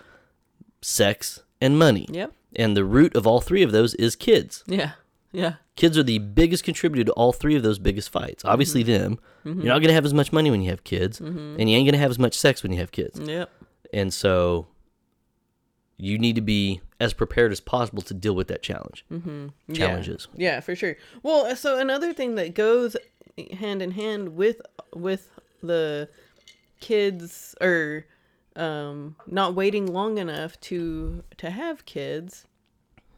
sex, 0.82 1.42
and 1.60 1.80
money. 1.80 2.08
Yep. 2.12 2.32
And 2.56 2.78
the 2.78 2.86
root 2.86 3.16
of 3.16 3.26
all 3.26 3.42
three 3.42 3.64
of 3.64 3.72
those 3.72 3.96
is 3.96 4.16
kids. 4.16 4.64
Yeah. 4.68 4.92
Yeah. 5.32 5.56
Kids 5.76 5.98
are 5.98 6.04
the 6.04 6.20
biggest 6.20 6.64
contributor 6.64 7.06
to 7.06 7.12
all 7.14 7.32
three 7.32 7.56
of 7.56 7.64
those 7.64 7.80
biggest 7.80 8.10
fights. 8.10 8.44
Obviously, 8.46 8.84
mm-hmm. 8.84 8.92
them. 8.92 9.20
You're 9.44 9.54
mm-hmm. 9.56 9.68
not 9.68 9.80
going 9.80 9.88
to 9.88 9.94
have 9.94 10.06
as 10.06 10.14
much 10.14 10.32
money 10.32 10.52
when 10.52 10.62
you 10.62 10.70
have 10.70 10.84
kids, 10.84 11.20
and 11.20 11.70
you 11.70 11.76
ain't 11.78 11.88
going 11.88 11.94
to 11.94 11.98
have 11.98 12.12
as 12.12 12.20
much 12.20 12.38
sex 12.38 12.62
when 12.62 12.72
you 12.72 12.80
have 12.80 12.92
kids. 12.92 13.20
Yep. 13.20 13.50
And 13.94 14.14
so, 14.14 14.68
you 15.98 16.18
need 16.18 16.36
to 16.36 16.42
be 16.42 16.82
as 17.00 17.14
prepared 17.14 17.52
as 17.52 17.60
possible 17.60 18.02
to 18.02 18.14
deal 18.14 18.34
with 18.34 18.48
that 18.48 18.64
challenge. 18.64 19.06
Yeah. 19.10 19.48
Challenges. 19.74 20.28
Yeah, 20.36 20.60
for 20.60 20.76
sure. 20.76 20.98
Well, 21.24 21.56
so 21.56 21.78
another 21.78 22.14
thing 22.14 22.36
that 22.36 22.56
goes 22.56 22.96
hand 23.54 23.82
in 23.82 23.92
hand 23.92 24.36
with 24.36 24.62
with 24.94 25.30
the 25.64 26.10
kids 26.80 27.56
or 27.62 28.06
um 28.56 29.16
not 29.28 29.54
waiting 29.56 29.86
long 29.86 30.18
enough 30.18 30.60
to 30.60 31.24
to 31.38 31.50
have 31.50 31.86
kids 31.86 32.46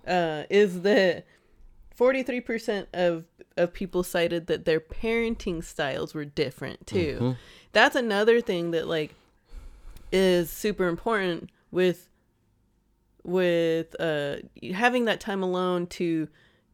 uh 0.06 0.44
is 0.50 0.82
that 0.82 1.26
43% 1.98 2.88
of 2.94 3.26
of 3.56 3.74
people 3.74 4.04
cited 4.04 4.48
that 4.48 4.66
their 4.66 4.80
parenting 4.80 5.64
styles 5.64 6.14
were 6.14 6.26
different 6.26 6.86
too. 6.86 7.36
That's 7.72 7.96
another 7.96 8.42
thing 8.42 8.72
that 8.72 8.88
like 8.88 9.16
is 10.13 10.49
super 10.49 10.88
important 10.88 11.49
with 11.71 12.10
with 13.23 13.95
uh 13.99 14.36
having 14.73 15.06
that 15.06 15.19
time 15.19 15.41
alone 15.41 15.88
to 15.88 16.28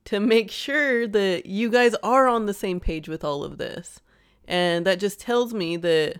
to 0.05 0.19
make 0.19 0.49
sure 0.51 1.07
that 1.07 1.45
you 1.45 1.69
guys 1.69 1.93
are 2.01 2.27
on 2.27 2.45
the 2.47 2.53
same 2.53 2.79
page 2.79 3.07
with 3.07 3.23
all 3.23 3.43
of 3.43 3.57
this. 3.59 3.99
And 4.47 4.85
that 4.85 4.99
just 4.99 5.19
tells 5.19 5.53
me 5.53 5.77
that 5.77 6.17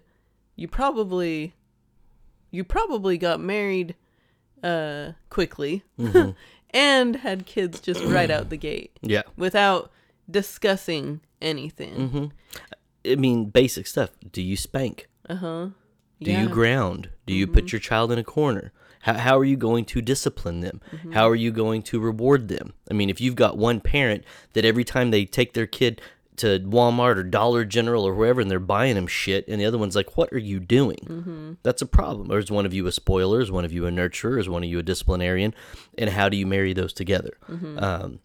you 0.56 0.68
probably 0.68 1.56
you 2.52 2.64
probably 2.64 3.18
got 3.18 3.40
married 3.40 3.96
uh 4.64 5.14
quickly 5.30 5.84
and 6.72 7.16
had 7.18 7.46
kids 7.46 7.80
just 7.80 8.04
right 8.04 8.30
out 8.30 8.50
the 8.50 8.58
gate 8.58 8.98
Yeah. 9.02 9.24
without 9.36 9.92
discussing 10.30 11.22
anything. 11.42 12.32
I 13.06 13.16
mean, 13.16 13.46
basic 13.46 13.88
stuff. 13.88 14.12
Do 14.32 14.42
you 14.44 14.56
spank? 14.56 15.08
Uh-huh. 15.28 15.70
Do 16.22 16.32
you 16.32 16.50
ground? 16.50 17.10
Do 17.26 17.34
you 17.34 17.48
put 17.48 17.66
mm-hmm. 17.66 17.76
your 17.76 17.80
child 17.80 18.12
in 18.12 18.20
a 18.20 18.24
corner? 18.24 18.72
How, 19.02 19.14
how 19.14 19.38
are 19.38 19.46
you 19.46 19.56
going 19.56 19.86
to 19.86 20.02
discipline 20.02 20.60
them? 20.60 20.82
Mm-hmm. 20.92 21.14
How 21.14 21.30
are 21.30 21.36
you 21.36 21.52
going 21.52 21.84
to 21.84 22.00
reward 22.00 22.50
them? 22.50 22.74
I 22.92 22.94
mean, 22.94 23.10
if 23.10 23.22
you've 23.22 23.36
got 23.36 23.58
one 23.58 23.80
parent 23.80 24.26
that 24.54 24.66
every 24.66 24.84
time 24.84 25.12
they 25.12 25.26
take 25.26 25.54
their 25.54 25.68
kid 25.68 26.02
to 26.38 26.60
Walmart 26.60 27.18
or 27.18 27.24
Dollar 27.24 27.66
General 27.66 28.06
or 28.06 28.14
wherever 28.14 28.40
and 28.42 28.50
they're 28.50 28.60
buying 28.60 28.96
them 28.96 29.08
shit, 29.08 29.48
and 29.48 29.60
the 29.60 29.66
other 29.66 29.78
one's 29.78 29.96
like, 29.96 30.18
What 30.18 30.32
are 30.34 30.40
you 30.40 30.60
doing? 30.60 31.00
Mm-hmm. 31.06 31.54
That's 31.64 31.82
a 31.82 31.86
problem. 31.86 32.32
Or 32.32 32.40
is 32.40 32.52
one 32.52 32.66
of 32.66 32.74
you 32.74 32.88
a 32.88 32.92
spoiler? 32.92 33.42
Is 33.42 33.52
one 33.52 33.66
of 33.66 33.74
you 33.74 33.86
a 33.86 33.92
nurturer? 33.92 34.40
Is 34.40 34.50
one 34.50 34.64
of 34.64 34.70
you 34.70 34.80
a 34.80 34.84
disciplinarian? 34.84 35.54
And 35.98 36.10
how 36.10 36.30
do 36.30 36.38
you 36.38 36.48
marry 36.48 36.74
those 36.74 36.94
together? 36.94 37.38
Um, 37.78 38.20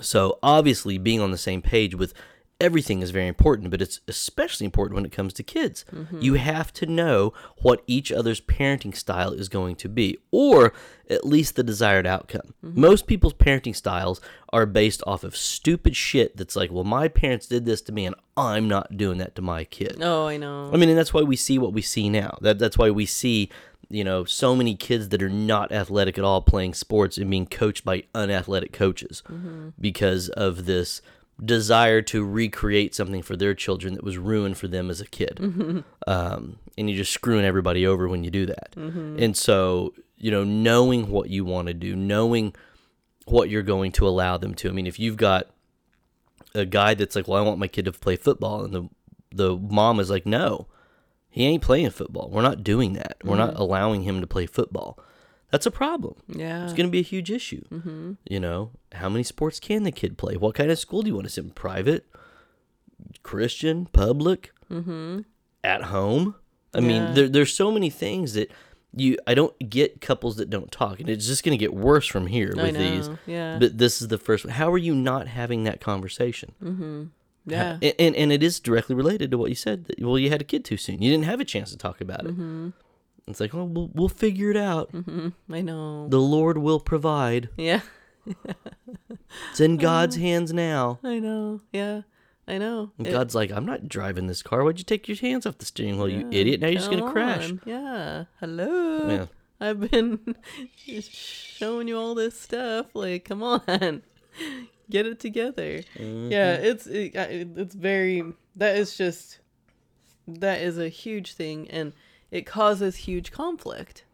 so 0.00 0.38
obviously, 0.42 0.98
being 0.98 1.20
on 1.20 1.30
the 1.30 1.38
same 1.38 1.62
page 1.62 1.94
with 1.94 2.14
everything 2.60 3.02
is 3.02 3.10
very 3.10 3.26
important, 3.26 3.70
but 3.70 3.82
it's 3.82 4.00
especially 4.08 4.64
important 4.64 4.94
when 4.94 5.04
it 5.04 5.12
comes 5.12 5.32
to 5.34 5.42
kids. 5.42 5.84
Mm-hmm. 5.92 6.20
You 6.20 6.34
have 6.34 6.72
to 6.74 6.86
know 6.86 7.34
what 7.58 7.82
each 7.86 8.10
other's 8.10 8.40
parenting 8.40 8.96
style 8.96 9.32
is 9.32 9.48
going 9.48 9.76
to 9.76 9.88
be, 9.88 10.18
or 10.30 10.72
at 11.10 11.26
least 11.26 11.56
the 11.56 11.62
desired 11.62 12.06
outcome. 12.06 12.54
Mm-hmm. 12.64 12.80
Most 12.80 13.06
people's 13.06 13.34
parenting 13.34 13.76
styles 13.76 14.20
are 14.52 14.64
based 14.64 15.02
off 15.06 15.22
of 15.22 15.36
stupid 15.36 15.96
shit 15.96 16.36
that's 16.36 16.56
like, 16.56 16.72
well, 16.72 16.84
my 16.84 17.08
parents 17.08 17.46
did 17.46 17.66
this 17.66 17.82
to 17.82 17.92
me, 17.92 18.06
and 18.06 18.14
I'm 18.36 18.68
not 18.68 18.96
doing 18.96 19.18
that 19.18 19.34
to 19.36 19.42
my 19.42 19.64
kid. 19.64 19.98
Oh, 20.00 20.26
I 20.26 20.38
know. 20.38 20.70
I 20.72 20.76
mean, 20.76 20.88
and 20.88 20.98
that's 20.98 21.12
why 21.12 21.22
we 21.22 21.36
see 21.36 21.58
what 21.58 21.74
we 21.74 21.82
see 21.82 22.08
now. 22.08 22.38
That 22.40 22.58
that's 22.58 22.78
why 22.78 22.90
we 22.90 23.04
see, 23.04 23.50
you 23.90 24.02
know, 24.02 24.24
so 24.24 24.56
many 24.56 24.74
kids 24.74 25.10
that 25.10 25.22
are 25.22 25.28
not 25.28 25.72
athletic 25.72 26.16
at 26.16 26.24
all 26.24 26.40
playing 26.40 26.72
sports 26.72 27.18
and 27.18 27.30
being 27.30 27.46
coached 27.46 27.84
by 27.84 28.04
unathletic 28.14 28.72
coaches 28.72 29.22
mm-hmm. 29.28 29.70
because 29.78 30.30
of 30.30 30.64
this 30.64 31.02
desire 31.44 32.00
to 32.00 32.24
recreate 32.24 32.94
something 32.94 33.22
for 33.22 33.36
their 33.36 33.54
children 33.54 33.94
that 33.94 34.04
was 34.04 34.16
ruined 34.16 34.56
for 34.56 34.68
them 34.68 34.88
as 34.88 35.00
a 35.00 35.06
kid. 35.06 35.38
Mm-hmm. 35.40 35.80
Um, 36.06 36.58
and 36.78 36.88
you're 36.88 36.98
just 36.98 37.12
screwing 37.12 37.44
everybody 37.44 37.86
over 37.86 38.08
when 38.08 38.24
you 38.24 38.30
do 38.30 38.46
that. 38.46 38.72
Mm-hmm. 38.76 39.18
And 39.18 39.36
so, 39.36 39.92
you 40.16 40.30
know, 40.30 40.44
knowing 40.44 41.10
what 41.10 41.28
you 41.28 41.44
want 41.44 41.68
to 41.68 41.74
do, 41.74 41.94
knowing 41.94 42.54
what 43.26 43.50
you're 43.50 43.62
going 43.62 43.92
to 43.92 44.08
allow 44.08 44.36
them 44.36 44.54
to. 44.54 44.68
I 44.68 44.72
mean, 44.72 44.86
if 44.86 44.98
you've 44.98 45.16
got 45.16 45.48
a 46.54 46.64
guy 46.64 46.94
that's 46.94 47.14
like, 47.14 47.28
"Well, 47.28 47.42
I 47.42 47.46
want 47.46 47.58
my 47.58 47.68
kid 47.68 47.84
to 47.84 47.92
play 47.92 48.16
football," 48.16 48.64
and 48.64 48.72
the 48.72 48.88
the 49.32 49.56
mom 49.56 50.00
is 50.00 50.08
like, 50.08 50.24
"No, 50.24 50.68
he 51.28 51.44
ain't 51.44 51.62
playing 51.62 51.90
football. 51.90 52.30
We're 52.30 52.42
not 52.42 52.64
doing 52.64 52.94
that. 52.94 53.18
We're 53.22 53.36
not 53.36 53.50
mm-hmm. 53.50 53.62
allowing 53.62 54.02
him 54.02 54.20
to 54.20 54.26
play 54.26 54.46
football." 54.46 54.98
That's 55.50 55.66
a 55.66 55.70
problem. 55.70 56.16
yeah. 56.28 56.64
It's 56.64 56.72
going 56.72 56.86
to 56.88 56.90
be 56.90 56.98
a 56.98 57.02
huge 57.02 57.30
issue. 57.30 57.62
Mm-hmm. 57.70 58.12
You 58.28 58.40
know, 58.40 58.70
how 58.92 59.08
many 59.08 59.22
sports 59.22 59.60
can 59.60 59.84
the 59.84 59.92
kid 59.92 60.18
play? 60.18 60.36
What 60.36 60.54
kind 60.56 60.70
of 60.70 60.78
school 60.78 61.02
do 61.02 61.08
you 61.08 61.14
want 61.14 61.26
to 61.26 61.32
send? 61.32 61.54
Private, 61.54 62.04
Christian, 63.22 63.86
public, 63.86 64.52
mm-hmm. 64.70 65.20
at 65.62 65.82
home. 65.84 66.34
I 66.74 66.78
Yeah. 66.80 66.86
mean, 66.86 67.14
there, 67.14 67.28
there's 67.28 67.54
so 67.54 67.70
many 67.70 67.90
things 67.90 68.34
that 68.34 68.50
you. 68.94 69.18
I 69.26 69.34
don't 69.34 69.56
get 69.70 70.00
couples 70.00 70.36
that 70.36 70.50
don't 70.50 70.70
talk, 70.72 71.00
and 71.00 71.08
it's 71.08 71.26
just 71.26 71.44
going 71.44 71.56
to 71.56 71.60
get 71.62 71.74
worse 71.74 72.06
from 72.06 72.26
here 72.26 72.52
with 72.56 72.76
these. 72.76 73.08
Yeah. 73.26 73.58
But 73.58 73.78
this 73.78 74.00
is 74.02 74.08
the 74.08 74.18
first. 74.18 74.44
one. 74.44 74.54
How 74.54 74.72
are 74.72 74.78
you 74.78 74.94
not 74.94 75.28
having 75.28 75.64
that 75.64 75.80
conversation? 75.80 76.54
yeah. 77.46 77.78
and, 77.82 77.94
and 77.98 78.16
and 78.16 78.32
it 78.32 78.42
is 78.42 78.58
directly 78.60 78.94
related 78.94 79.30
to 79.30 79.38
what 79.38 79.48
you 79.50 79.54
said. 79.54 79.84
That, 79.86 80.00
well, 80.00 80.18
you 80.18 80.30
had 80.30 80.40
a 80.40 80.44
kid 80.44 80.64
too 80.64 80.76
soon. 80.76 81.00
You 81.02 81.10
didn't 81.10 81.24
have 81.26 81.40
a 81.40 81.44
chance 81.44 81.70
to 81.70 81.76
talk 81.76 82.00
about 82.00 82.24
it. 82.26 82.34
Mm-hmm. 83.26 83.30
It's 83.32 83.40
like, 83.40 83.54
oh, 83.54 83.64
we'll, 83.64 83.90
we'll 83.92 84.08
figure 84.08 84.50
it 84.50 84.56
out. 84.56 84.90
I 85.50 85.60
know. 85.60 86.08
The 86.08 86.20
Lord 86.20 86.58
will 86.58 86.78
provide. 86.80 87.48
Yeah. 87.56 87.80
It's 89.50 89.60
in 89.60 89.76
God's 89.78 90.16
hands 90.16 90.52
now. 90.52 91.00
I 91.02 91.18
know. 91.18 91.60
Yeah. 91.72 92.02
I 92.46 92.58
know. 92.58 92.92
It- 93.00 93.10
God's 93.10 93.34
like, 93.34 93.50
I'm 93.50 93.66
not 93.66 93.88
driving 93.88 94.28
this 94.28 94.42
car. 94.42 94.62
Why'd 94.62 94.78
you 94.78 94.84
take 94.84 95.08
your 95.08 95.16
hands 95.16 95.44
off 95.44 95.58
the 95.58 95.64
steering 95.66 95.98
wheel, 95.98 96.08
you 96.08 96.28
idiot? 96.30 96.60
Now 96.60 96.68
you're 96.68 96.76
just 96.78 96.90
gonna 96.90 97.10
crash. 97.10 97.52
Yeah. 97.64 98.24
Hello. 98.38 99.08
Yeah. 99.08 99.26
I've 99.58 99.90
been 99.90 100.36
showing 101.00 101.88
you 101.88 101.98
all 101.98 102.14
this 102.14 102.38
stuff. 102.38 102.86
Like, 102.94 103.24
come 103.24 103.42
on, 103.42 103.62
get 104.90 105.06
it 105.06 105.18
together. 105.18 105.82
Yeah, 105.98 106.52
it's 106.56 106.86
it, 106.86 107.12
it's 107.16 107.74
very 107.74 108.22
that 108.56 108.76
is 108.76 108.96
just 108.98 109.38
that 110.28 110.60
is 110.60 110.78
a 110.78 110.90
huge 110.90 111.32
thing, 111.34 111.70
and 111.70 111.94
it 112.30 112.46
causes 112.46 112.96
huge 112.96 113.30
conflict 113.32 114.04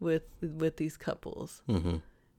with 0.00 0.24
with 0.40 0.76
these 0.76 0.96
couples. 0.96 1.62
Mm-hmm. 1.68 1.96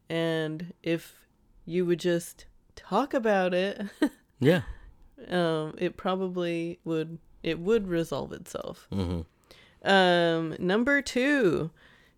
And 0.10 0.74
if 0.84 1.26
you 1.66 1.86
would 1.86 2.00
just 2.00 2.46
talk 2.76 3.14
about 3.14 3.54
it, 3.54 3.82
Yeah. 4.40 4.62
um, 5.30 5.74
it 5.78 5.98
probably 5.98 6.80
would 6.84 7.18
it 7.44 7.60
would 7.60 7.88
resolve 7.88 8.32
itself. 8.34 8.88
Mm-hmm. 8.92 9.22
Um, 9.88 10.56
number 10.60 11.02
two, 11.02 11.70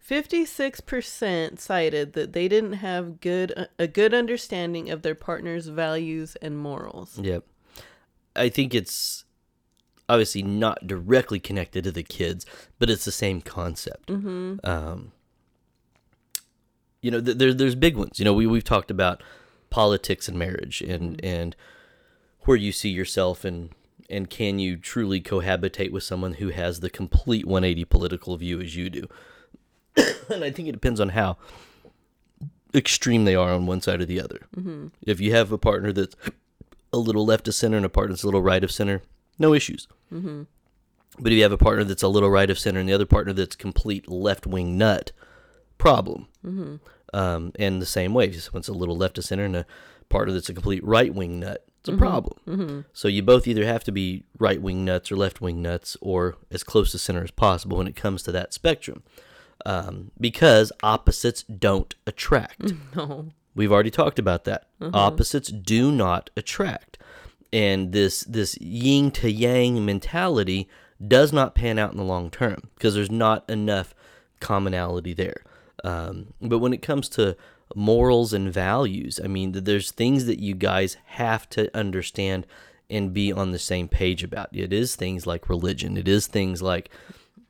56% 0.09 1.59
cited 1.59 2.13
that 2.13 2.31
they 2.33 2.47
didn't 2.47 2.73
have 2.73 3.19
good 3.19 3.67
a 3.77 3.87
good 3.87 4.13
understanding 4.13 4.89
of 4.89 5.01
their 5.01 5.15
partner's 5.15 5.67
values 5.67 6.35
and 6.41 6.57
morals. 6.57 7.19
Yep. 7.19 7.43
I 8.35 8.49
think 8.49 8.73
it's 8.73 9.25
obviously 10.09 10.41
not 10.43 10.87
directly 10.87 11.39
connected 11.39 11.83
to 11.83 11.91
the 11.91 12.03
kids, 12.03 12.45
but 12.79 12.89
it's 12.89 13.05
the 13.05 13.11
same 13.11 13.41
concept. 13.41 14.07
Mm-hmm. 14.07 14.57
Um, 14.63 15.11
you 17.01 17.11
know, 17.11 17.21
th- 17.21 17.37
there, 17.37 17.53
there's 17.53 17.75
big 17.75 17.97
ones. 17.97 18.19
You 18.19 18.25
know, 18.25 18.33
we 18.33 18.47
we've 18.47 18.63
talked 18.63 18.91
about 18.91 19.21
politics 19.69 20.27
and 20.27 20.37
marriage, 20.37 20.81
and 20.81 21.23
and 21.23 21.55
where 22.41 22.57
you 22.57 22.71
see 22.71 22.89
yourself, 22.89 23.45
and 23.45 23.69
and 24.09 24.29
can 24.29 24.59
you 24.59 24.77
truly 24.77 25.21
cohabitate 25.21 25.91
with 25.91 26.03
someone 26.03 26.33
who 26.33 26.49
has 26.49 26.79
the 26.79 26.89
complete 26.89 27.45
180 27.45 27.85
political 27.85 28.37
view 28.37 28.61
as 28.61 28.75
you 28.75 28.89
do? 28.89 29.07
and 30.29 30.43
I 30.43 30.51
think 30.51 30.67
it 30.67 30.73
depends 30.73 30.99
on 30.99 31.09
how 31.09 31.37
extreme 32.73 33.25
they 33.25 33.35
are 33.35 33.51
on 33.51 33.65
one 33.65 33.81
side 33.81 34.01
or 34.01 34.05
the 34.05 34.21
other. 34.21 34.47
Mm-hmm. 34.55 34.87
If 35.01 35.19
you 35.19 35.33
have 35.33 35.51
a 35.51 35.57
partner 35.57 35.91
that's 35.91 36.15
a 36.93 36.97
little 36.97 37.25
left 37.25 37.47
of 37.47 37.55
center 37.55 37.77
and 37.77 37.85
a 37.85 37.89
partner 37.89 38.13
that's 38.13 38.23
a 38.23 38.27
little 38.27 38.41
right 38.41 38.63
of 38.63 38.71
center, 38.71 39.01
no 39.39 39.53
issues. 39.53 39.87
Mm-hmm. 40.13 40.43
But 41.19 41.31
if 41.31 41.37
you 41.37 41.43
have 41.43 41.51
a 41.51 41.57
partner 41.57 41.83
that's 41.83 42.03
a 42.03 42.07
little 42.07 42.29
right 42.29 42.49
of 42.49 42.59
center 42.59 42.79
and 42.79 42.87
the 42.87 42.93
other 42.93 43.05
partner 43.05 43.33
that's 43.33 43.55
complete 43.55 44.09
left 44.09 44.45
wing 44.45 44.77
nut, 44.77 45.11
problem. 45.77 46.27
Mm-hmm. 46.45 46.75
Um, 47.13 47.51
and 47.57 47.81
the 47.81 47.85
same 47.85 48.13
way, 48.13 48.25
if 48.25 48.41
someone's 48.41 48.67
a 48.67 48.73
little 48.73 48.97
left 48.97 49.17
of 49.17 49.25
center 49.25 49.45
and 49.45 49.55
a 49.55 49.65
partner 50.09 50.33
that's 50.33 50.49
a 50.49 50.53
complete 50.53 50.83
right 50.83 51.13
wing 51.13 51.39
nut, 51.39 51.65
it's 51.79 51.89
a 51.89 51.97
problem. 51.97 52.39
Mm-hmm. 52.47 52.79
So 52.93 53.07
you 53.07 53.23
both 53.23 53.47
either 53.47 53.65
have 53.65 53.83
to 53.85 53.91
be 53.91 54.25
right 54.37 54.61
wing 54.61 54.83
nuts 54.83 55.11
or 55.11 55.15
left 55.15 55.41
wing 55.41 55.61
nuts 55.61 55.95
or 56.01 56.35
as 56.51 56.63
close 56.63 56.91
to 56.91 56.99
center 56.99 57.23
as 57.23 57.31
possible 57.31 57.77
when 57.77 57.87
it 57.87 57.95
comes 57.95 58.23
to 58.23 58.31
that 58.33 58.53
spectrum. 58.53 59.03
Um, 59.65 60.11
because 60.19 60.71
opposites 60.83 61.43
don't 61.43 61.95
attract. 62.05 62.73
No. 62.95 63.27
We've 63.55 63.71
already 63.71 63.89
talked 63.89 64.19
about 64.19 64.43
that. 64.43 64.67
Opposites 64.93 65.49
do 65.49 65.91
not 65.91 66.29
attract. 66.37 66.99
And 67.53 67.91
this 67.91 68.21
this 68.21 68.57
yin 68.59 69.11
to 69.11 69.31
yang 69.31 69.85
mentality 69.85 70.67
does 71.05 71.31
not 71.31 71.55
pan 71.55 71.79
out 71.79 71.91
in 71.91 71.97
the 71.97 72.03
long 72.03 72.29
term 72.29 72.63
because 72.75 72.95
there's 72.95 73.11
not 73.11 73.49
enough 73.49 73.93
commonality 74.39 75.13
there. 75.13 75.43
Um, 75.83 76.33
but 76.41 76.59
when 76.59 76.73
it 76.73 76.81
comes 76.81 77.07
to 77.09 77.37
morals 77.75 78.33
and 78.33 78.51
values, 78.51 79.19
I 79.23 79.27
mean, 79.27 79.51
there's 79.51 79.91
things 79.91 80.25
that 80.25 80.39
you 80.39 80.55
guys 80.55 80.97
have 81.05 81.49
to 81.51 81.75
understand 81.77 82.45
and 82.89 83.13
be 83.13 83.31
on 83.31 83.51
the 83.51 83.59
same 83.59 83.87
page 83.87 84.23
about. 84.23 84.49
It 84.53 84.71
is 84.71 84.95
things 84.95 85.27
like 85.27 85.49
religion. 85.49 85.97
It 85.97 86.07
is 86.07 86.27
things 86.27 86.61
like 86.61 86.89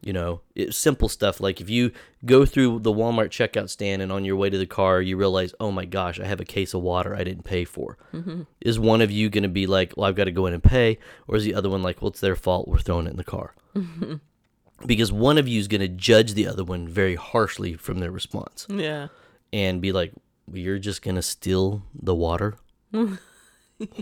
you 0.07 0.13
know, 0.13 0.39
it, 0.55 0.73
simple 0.73 1.09
stuff 1.09 1.39
like 1.41 1.59
if 1.59 1.69
you 1.69 1.91
go 2.25 2.45
through 2.45 2.79
the 2.79 2.93
Walmart 2.93 3.27
checkout 3.29 3.69
stand 3.69 4.01
and 4.01 4.11
on 4.11 4.23
your 4.23 4.37
way 4.37 4.49
to 4.49 4.57
the 4.57 4.65
car, 4.65 5.01
you 5.01 5.17
realize, 5.17 5.53
oh 5.59 5.69
my 5.71 5.83
gosh, 5.85 6.17
I 6.19 6.25
have 6.25 6.39
a 6.39 6.45
case 6.45 6.73
of 6.73 6.81
water 6.81 7.13
I 7.13 7.23
didn't 7.25 7.43
pay 7.43 7.65
for. 7.65 7.97
Mm-hmm. 8.13 8.43
Is 8.61 8.79
one 8.79 9.01
of 9.01 9.11
you 9.11 9.29
going 9.29 9.43
to 9.43 9.49
be 9.49 9.67
like, 9.67 9.93
well, 9.97 10.07
I've 10.07 10.15
got 10.15 10.23
to 10.23 10.31
go 10.31 10.45
in 10.45 10.53
and 10.53 10.63
pay? 10.63 10.97
Or 11.27 11.35
is 11.35 11.43
the 11.43 11.53
other 11.53 11.69
one 11.69 11.83
like, 11.83 12.01
well, 12.01 12.09
it's 12.09 12.21
their 12.21 12.37
fault. 12.37 12.67
We're 12.69 12.79
throwing 12.79 13.05
it 13.07 13.11
in 13.11 13.17
the 13.17 13.23
car? 13.25 13.53
because 14.85 15.11
one 15.11 15.37
of 15.37 15.47
you 15.47 15.59
is 15.59 15.67
going 15.67 15.81
to 15.81 15.87
judge 15.87 16.33
the 16.33 16.47
other 16.47 16.63
one 16.63 16.87
very 16.87 17.15
harshly 17.15 17.73
from 17.73 17.99
their 17.99 18.11
response 18.11 18.65
Yeah. 18.69 19.07
and 19.51 19.81
be 19.81 19.91
like, 19.91 20.13
well, 20.47 20.57
you're 20.57 20.79
just 20.79 21.01
going 21.01 21.15
to 21.15 21.21
steal 21.21 21.83
the 21.93 22.15
water? 22.15 22.55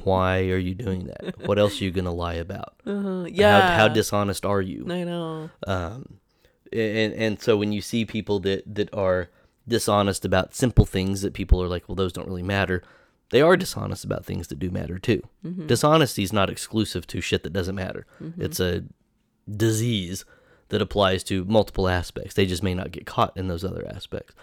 Why 0.04 0.50
are 0.50 0.58
you 0.58 0.74
doing 0.76 1.08
that? 1.08 1.46
What 1.48 1.60
else 1.60 1.80
are 1.82 1.84
you 1.84 1.92
going 1.92 2.06
to 2.06 2.12
lie 2.12 2.36
about? 2.36 2.76
Uh, 2.86 3.26
yeah. 3.28 3.72
How, 3.72 3.78
how 3.78 3.88
dishonest 3.90 4.46
are 4.46 4.62
you? 4.62 4.86
I 4.90 5.04
know. 5.04 5.50
um, 5.68 6.20
and 6.74 7.14
and 7.14 7.42
so 7.42 7.56
when 7.58 7.72
you 7.72 7.82
see 7.82 8.06
people 8.06 8.40
that 8.42 8.64
that 8.76 8.94
are 8.94 9.30
dishonest 9.68 10.26
about 10.26 10.54
simple 10.56 10.86
things 10.86 11.22
that 11.22 11.34
people 11.34 11.62
are 11.62 11.68
like, 11.68 11.88
well, 11.88 11.96
those 11.96 12.14
don't 12.14 12.28
really 12.28 12.44
matter. 12.44 12.84
They 13.32 13.42
are 13.42 13.58
dishonest 13.58 14.06
about 14.06 14.24
things 14.26 14.48
that 14.48 14.60
do 14.60 14.70
matter 14.70 15.00
too. 15.00 15.22
Dishonesty 15.68 16.24
is 16.24 16.32
not 16.34 16.50
exclusive 16.50 17.08
to 17.08 17.22
shit 17.22 17.44
that 17.44 17.54
doesn't 17.54 17.76
matter. 17.76 18.06
It's 18.38 18.60
a 18.60 18.84
disease 19.50 20.26
that 20.70 20.82
applies 20.82 21.24
to 21.26 21.46
multiple 21.46 21.88
aspects. 21.88 22.34
They 22.34 22.46
just 22.46 22.64
may 22.64 22.74
not 22.74 22.92
get 22.92 23.06
caught 23.06 23.36
in 23.38 23.48
those 23.48 23.64
other 23.64 23.86
aspects. 23.88 24.34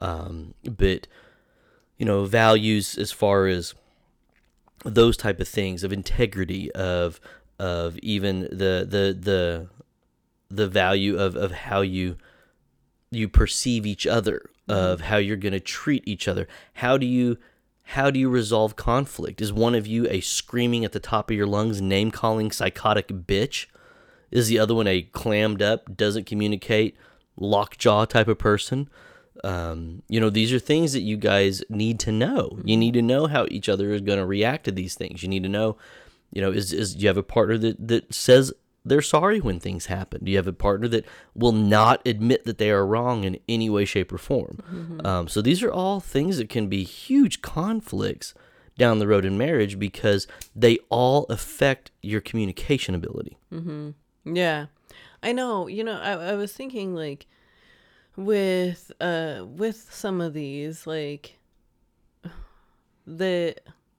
Um, 0.00 0.54
but 0.64 1.06
you 1.98 2.06
know, 2.06 2.24
values 2.24 2.96
as 2.98 3.12
far 3.12 3.46
as 3.46 3.74
those 4.84 5.16
type 5.16 5.40
of 5.40 5.48
things 5.48 5.82
of 5.82 5.92
integrity 5.92 6.70
of 6.72 7.20
of 7.58 7.98
even 7.98 8.42
the 8.42 8.86
the 8.88 9.16
the 9.18 9.68
the 10.50 10.68
value 10.68 11.18
of 11.18 11.36
of 11.36 11.52
how 11.52 11.80
you 11.80 12.16
you 13.10 13.28
perceive 13.28 13.86
each 13.86 14.06
other 14.06 14.50
mm-hmm. 14.68 14.72
of 14.72 15.02
how 15.02 15.16
you're 15.16 15.36
going 15.36 15.52
to 15.52 15.60
treat 15.60 16.06
each 16.06 16.28
other. 16.28 16.46
How 16.74 16.98
do 16.98 17.06
you 17.06 17.38
how 17.88 18.10
do 18.10 18.18
you 18.18 18.28
resolve 18.28 18.76
conflict? 18.76 19.40
Is 19.40 19.52
one 19.52 19.74
of 19.74 19.86
you 19.86 20.06
a 20.08 20.20
screaming 20.20 20.84
at 20.84 20.92
the 20.92 21.00
top 21.00 21.30
of 21.30 21.36
your 21.36 21.46
lungs 21.46 21.82
name 21.82 22.10
calling 22.10 22.50
psychotic 22.50 23.08
bitch? 23.08 23.66
Is 24.30 24.48
the 24.48 24.58
other 24.58 24.74
one 24.74 24.86
a 24.86 25.02
clammed 25.02 25.62
up 25.62 25.96
doesn't 25.96 26.26
communicate 26.26 26.96
lockjaw 27.36 28.04
type 28.06 28.28
of 28.28 28.38
person 28.38 28.88
um, 29.44 30.02
you 30.08 30.18
know 30.20 30.30
these 30.30 30.52
are 30.52 30.58
things 30.58 30.92
that 30.94 31.02
you 31.02 31.16
guys 31.16 31.62
need 31.68 32.00
to 32.00 32.12
know. 32.12 32.58
You 32.64 32.76
need 32.76 32.94
to 32.94 33.02
know 33.02 33.26
how 33.26 33.46
each 33.50 33.68
other 33.68 33.92
is 33.92 34.00
going 34.00 34.18
to 34.18 34.26
react 34.26 34.64
to 34.64 34.72
these 34.72 34.94
things. 34.94 35.22
You 35.22 35.28
need 35.28 35.42
to 35.42 35.48
know 35.48 35.76
you 36.32 36.40
know 36.42 36.50
is, 36.50 36.72
is 36.72 36.94
do 36.94 37.02
you 37.02 37.08
have 37.08 37.16
a 37.16 37.22
partner 37.22 37.58
that, 37.58 37.88
that 37.88 38.14
says 38.14 38.52
they're 38.84 39.02
sorry 39.02 39.40
when 39.40 39.60
things 39.60 39.86
happen? 39.86 40.24
Do 40.24 40.30
you 40.30 40.36
have 40.36 40.46
a 40.46 40.52
partner 40.52 40.88
that 40.88 41.06
will 41.34 41.52
not 41.52 42.06
admit 42.06 42.44
that 42.44 42.58
they 42.58 42.70
are 42.70 42.86
wrong 42.86 43.24
in 43.24 43.38
any 43.48 43.70
way 43.70 43.84
shape 43.84 44.12
or 44.12 44.18
form? 44.18 44.58
Um, 45.04 45.28
so 45.28 45.40
these 45.40 45.62
are 45.62 45.72
all 45.72 46.00
things 46.00 46.36
that 46.38 46.48
can 46.50 46.68
be 46.68 46.84
huge 46.84 47.40
conflicts 47.40 48.34
down 48.76 48.98
the 48.98 49.06
road 49.06 49.24
in 49.24 49.38
marriage 49.38 49.78
because 49.78 50.26
they 50.54 50.78
all 50.90 51.24
affect 51.30 51.92
your 52.02 52.20
communication 52.20 52.94
ability. 52.94 53.38
Yeah. 54.24 54.66
I 55.22 55.32
know. 55.32 55.66
You 55.66 55.84
know, 55.84 55.98
I, 56.00 56.12
I 56.12 56.34
was 56.34 56.52
thinking 56.52 56.94
like 56.94 57.26
with 58.16 58.92
uh 59.00 59.44
with 59.44 59.92
some 59.92 60.20
of 60.20 60.34
these 60.34 60.86
like 60.86 61.38
the 63.06 63.56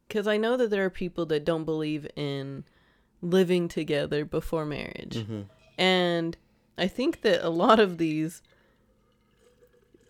cuz 0.09 0.25
I 0.27 0.37
know 0.37 0.55
that 0.57 0.69
there 0.69 0.85
are 0.85 0.89
people 0.89 1.25
that 1.27 1.43
don't 1.43 1.65
believe 1.65 2.07
in 2.15 2.63
living 3.21 3.67
together 3.67 4.23
before 4.23 4.65
marriage. 4.65 5.17
And 5.77 6.37
I 6.77 6.87
think 6.87 7.21
that 7.21 7.45
a 7.45 7.49
lot 7.49 7.79
of 7.79 7.97
these 7.97 8.41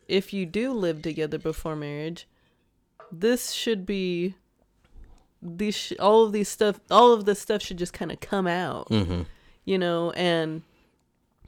if 0.08 0.34
you 0.34 0.46
do 0.46 0.72
live 0.72 1.02
together 1.02 1.40
before 1.40 1.76
marriage, 1.76 2.28
this 3.12 3.52
should 3.52 3.86
be 3.86 4.36
these 5.42 5.76
sh- 5.76 5.94
all 6.00 6.24
of 6.24 6.32
these 6.32 6.50
stuff 6.50 6.80
all 6.90 7.12
of 7.14 7.26
this 7.26 7.40
stuff 7.40 7.62
should 7.62 7.78
just 7.78 7.94
kind 7.94 8.12
of 8.12 8.20
come 8.20 8.48
out 8.48 8.90
mm-hmm. 8.90 9.22
you 9.64 9.78
know, 9.78 10.12
and 10.12 10.64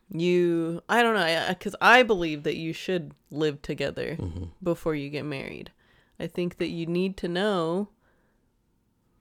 you, 0.10 0.82
I 0.88 1.02
don't 1.04 1.16
know, 1.16 1.46
because 1.50 1.76
I, 1.82 2.04
believe 2.04 2.44
that 2.44 2.56
you 2.56 2.74
should 2.74 3.14
live 3.32 3.62
together 3.62 4.16
Mm-hmm. 4.20 4.46
before 4.64 4.96
you 4.96 5.10
get 5.10 5.26
married. 5.26 5.72
I 6.20 6.28
think 6.28 6.58
that 6.58 6.70
you 6.70 6.86
need 6.86 7.18
to 7.18 7.28
know 7.28 7.90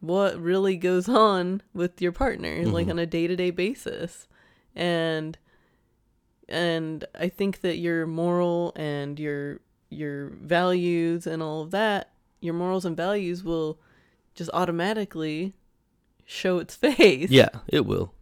what 0.00 0.40
really 0.40 0.76
goes 0.76 1.08
on 1.08 1.62
with 1.74 2.00
your 2.00 2.12
partner, 2.12 2.64
like 2.66 2.88
on 2.88 2.98
a 2.98 3.06
day 3.06 3.26
to 3.26 3.34
day 3.36 3.50
basis, 3.50 4.28
and 4.74 5.36
and 6.48 7.04
I 7.18 7.28
think 7.28 7.60
that 7.62 7.76
your 7.78 8.06
moral 8.06 8.72
and 8.76 9.18
your 9.18 9.60
your 9.90 10.28
values 10.40 11.26
and 11.26 11.42
all 11.42 11.62
of 11.62 11.70
that, 11.72 12.10
your 12.40 12.54
morals 12.54 12.84
and 12.84 12.96
values 12.96 13.42
will 13.42 13.78
just 14.34 14.50
automatically 14.54 15.54
show 16.24 16.58
its 16.58 16.74
face. 16.76 17.30
yeah 17.30 17.48
it 17.68 17.84
will 17.86 18.12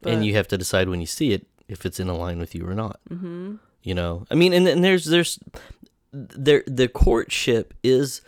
But- 0.00 0.12
and 0.12 0.24
you 0.24 0.34
have 0.34 0.48
to 0.48 0.58
decide 0.58 0.88
when 0.88 1.00
you 1.00 1.06
see 1.06 1.32
it 1.32 1.46
if 1.68 1.84
it's 1.84 2.00
in 2.00 2.08
line 2.08 2.38
with 2.38 2.54
you 2.54 2.66
or 2.66 2.74
not. 2.74 3.00
Mm-hmm. 3.10 3.56
You 3.82 3.94
know, 3.94 4.26
I 4.30 4.34
mean, 4.34 4.52
and, 4.52 4.66
and 4.66 4.84
there's 4.84 5.04
there's 5.06 5.38
there 6.12 6.64
the 6.66 6.88
courtship 6.88 7.74
is 7.82 8.22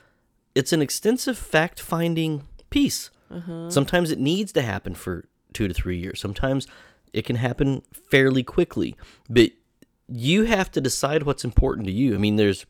it's 0.54 0.72
an 0.72 0.82
extensive 0.82 1.36
fact 1.38 1.80
finding 1.80 2.44
piece. 2.70 3.10
Sometimes 3.68 4.10
it 4.10 4.18
needs 4.18 4.50
to 4.52 4.62
happen 4.62 4.94
for 4.94 5.28
two 5.52 5.68
to 5.68 5.74
three 5.74 5.98
years. 5.98 6.18
Sometimes 6.18 6.66
it 7.12 7.24
can 7.24 7.36
happen 7.36 7.82
fairly 8.10 8.42
quickly, 8.42 8.96
but 9.28 9.50
you 10.08 10.44
have 10.44 10.68
to 10.72 10.80
decide 10.80 11.22
what's 11.22 11.44
important 11.44 11.86
to 11.86 11.92
you. 11.92 12.16
I 12.16 12.18
mean, 12.18 12.34
there's, 12.34 12.66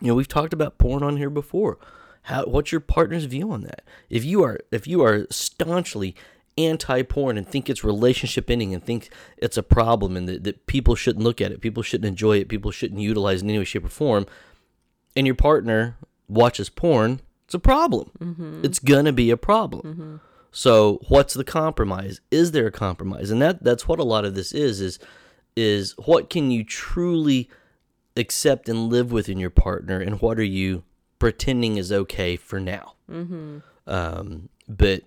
you 0.00 0.08
know, 0.08 0.14
we've 0.14 0.28
talked 0.28 0.52
about 0.52 0.76
porn 0.76 1.02
on 1.02 1.16
here 1.16 1.30
before. 1.30 1.78
How, 2.24 2.44
what's 2.44 2.72
your 2.72 2.82
partner's 2.82 3.24
view 3.24 3.50
on 3.50 3.62
that? 3.62 3.82
If 4.10 4.22
you 4.22 4.42
are, 4.44 4.58
if 4.70 4.86
you 4.86 5.02
are 5.02 5.26
staunchly 5.30 6.14
anti-porn 6.58 7.38
and 7.38 7.46
think 7.46 7.70
it's 7.70 7.84
relationship 7.84 8.50
ending 8.50 8.74
and 8.74 8.84
think 8.84 9.10
it's 9.36 9.56
a 9.56 9.62
problem 9.62 10.16
and 10.16 10.28
that, 10.28 10.44
that 10.44 10.66
people 10.66 10.94
shouldn't 10.94 11.24
look 11.24 11.40
at 11.40 11.52
it, 11.52 11.60
people 11.60 11.82
shouldn't 11.82 12.08
enjoy 12.08 12.38
it, 12.38 12.48
people 12.48 12.70
shouldn't 12.70 13.00
utilize 13.00 13.40
it 13.40 13.44
in 13.44 13.50
any 13.50 13.58
way, 13.58 13.64
shape, 13.64 13.84
or 13.84 13.88
form, 13.88 14.26
and 15.16 15.26
your 15.26 15.34
partner 15.34 15.96
watches 16.28 16.68
porn, 16.68 17.20
it's 17.44 17.54
a 17.54 17.58
problem. 17.58 18.10
It's 18.64 18.78
gonna 18.78 19.12
be 19.12 19.30
a 19.30 19.36
problem. 19.36 20.20
So 20.52 21.00
what's 21.08 21.34
the 21.34 21.44
compromise? 21.44 22.20
Is 22.30 22.52
there 22.52 22.66
a 22.66 22.72
compromise? 22.72 23.30
And 23.30 23.40
that 23.42 23.62
that's 23.62 23.88
what 23.88 23.98
a 23.98 24.04
lot 24.04 24.24
of 24.24 24.34
this 24.34 24.52
is 24.52 24.80
is 24.80 24.98
is 25.56 25.94
what 26.04 26.30
can 26.30 26.50
you 26.50 26.64
truly 26.64 27.48
accept 28.16 28.68
and 28.68 28.88
live 28.88 29.12
with 29.12 29.28
in 29.28 29.38
your 29.38 29.50
partner, 29.50 30.00
and 30.00 30.20
what 30.20 30.38
are 30.38 30.44
you 30.44 30.84
pretending 31.18 31.76
is 31.76 31.92
okay 31.92 32.36
for 32.36 32.60
now? 32.60 32.94
Mm-hmm. 33.10 33.58
Um, 33.86 34.48
but 34.68 35.02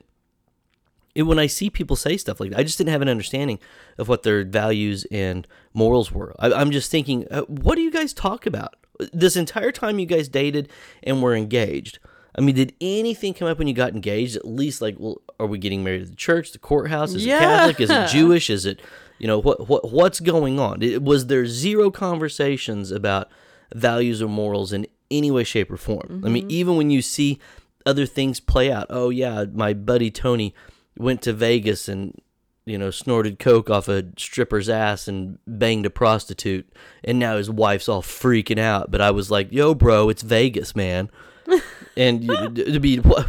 it, 1.15 1.23
when 1.23 1.39
I 1.39 1.47
see 1.47 1.69
people 1.69 1.95
say 1.95 2.17
stuff 2.17 2.39
like 2.39 2.51
that, 2.51 2.59
I 2.59 2.63
just 2.63 2.77
didn't 2.77 2.91
have 2.91 3.01
an 3.01 3.09
understanding 3.09 3.59
of 3.97 4.07
what 4.07 4.23
their 4.23 4.43
values 4.43 5.05
and 5.11 5.47
morals 5.73 6.11
were. 6.11 6.35
I, 6.39 6.51
I'm 6.53 6.71
just 6.71 6.89
thinking, 6.89 7.27
uh, 7.31 7.41
what 7.43 7.75
do 7.75 7.81
you 7.81 7.91
guys 7.91 8.13
talk 8.13 8.45
about 8.45 8.75
this 9.11 9.35
entire 9.35 9.71
time 9.71 9.99
you 9.99 10.05
guys 10.05 10.27
dated 10.27 10.69
and 11.03 11.21
were 11.21 11.35
engaged? 11.35 11.99
I 12.35 12.41
mean, 12.41 12.55
did 12.55 12.73
anything 12.81 13.35
come 13.35 13.47
up 13.47 13.59
when 13.59 13.67
you 13.67 13.75
got 13.75 13.93
engaged? 13.93 14.35
At 14.35 14.47
least, 14.47 14.81
like, 14.81 14.95
well, 14.97 15.21
are 15.39 15.45
we 15.45 15.59
getting 15.59 15.83
married 15.83 16.01
at 16.01 16.07
the 16.09 16.15
church, 16.15 16.51
the 16.51 16.57
courthouse? 16.57 17.13
Is 17.13 17.23
Yeah. 17.25 17.35
it 17.35 17.39
Catholic? 17.39 17.79
Is 17.81 17.89
it 17.91 18.07
Jewish? 18.11 18.49
Is 18.49 18.65
it, 18.65 18.81
you 19.19 19.27
know, 19.27 19.37
what 19.37 19.67
what 19.69 19.91
what's 19.91 20.19
going 20.19 20.59
on? 20.59 20.81
It, 20.81 21.03
was 21.03 21.27
there 21.27 21.45
zero 21.45 21.91
conversations 21.91 22.89
about 22.91 23.29
values 23.75 24.19
or 24.21 24.27
morals 24.27 24.73
in 24.73 24.87
any 25.11 25.29
way, 25.29 25.43
shape, 25.43 25.71
or 25.71 25.77
form? 25.77 26.23
I 26.25 26.29
mean, 26.29 26.49
even 26.49 26.75
when 26.75 26.89
you 26.89 27.03
see 27.03 27.39
other 27.85 28.07
things 28.07 28.39
play 28.39 28.71
out, 28.71 28.87
oh 28.89 29.09
yeah, 29.11 29.45
my 29.53 29.73
buddy 29.73 30.09
Tony 30.09 30.55
went 30.97 31.21
to 31.23 31.33
Vegas 31.33 31.87
and 31.87 32.19
you 32.65 32.77
know 32.77 32.91
snorted 32.91 33.39
coke 33.39 33.69
off 33.69 33.87
a 33.87 34.05
stripper's 34.17 34.69
ass 34.69 35.07
and 35.07 35.37
banged 35.45 35.85
a 35.85 35.89
prostitute, 35.89 36.71
and 37.03 37.19
now 37.19 37.37
his 37.37 37.49
wife's 37.49 37.89
all 37.89 38.01
freaking 38.01 38.59
out. 38.59 38.89
But 38.91 39.01
I 39.01 39.11
was 39.11 39.29
like, 39.29 39.51
yo, 39.51 39.73
bro, 39.73 40.09
it's 40.09 40.21
Vegas, 40.21 40.75
man 40.75 41.09
and 41.97 42.27
to 42.55 42.79
be 42.79 42.97
what, 42.97 43.27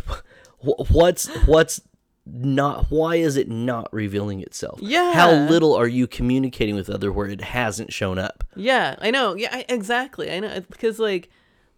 what's 0.91 1.27
what's 1.47 1.81
not 2.27 2.87
why 2.91 3.17
is 3.17 3.37
it 3.37 3.51
not 3.51 3.87
revealing 3.93 4.41
itself 4.41 4.79
Yeah. 4.81 5.13
how 5.13 5.31
little 5.31 5.75
are 5.75 5.87
you 5.87 6.07
communicating 6.07 6.75
with 6.75 6.89
other 6.89 7.13
where 7.13 7.27
it 7.27 7.43
hasn't 7.43 7.93
shown 7.93 8.19
up 8.19 8.45
Yeah, 8.57 8.97
I 8.99 9.11
know. 9.11 9.35
Yeah, 9.35 9.51
I, 9.53 9.67
exactly. 9.69 10.31
I 10.33 10.41
know 10.41 10.61
because 10.71 10.99
like, 10.99 11.29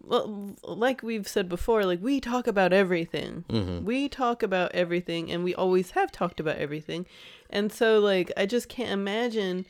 like 0.07 1.03
we've 1.03 1.27
said 1.27 1.49
before, 1.49 1.85
like 1.85 2.01
we 2.01 2.19
talk 2.19 2.47
about 2.47 2.73
everything. 2.73 3.43
Mm-hmm. 3.49 3.85
We 3.85 4.09
talk 4.09 4.41
about 4.41 4.71
everything, 4.73 5.31
and 5.31 5.43
we 5.43 5.53
always 5.53 5.91
have 5.91 6.11
talked 6.11 6.39
about 6.39 6.57
everything. 6.57 7.05
And 7.49 7.71
so, 7.71 7.99
like, 7.99 8.31
I 8.37 8.45
just 8.45 8.69
can't 8.69 8.91
imagine 8.91 9.65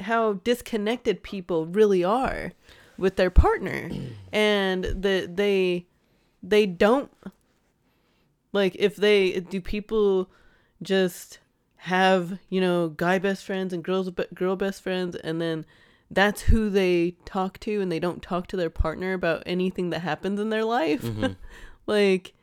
how 0.00 0.34
disconnected 0.34 1.22
people 1.22 1.66
really 1.66 2.04
are 2.04 2.52
with 2.96 3.16
their 3.16 3.30
partner, 3.30 3.90
and 4.32 4.84
that 4.84 5.36
they 5.36 5.86
they 6.42 6.66
don't 6.66 7.10
like 8.52 8.74
if 8.78 8.96
they 8.96 9.40
do 9.40 9.60
people 9.60 10.28
just 10.82 11.38
have 11.82 12.38
you 12.48 12.60
know 12.60 12.88
guy 12.88 13.18
best 13.18 13.44
friends 13.44 13.72
and 13.72 13.84
girls 13.84 14.10
be- 14.10 14.26
girl 14.34 14.56
best 14.56 14.82
friends 14.82 15.14
and 15.16 15.40
then 15.40 15.64
that's 16.10 16.42
who 16.42 16.70
they 16.70 17.16
talk 17.24 17.58
to 17.60 17.80
and 17.80 17.92
they 17.92 18.00
don't 18.00 18.22
talk 18.22 18.46
to 18.48 18.56
their 18.56 18.70
partner 18.70 19.12
about 19.12 19.42
anything 19.44 19.90
that 19.90 20.00
happens 20.00 20.40
in 20.40 20.50
their 20.50 20.64
life. 20.64 21.04
Like 21.88 22.34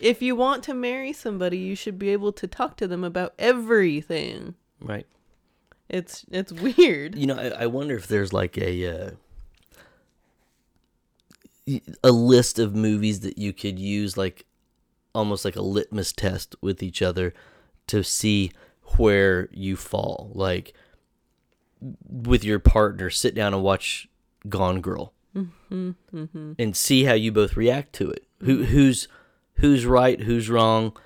if 0.00 0.22
you 0.22 0.34
want 0.34 0.64
to 0.64 0.74
marry 0.74 1.12
somebody 1.12 1.58
you 1.58 1.76
should 1.76 1.98
be 1.98 2.08
able 2.08 2.32
to 2.32 2.46
talk 2.48 2.76
to 2.78 2.88
them 2.88 3.04
about 3.04 3.34
everything. 3.38 4.54
Right. 4.80 5.06
It's 5.88 6.24
it's 6.30 6.50
weird. 6.50 7.14
You 7.14 7.26
know 7.26 7.36
i, 7.36 7.48
I 7.48 7.66
wonder 7.66 7.94
if 7.94 8.08
there's 8.08 8.32
like 8.32 8.56
a 8.56 8.86
uh, 8.86 9.10
a 12.02 12.10
list 12.10 12.58
of 12.58 12.74
movies 12.74 13.20
that 13.20 13.38
you 13.38 13.52
could 13.52 13.78
use 13.78 14.16
like 14.16 14.46
almost 15.14 15.44
like 15.44 15.56
a 15.56 15.62
litmus 15.62 16.12
test 16.12 16.56
with 16.60 16.82
each 16.82 17.02
other 17.02 17.34
to 17.88 18.02
see 18.02 18.50
where 18.96 19.48
you 19.52 19.76
fall. 19.76 20.30
Like 20.34 20.72
with 22.08 22.44
your 22.44 22.58
partner 22.58 23.10
sit 23.10 23.34
down 23.34 23.54
and 23.54 23.62
watch 23.62 24.08
gone 24.48 24.80
girl 24.80 25.12
mm-hmm, 25.34 25.90
mm-hmm. 26.14 26.52
and 26.58 26.76
see 26.76 27.04
how 27.04 27.14
you 27.14 27.30
both 27.32 27.56
react 27.56 27.92
to 27.92 28.10
it 28.10 28.26
who 28.42 28.64
who's 28.64 29.08
who's 29.54 29.86
right 29.86 30.22
who's 30.22 30.48
wrong 30.48 30.96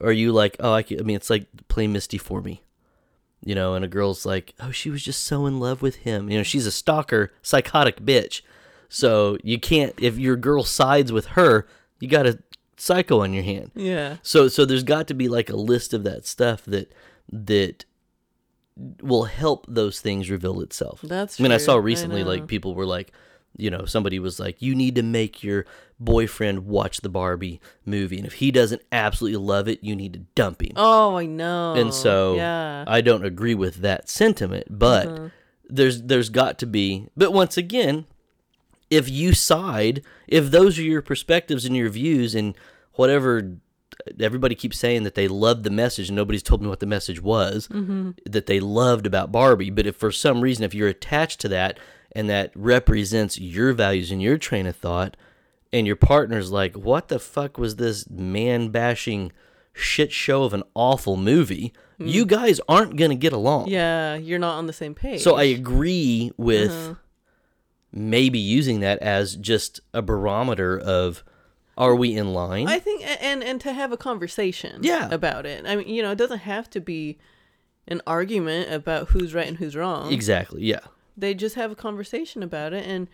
are 0.00 0.12
you 0.12 0.32
like 0.32 0.56
oh 0.60 0.72
i, 0.72 0.82
can, 0.82 1.00
I 1.00 1.02
mean 1.02 1.16
it's 1.16 1.30
like 1.30 1.46
play 1.68 1.86
misty 1.86 2.18
for 2.18 2.40
me 2.40 2.64
you 3.44 3.54
know, 3.54 3.74
and 3.74 3.84
a 3.84 3.88
girl's 3.88 4.24
like, 4.24 4.54
"Oh, 4.58 4.70
she 4.70 4.90
was 4.90 5.02
just 5.02 5.22
so 5.22 5.46
in 5.46 5.60
love 5.60 5.82
with 5.82 5.96
him." 5.96 6.30
You 6.30 6.38
know, 6.38 6.42
she's 6.42 6.66
a 6.66 6.72
stalker, 6.72 7.30
psychotic 7.42 8.00
bitch. 8.00 8.40
So 8.88 9.38
you 9.42 9.58
can't 9.58 9.94
if 9.98 10.18
your 10.18 10.36
girl 10.36 10.64
sides 10.64 11.12
with 11.12 11.26
her, 11.28 11.66
you 12.00 12.08
got 12.08 12.26
a 12.26 12.38
psycho 12.76 13.22
on 13.22 13.32
your 13.32 13.42
hand. 13.42 13.70
yeah 13.74 14.16
So 14.22 14.48
so 14.48 14.64
there's 14.64 14.82
got 14.82 15.06
to 15.08 15.14
be 15.14 15.28
like 15.28 15.50
a 15.50 15.56
list 15.56 15.92
of 15.92 16.04
that 16.04 16.26
stuff 16.26 16.64
that 16.64 16.92
that 17.30 17.84
will 19.02 19.24
help 19.24 19.66
those 19.68 20.00
things 20.00 20.30
reveal 20.30 20.60
itself. 20.60 21.00
That's 21.02 21.38
I 21.40 21.42
mean, 21.42 21.52
I 21.52 21.58
saw 21.58 21.76
recently 21.76 22.22
know. 22.24 22.30
like 22.30 22.46
people 22.48 22.74
were 22.74 22.86
like, 22.86 23.12
you 23.56 23.70
know, 23.70 23.84
somebody 23.84 24.18
was 24.18 24.40
like, 24.40 24.60
you 24.60 24.74
need 24.74 24.96
to 24.96 25.02
make 25.02 25.44
your 25.44 25.64
boyfriend 26.00 26.66
watch 26.66 27.00
the 27.02 27.08
Barbie 27.08 27.60
movie, 27.86 28.16
and 28.18 28.26
if 28.26 28.34
he 28.34 28.50
doesn't 28.50 28.82
absolutely 28.90 29.36
love 29.38 29.68
it, 29.68 29.82
you 29.84 29.94
need 29.94 30.12
to 30.14 30.18
dump 30.34 30.60
him. 30.60 30.72
oh 30.76 31.16
i 31.16 31.24
know 31.24 31.74
and 31.74 31.94
so 31.94 32.34
yeah 32.34 32.84
I 32.86 33.00
don't 33.00 33.24
agree 33.24 33.54
with 33.54 33.76
that 33.76 34.08
sentiment, 34.10 34.66
but 34.70 35.06
Uh-huh. 35.06 35.28
there's 35.70 36.02
there's 36.02 36.28
got 36.30 36.58
to 36.58 36.66
be. 36.66 37.06
But 37.16 37.32
once 37.32 37.56
again, 37.56 38.06
if 38.90 39.08
you 39.08 39.32
side, 39.34 40.02
if 40.26 40.50
those 40.50 40.78
are 40.78 40.82
your 40.82 41.00
perspectives 41.00 41.64
and 41.64 41.76
your 41.76 41.88
views 41.90 42.34
and 42.34 42.54
whatever 42.94 43.56
everybody 44.20 44.54
keeps 44.54 44.78
saying 44.78 45.02
that 45.04 45.14
they 45.14 45.28
loved 45.28 45.64
the 45.64 45.70
message 45.70 46.08
and 46.08 46.16
nobody's 46.16 46.42
told 46.42 46.60
me 46.62 46.68
what 46.68 46.80
the 46.80 46.86
message 46.86 47.20
was 47.22 47.68
Mm-hmm. 47.68 48.10
that 48.26 48.46
they 48.46 48.60
loved 48.60 49.06
about 49.06 49.32
Barbie, 49.32 49.70
but 49.70 49.86
if 49.86 49.96
for 49.96 50.10
some 50.12 50.40
reason 50.40 50.64
if 50.64 50.74
you're 50.74 50.88
attached 50.88 51.40
to 51.40 51.48
that 51.48 51.78
and 52.12 52.28
that 52.30 52.50
represents 52.54 53.38
your 53.38 53.72
values 53.72 54.10
and 54.10 54.22
your 54.22 54.38
train 54.38 54.66
of 54.66 54.76
thought 54.76 55.16
and 55.72 55.86
your 55.86 55.96
partner's 55.96 56.50
like, 56.52 56.74
"What 56.76 57.08
the 57.08 57.18
fuck 57.18 57.58
was 57.58 57.76
this 57.76 58.08
man 58.08 58.68
bashing 58.68 59.32
shit 59.72 60.12
show 60.12 60.44
of 60.44 60.54
an 60.54 60.62
awful 60.74 61.16
movie?" 61.16 61.72
You 61.98 62.26
guys 62.26 62.60
aren't 62.68 62.96
going 62.96 63.10
to 63.10 63.16
get 63.16 63.32
along. 63.32 63.66
Mm. 63.66 63.70
yeah 63.70 64.14
you're 64.16 64.38
not 64.38 64.58
on 64.58 64.66
the 64.66 64.72
same 64.72 64.94
page 64.94 65.22
So 65.22 65.36
I 65.36 65.44
agree 65.44 66.32
with 66.36 66.70
Uh-huh. 66.70 66.94
maybe 67.92 68.38
using 68.38 68.80
that 68.80 68.98
as 69.00 69.36
just 69.36 69.80
a 69.92 70.02
barometer 70.02 70.78
of 70.78 71.22
are 71.76 71.94
we 71.94 72.14
in 72.16 72.32
line? 72.32 72.68
I 72.68 72.78
think, 72.78 73.02
and 73.22 73.42
and 73.42 73.60
to 73.62 73.72
have 73.72 73.92
a 73.92 73.96
conversation, 73.96 74.80
Yeah. 74.82 75.08
about 75.10 75.46
it. 75.46 75.64
I 75.66 75.76
mean, 75.76 75.88
you 75.88 76.02
know, 76.02 76.12
it 76.12 76.18
doesn't 76.18 76.38
have 76.40 76.68
to 76.70 76.80
be 76.80 77.18
an 77.88 78.00
argument 78.06 78.72
about 78.72 79.08
who's 79.10 79.34
right 79.34 79.46
and 79.46 79.58
who's 79.58 79.76
wrong. 79.76 80.12
exactly. 80.12 80.62
Yeah. 80.64 80.80
They 81.16 81.34
just 81.34 81.54
have 81.54 81.70
a 81.70 81.76
conversation 81.76 82.42
about 82.42 82.72
it 82.72 82.86
and 82.86 83.08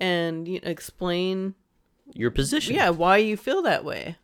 and 0.00 0.46
you 0.48 0.60
know, 0.60 0.68
explain, 0.68 1.54
Your 2.12 2.30
position. 2.30 2.74
yeah, 2.74 2.90
why 2.90 3.16
you 3.18 3.36
feel 3.36 3.62
that 3.62 3.84
way. 3.84 4.16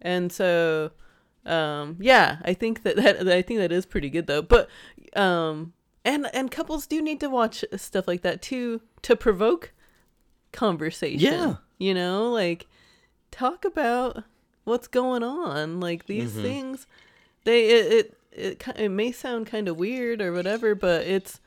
And 0.00 0.30
so, 0.32 0.90
um, 1.44 1.96
yeah, 2.00 2.38
I 2.44 2.54
think 2.54 2.82
that, 2.82 2.96
that 3.02 3.28
I 3.28 3.42
think 3.42 3.60
that 3.60 3.72
is 3.72 3.84
pretty 3.86 4.08
good 4.10 4.26
though. 4.26 4.42
But 4.42 4.68
um, 5.14 5.72
and 6.04 6.28
and 6.32 6.50
couples 6.50 6.86
do 6.86 7.02
need 7.02 7.20
to 7.20 7.28
watch 7.28 7.64
stuff 7.76 8.06
like 8.06 8.22
that 8.22 8.40
too 8.42 8.80
to 9.02 9.16
provoke 9.16 9.72
conversation. 10.52 11.20
Yeah. 11.20 11.54
you 11.78 11.94
know, 11.94 12.30
like 12.30 12.66
talk 13.38 13.64
about 13.64 14.24
what's 14.64 14.88
going 14.88 15.22
on. 15.22 15.80
Like 15.80 16.06
these 16.06 16.32
Mm-hmm. 16.32 16.42
things, 16.42 16.86
they 17.44 17.68
it 17.68 17.92
it 17.92 18.18
it, 18.32 18.68
it 18.76 18.88
may 18.90 19.12
sound 19.12 19.46
kind 19.46 19.68
of 19.68 19.76
weird 19.76 20.20
or 20.20 20.32
whatever, 20.32 20.74
but 20.74 21.02
it's. 21.06 21.40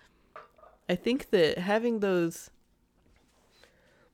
I 0.92 0.96
think 0.96 1.30
that 1.30 1.60
having 1.60 2.00
those 2.00 2.50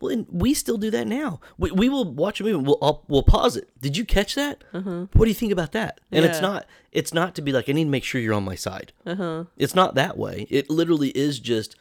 Well, 0.02 0.12
and 0.12 0.26
we 0.30 0.54
still 0.54 0.78
do 0.78 0.92
that 0.92 1.08
now. 1.08 1.40
We, 1.58 1.72
we 1.72 1.88
will 1.88 2.04
watch 2.14 2.42
a 2.42 2.44
movie. 2.44 2.58
and 2.58 2.68
We'll 2.68 2.78
I'll, 2.82 3.06
we'll 3.08 3.24
pause 3.24 3.56
it. 3.56 3.70
Did 3.82 3.96
you 3.96 4.04
catch 4.04 4.36
that? 4.36 4.64
Uh-huh. 4.74 5.06
What 5.14 5.24
do 5.26 5.30
you 5.30 5.36
think 5.36 5.54
about 5.54 5.72
that? 5.72 6.02
And 6.12 6.26
it's 6.26 6.42
not 6.42 6.66
it's 6.92 7.14
not 7.14 7.34
to 7.36 7.42
be 7.42 7.54
like 7.54 7.70
I 7.70 7.72
need 7.72 7.86
to 7.86 7.90
make 7.90 8.04
sure 8.04 8.20
you're 8.20 8.34
on 8.34 8.44
my 8.44 8.56
side. 8.56 8.92
uh-huh 9.06 9.46
It's 9.56 9.74
not 9.74 9.96
that 9.96 10.18
way. 10.18 10.48
It 10.50 10.70
literally 10.70 11.10
is 11.10 11.40
just. 11.40 11.78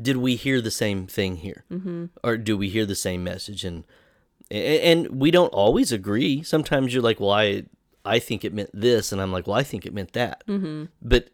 Did 0.00 0.18
we 0.18 0.36
hear 0.36 0.60
the 0.60 0.70
same 0.70 1.06
thing 1.08 1.36
here, 1.36 1.64
mm-hmm. 1.72 2.06
or 2.22 2.36
do 2.36 2.56
we 2.56 2.68
hear 2.68 2.86
the 2.86 2.94
same 2.94 3.24
message? 3.24 3.64
And 3.64 3.82
and 4.50 5.20
we 5.20 5.30
don't 5.30 5.52
always 5.52 5.92
agree. 5.92 6.42
Sometimes 6.42 6.92
you're 6.92 7.02
like, 7.02 7.20
well, 7.20 7.30
I 7.30 7.64
I 8.04 8.18
think 8.18 8.44
it 8.44 8.54
meant 8.54 8.70
this, 8.72 9.12
and 9.12 9.20
I'm 9.20 9.32
like, 9.32 9.46
well, 9.46 9.56
I 9.56 9.62
think 9.62 9.84
it 9.84 9.94
meant 9.94 10.12
that. 10.14 10.44
Mm-hmm. 10.46 10.84
But 11.02 11.30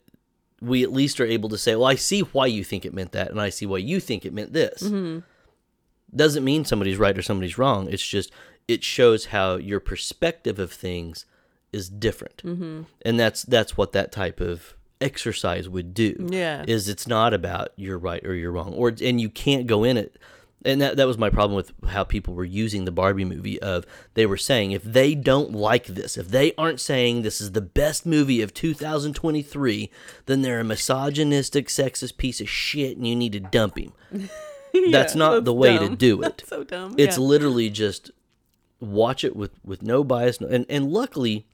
we 0.60 0.82
at 0.82 0.92
least 0.92 1.20
are 1.20 1.26
able 1.26 1.48
to 1.50 1.58
say, 1.58 1.76
well, 1.76 1.86
I 1.86 1.94
see 1.94 2.20
why 2.20 2.46
you 2.46 2.64
think 2.64 2.84
it 2.84 2.94
meant 2.94 3.12
that, 3.12 3.30
and 3.30 3.40
I 3.40 3.50
see 3.50 3.66
why 3.66 3.78
you 3.78 4.00
think 4.00 4.24
it 4.24 4.32
meant 4.32 4.52
this. 4.52 4.82
Doesn't 6.14 6.44
mean 6.44 6.64
somebody's 6.64 6.98
right 6.98 7.16
or 7.16 7.22
somebody's 7.22 7.58
wrong. 7.58 7.88
It's 7.88 8.06
just 8.06 8.30
it 8.68 8.84
shows 8.84 9.26
how 9.26 9.56
your 9.56 9.80
perspective 9.80 10.58
of 10.58 10.72
things 10.72 11.26
is 11.72 11.88
different, 11.88 12.42
mm-hmm. 12.44 12.82
and 13.02 13.20
that's 13.20 13.42
that's 13.42 13.76
what 13.76 13.92
that 13.92 14.12
type 14.12 14.40
of 14.40 14.74
exercise 15.00 15.68
would 15.68 15.92
do. 15.92 16.28
Yeah. 16.30 16.64
is 16.66 16.88
it's 16.88 17.06
not 17.06 17.34
about 17.34 17.70
you're 17.76 17.98
right 17.98 18.24
or 18.24 18.34
you're 18.34 18.52
wrong, 18.52 18.72
or 18.74 18.92
and 19.02 19.20
you 19.20 19.28
can't 19.28 19.66
go 19.66 19.84
in 19.84 19.96
it. 19.96 20.16
And 20.64 20.80
that, 20.80 20.96
that 20.96 21.06
was 21.06 21.18
my 21.18 21.28
problem 21.28 21.54
with 21.56 21.72
how 21.88 22.04
people 22.04 22.34
were 22.34 22.44
using 22.44 22.84
the 22.84 22.90
Barbie 22.90 23.24
movie 23.24 23.60
of 23.60 23.84
they 24.14 24.24
were 24.24 24.38
saying 24.38 24.72
if 24.72 24.82
they 24.82 25.14
don't 25.14 25.52
like 25.52 25.86
this, 25.86 26.16
if 26.16 26.28
they 26.28 26.54
aren't 26.56 26.80
saying 26.80 27.20
this 27.22 27.40
is 27.40 27.52
the 27.52 27.60
best 27.60 28.06
movie 28.06 28.40
of 28.40 28.54
2023, 28.54 29.90
then 30.26 30.42
they're 30.42 30.60
a 30.60 30.64
misogynistic, 30.64 31.68
sexist 31.68 32.16
piece 32.16 32.40
of 32.40 32.48
shit 32.48 32.96
and 32.96 33.06
you 33.06 33.14
need 33.14 33.32
to 33.32 33.40
dump 33.40 33.78
him. 33.78 33.92
that's 34.90 35.14
not 35.14 35.32
that's 35.32 35.44
the 35.44 35.52
way 35.52 35.78
to 35.78 35.94
do 35.94 36.18
it. 36.22 36.38
That's 36.38 36.48
so 36.48 36.64
dumb. 36.64 36.94
It's 36.96 37.18
yeah. 37.18 37.24
literally 37.24 37.68
just 37.70 38.10
watch 38.80 39.22
it 39.24 39.36
with 39.36 39.52
with 39.64 39.82
no 39.82 40.04
bias 40.04 40.40
no- 40.40 40.48
and 40.48 40.66
and 40.68 40.90
luckily 40.90 41.46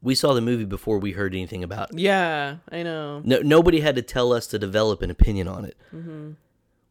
we 0.00 0.14
saw 0.14 0.32
the 0.32 0.40
movie 0.40 0.64
before 0.64 0.98
we 0.98 1.12
heard 1.12 1.34
anything 1.34 1.64
about 1.64 1.92
it. 1.92 1.98
yeah, 1.98 2.56
I 2.70 2.82
know. 2.82 3.20
No, 3.24 3.40
nobody 3.40 3.80
had 3.80 3.96
to 3.96 4.02
tell 4.02 4.32
us 4.32 4.46
to 4.48 4.58
develop 4.58 5.02
an 5.02 5.10
opinion 5.10 5.48
on 5.48 5.64
it. 5.64 5.76
Mm-hmm. 5.94 6.32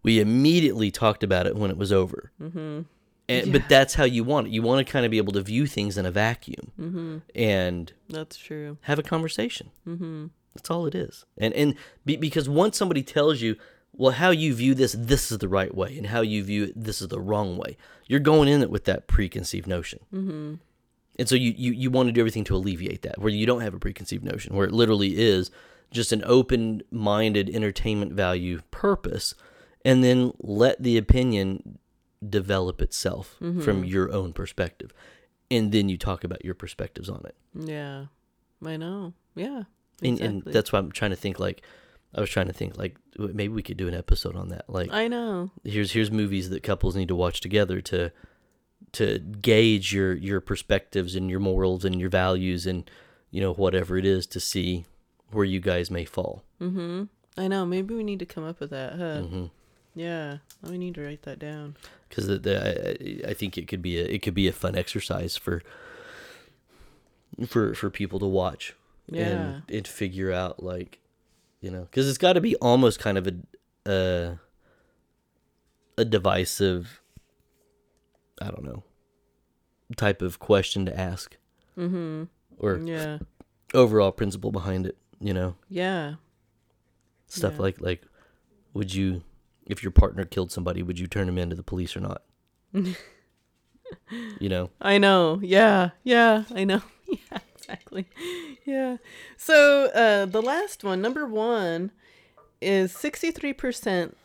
We 0.07 0.19
immediately 0.19 0.89
talked 0.91 1.23
about 1.23 1.45
it 1.47 1.55
when 1.55 1.69
it 1.69 1.77
was 1.77 1.91
over. 1.91 2.31
Mm-hmm. 2.41 2.81
And, 3.29 3.51
But 3.51 3.63
that's 3.67 3.93
how 3.95 4.05
you 4.05 4.23
want 4.23 4.47
it. 4.47 4.53
You 4.53 4.61
want 4.61 4.85
to 4.85 4.91
kind 4.91 5.05
of 5.05 5.11
be 5.11 5.17
able 5.17 5.33
to 5.33 5.41
view 5.41 5.67
things 5.67 5.97
in 5.97 6.05
a 6.05 6.11
vacuum 6.11 6.71
Mm-hmm. 6.79 7.17
and 7.35 7.91
That's 8.09 8.37
true. 8.37 8.77
have 8.81 8.99
a 8.99 9.03
conversation. 9.03 9.69
Mm-hmm. 9.85 10.27
That's 10.55 10.71
all 10.71 10.87
it 10.87 10.95
is. 10.95 11.25
And 11.37 11.53
and 11.53 11.75
be, 12.05 12.15
because 12.15 12.47
once 12.49 12.77
somebody 12.77 13.03
tells 13.03 13.41
you, 13.41 13.57
well, 13.93 14.13
how 14.13 14.31
you 14.31 14.53
view 14.55 14.73
this, 14.73 14.95
this 14.97 15.31
is 15.31 15.37
the 15.39 15.49
right 15.49 15.73
way, 15.75 15.97
and 15.97 16.07
how 16.07 16.21
you 16.21 16.43
view 16.43 16.63
it, 16.65 16.73
this 16.75 17.01
is 17.01 17.09
the 17.09 17.19
wrong 17.19 17.57
way. 17.57 17.77
You're 18.07 18.19
going 18.21 18.47
in 18.47 18.61
it 18.61 18.71
with 18.71 18.85
that 18.85 19.07
preconceived 19.07 19.67
notion. 19.67 19.99
Mm-hmm. 20.13 20.53
And 21.19 21.27
so 21.29 21.35
you, 21.35 21.53
you, 21.57 21.71
you 21.73 21.89
want 21.91 22.07
to 22.07 22.13
do 22.13 22.21
everything 22.21 22.43
to 22.45 22.55
alleviate 22.55 23.01
that, 23.01 23.19
where 23.19 23.31
you 23.31 23.45
don't 23.45 23.61
have 23.61 23.73
a 23.73 23.79
preconceived 23.79 24.23
notion, 24.23 24.55
where 24.55 24.67
it 24.67 24.73
literally 24.73 25.17
is 25.17 25.51
just 25.91 26.11
an 26.11 26.23
open 26.25 26.81
minded 26.91 27.49
entertainment 27.49 28.13
value 28.13 28.61
purpose, 28.71 29.33
and 29.87 30.03
then 30.03 30.33
let 30.39 30.83
the 30.83 30.97
opinion 30.97 31.79
develop 32.27 32.81
itself 32.81 33.37
from 33.61 33.85
your 33.85 34.11
own 34.11 34.33
perspective. 34.33 34.93
And 35.49 35.71
then 35.71 35.87
you 35.87 35.97
talk 35.97 36.25
about 36.25 36.43
your 36.43 36.55
perspectives 36.55 37.09
on 37.09 37.23
it 37.25 37.35
Yeah, 37.55 38.07
I 38.65 38.75
know. 38.75 39.13
Yeah, 39.33 39.63
and, 40.03 40.19
and 40.19 40.43
that's 40.43 40.73
why 40.73 40.79
I'm 40.79 40.91
trying 40.91 41.11
to 41.11 41.15
think 41.15 41.39
like 41.39 41.61
I 42.13 42.19
was 42.19 42.29
trying 42.29 42.47
to 42.47 42.53
think 42.53 42.77
like 42.77 42.97
maybe 43.17 43.49
we 43.53 43.63
could 43.63 43.77
do 43.77 43.87
an 43.87 43.93
episode 43.93 44.35
on 44.35 44.49
that. 44.49 44.69
Like 44.69 44.91
I 44.91 45.07
know. 45.07 45.51
here's 45.63 45.93
here's 45.93 46.11
movies 46.11 46.49
that 46.49 46.63
couples 46.63 46.95
need 46.95 47.07
to 47.07 47.15
watch 47.15 47.39
together 47.39 47.79
to 47.81 48.11
to 48.93 49.19
gauge 49.19 49.93
your 49.93 50.13
your 50.13 50.41
perspectives 50.41 51.15
and 51.15 51.29
your 51.29 51.39
morals 51.39 51.85
and 51.85 51.99
your 51.99 52.09
values 52.09 52.65
and 52.67 52.89
you 53.31 53.39
know 53.39 53.53
whatever 53.53 53.97
it 53.97 54.05
is 54.05 54.27
to 54.27 54.39
see 54.39 54.85
where 55.31 55.45
you 55.45 55.59
guys 55.61 55.89
may 55.89 56.03
fall. 56.03 56.43
Mm-hmm. 56.61 57.03
I 57.37 57.47
know. 57.47 57.65
Maybe 57.65 57.93
we 57.95 58.03
need 58.03 58.19
to 58.19 58.25
come 58.25 58.43
up 58.43 58.59
with 58.59 58.71
that, 58.71 58.97
huh? 58.97 59.21
hmm 59.21 59.45
Yeah, 59.97 60.37
we 60.61 60.77
need 60.77 60.93
to 60.95 61.01
write 61.01 61.23
that 61.23 61.39
down. 61.39 61.75
Because 62.07 62.27
the, 62.27 62.37
the, 62.37 63.23
I, 63.25 63.31
I 63.31 63.33
think 63.33 63.57
it 63.57 63.67
could 63.67 63.81
be 63.81 63.97
a 63.99 64.03
it 64.05 64.21
could 64.21 64.33
be 64.35 64.47
a 64.47 64.53
fun 64.53 64.75
exercise 64.75 65.35
for 65.37 65.63
for 67.47 67.73
for 67.73 67.89
people 67.89 68.19
to 68.19 68.25
watch 68.25 68.75
Yeah. 69.11 69.21
and 69.23 69.63
and 69.69 69.87
figure 69.87 70.31
out 70.31 70.61
like 70.63 70.99
you 71.61 71.71
know 71.71 71.81
because 71.81 72.07
it's 72.09 72.17
got 72.17 72.33
to 72.33 72.41
be 72.41 72.55
almost 72.57 72.99
kind 72.99 73.17
of 73.17 73.27
a 73.27 73.35
a 73.91 74.39
a 75.97 76.05
divisive 76.05 77.01
I 78.41 78.47
don't 78.51 78.63
know 78.63 78.83
type 79.95 80.21
of 80.21 80.39
question 80.39 80.85
to 80.85 80.97
ask 80.99 81.37
Mm-hmm. 81.77 82.23
or 82.59 82.77
Yeah. 82.77 83.19
overall 83.73 84.11
principle 84.11 84.51
behind 84.51 84.85
it 84.87 84.97
you 85.19 85.33
know 85.33 85.55
Yeah. 85.69 86.15
stuff 87.27 87.53
Yeah. 87.55 87.61
like 87.61 87.81
like 87.81 88.01
would 88.73 88.93
you 88.93 89.23
if 89.67 89.83
your 89.83 89.91
partner 89.91 90.25
killed 90.25 90.51
somebody 90.51 90.81
would 90.81 90.99
you 90.99 91.07
turn 91.07 91.29
him 91.29 91.37
into 91.37 91.55
the 91.55 91.63
police 91.63 91.95
or 91.95 91.99
not 91.99 92.23
you 94.39 94.49
know 94.49 94.69
I 94.81 94.97
know. 94.97 95.39
Yeah. 95.41 95.91
Yeah. 96.03 96.43
I 96.53 96.63
know. 96.63 96.81
Yeah. 97.09 97.37
Exactly. 97.55 98.05
Yeah. 98.65 98.97
So 99.37 99.85
uh, 99.85 100.25
the 100.25 100.41
last 100.41 100.83
one, 100.83 101.01
number 101.01 101.25
one, 101.25 101.91
is 102.61 102.91
sixty-three 102.91 103.53
percent 103.53 104.17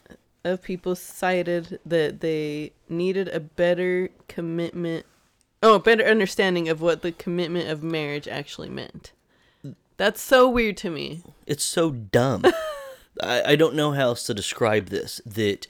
of 0.42 0.62
people 0.62 0.96
cited 0.96 1.78
that 1.86 2.20
they 2.20 2.72
needed 2.88 3.28
a 3.28 3.38
better 3.38 4.10
commitment. 4.26 5.06
Oh, 5.62 5.76
a 5.76 5.80
better 5.80 6.04
understanding 6.04 6.68
of 6.68 6.80
what 6.80 7.02
the 7.02 7.12
commitment 7.12 7.68
of 7.68 7.84
marriage 7.84 8.26
actually 8.26 8.68
meant. 8.68 9.12
That's 9.96 10.20
so 10.20 10.48
weird 10.48 10.76
to 10.78 10.90
me. 10.90 11.22
It's 11.46 11.62
so 11.62 11.92
dumb. 11.92 12.44
I, 13.20 13.52
I 13.52 13.56
don't 13.56 13.74
know 13.74 13.92
how 13.92 14.08
else 14.08 14.24
to 14.26 14.34
describe 14.34 14.86
this. 14.86 15.20
That 15.26 15.66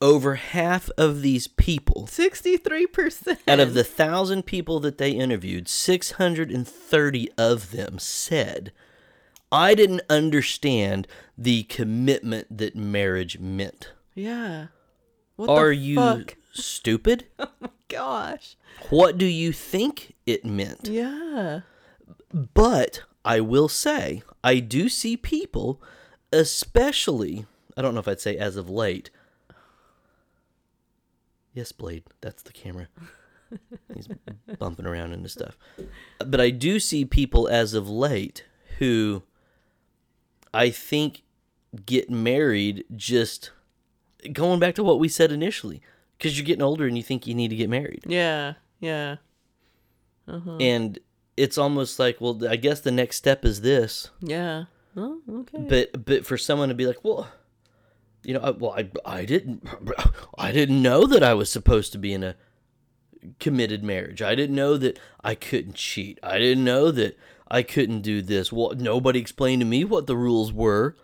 over 0.00 0.34
half 0.34 0.90
of 0.98 1.22
these 1.22 1.46
people, 1.46 2.06
Sixty-three 2.06 2.86
percent. 2.88 3.40
out 3.48 3.60
of 3.60 3.74
the 3.74 3.84
thousand 3.84 4.44
people 4.44 4.80
that 4.80 4.98
they 4.98 5.12
interviewed, 5.12 5.68
630 5.68 7.30
of 7.38 7.70
them 7.70 7.98
said, 7.98 8.72
I 9.50 9.74
didn't 9.74 10.02
understand 10.10 11.06
the 11.38 11.62
commitment 11.64 12.58
that 12.58 12.76
marriage 12.76 13.38
meant. 13.38 13.92
Yeah. 14.14 14.66
What 15.36 15.48
Are 15.48 15.72
you 15.72 15.96
fuck? 15.96 16.36
stupid? 16.52 17.26
Oh 17.38 17.70
gosh. 17.88 18.56
What 18.90 19.18
do 19.18 19.26
you 19.26 19.52
think 19.52 20.14
it 20.26 20.44
meant? 20.44 20.88
Yeah. 20.88 21.60
But 22.54 23.02
I 23.24 23.38
will 23.40 23.68
say, 23.68 24.22
I 24.42 24.58
do 24.58 24.88
see 24.88 25.16
people, 25.16 25.80
especially, 26.34 27.46
I 27.76 27.82
don't 27.82 27.94
know 27.94 28.00
if 28.00 28.08
I'd 28.08 28.20
say 28.20 28.36
as 28.36 28.56
of 28.56 28.68
late. 28.68 29.10
Yes, 31.52 31.72
Blade, 31.72 32.04
that's 32.20 32.42
the 32.42 32.52
camera. 32.52 32.88
He's 33.94 34.08
bumping 34.58 34.86
around 34.86 35.12
into 35.12 35.28
stuff. 35.28 35.56
But 36.18 36.40
I 36.40 36.50
do 36.50 36.80
see 36.80 37.04
people 37.04 37.48
as 37.48 37.74
of 37.74 37.88
late 37.88 38.44
who 38.78 39.22
I 40.52 40.70
think 40.70 41.22
get 41.86 42.10
married 42.10 42.84
just 42.94 43.52
going 44.32 44.60
back 44.60 44.74
to 44.76 44.84
what 44.84 44.98
we 44.98 45.08
said 45.08 45.30
initially. 45.30 45.80
Because 46.18 46.38
you're 46.38 46.46
getting 46.46 46.62
older 46.62 46.86
and 46.86 46.96
you 46.96 47.02
think 47.02 47.26
you 47.26 47.34
need 47.34 47.48
to 47.48 47.56
get 47.56 47.68
married. 47.68 48.04
Yeah. 48.06 48.54
Yeah. 48.80 49.16
Uh-huh. 50.26 50.56
And 50.58 50.98
it's 51.36 51.58
almost 51.58 51.98
like, 51.98 52.20
well, 52.20 52.46
I 52.48 52.56
guess 52.56 52.80
the 52.80 52.90
next 52.90 53.16
step 53.16 53.44
is 53.44 53.60
this. 53.60 54.10
Yeah. 54.20 54.64
Oh, 54.96 55.20
okay. 55.28 55.66
but 55.68 56.04
but 56.04 56.24
for 56.26 56.38
someone 56.38 56.68
to 56.68 56.74
be 56.74 56.86
like 56.86 57.02
well 57.02 57.28
you 58.22 58.34
know 58.34 58.40
I, 58.40 58.50
well 58.50 58.72
I, 58.72 58.90
I 59.04 59.24
didn't 59.24 59.68
i 60.38 60.52
didn't 60.52 60.80
know 60.80 61.04
that 61.06 61.22
i 61.22 61.34
was 61.34 61.50
supposed 61.50 61.92
to 61.92 61.98
be 61.98 62.12
in 62.12 62.22
a 62.22 62.36
committed 63.40 63.82
marriage. 63.82 64.20
I 64.22 64.34
didn't 64.34 64.56
know 64.56 64.76
that 64.76 64.98
i 65.22 65.34
couldn't 65.34 65.76
cheat. 65.76 66.18
I 66.22 66.38
didn't 66.38 66.64
know 66.64 66.90
that 66.90 67.18
i 67.48 67.62
couldn't 67.62 68.02
do 68.02 68.22
this. 68.22 68.52
Well 68.52 68.72
nobody 68.76 69.18
explained 69.18 69.60
to 69.60 69.66
me 69.66 69.84
what 69.84 70.06
the 70.06 70.16
rules 70.16 70.52
were. 70.52 70.96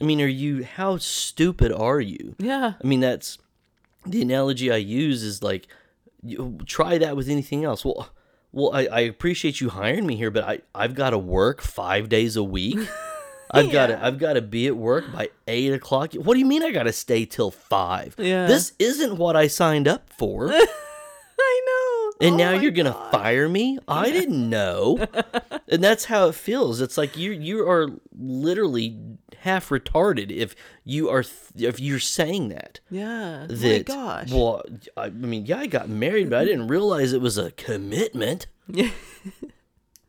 I 0.00 0.04
mean 0.04 0.20
are 0.20 0.26
you 0.26 0.64
how 0.64 0.96
stupid 0.98 1.72
are 1.72 2.00
you? 2.00 2.34
Yeah. 2.38 2.74
i 2.82 2.86
mean 2.86 3.00
that's 3.00 3.38
the 4.04 4.22
analogy 4.22 4.72
i 4.72 4.76
use 4.76 5.22
is 5.22 5.42
like 5.42 5.68
you, 6.24 6.58
try 6.66 6.98
that 6.98 7.16
with 7.16 7.28
anything 7.28 7.64
else. 7.64 7.84
Well 7.84 8.10
well 8.50 8.74
I, 8.74 8.86
I 8.86 9.00
appreciate 9.00 9.60
you 9.60 9.70
hiring 9.70 10.06
me 10.06 10.16
here 10.16 10.30
but 10.30 10.44
I, 10.44 10.60
i've 10.74 10.94
got 10.94 11.10
to 11.10 11.18
work 11.18 11.60
five 11.60 12.08
days 12.08 12.36
a 12.36 12.42
week 12.44 12.78
I've 13.52 13.70
got 13.70 13.86
to 13.88 14.04
I've 14.04 14.18
got 14.18 14.32
to 14.34 14.42
be 14.42 14.66
at 14.66 14.76
work 14.76 15.12
by 15.12 15.28
eight 15.46 15.72
o'clock. 15.72 16.14
What 16.14 16.34
do 16.34 16.40
you 16.40 16.46
mean 16.46 16.62
I 16.62 16.70
got 16.70 16.84
to 16.84 16.92
stay 16.92 17.24
till 17.26 17.50
five? 17.50 18.14
Yeah. 18.18 18.46
This 18.46 18.72
isn't 18.78 19.16
what 19.16 19.36
I 19.36 19.46
signed 19.46 19.86
up 19.88 20.08
for, 20.10 20.50
I 20.52 21.60
know. 21.66 22.26
and 22.26 22.34
Oh 22.34 22.38
now 22.38 22.52
you're 22.52 22.70
gonna 22.70 22.96
fire 23.10 23.48
me. 23.48 23.78
I 23.88 24.10
didn't 24.10 24.48
know, 24.48 25.06
and 25.68 25.82
that's 25.84 26.06
how 26.06 26.28
it 26.28 26.34
feels. 26.34 26.80
It's 26.80 26.96
like 26.96 27.16
you 27.16 27.32
you 27.32 27.68
are 27.68 27.88
literally 28.18 28.98
half 29.38 29.70
retarded 29.70 30.30
if 30.30 30.54
you 30.84 31.08
are 31.10 31.24
th- 31.24 31.68
if 31.68 31.80
you're 31.80 31.98
saying 31.98 32.48
that. 32.50 32.78
Yeah. 32.90 33.46
Oh 33.50 33.54
my 33.56 33.78
gosh. 33.80 34.30
well, 34.30 34.62
I, 34.96 35.06
I 35.06 35.10
mean, 35.10 35.46
yeah, 35.46 35.58
I 35.58 35.66
got 35.66 35.88
married, 35.88 36.30
but 36.30 36.38
I 36.40 36.44
didn't 36.44 36.68
realize 36.68 37.12
it 37.12 37.20
was 37.20 37.38
a 37.38 37.50
commitment. 37.52 38.46
Yeah. 38.68 38.90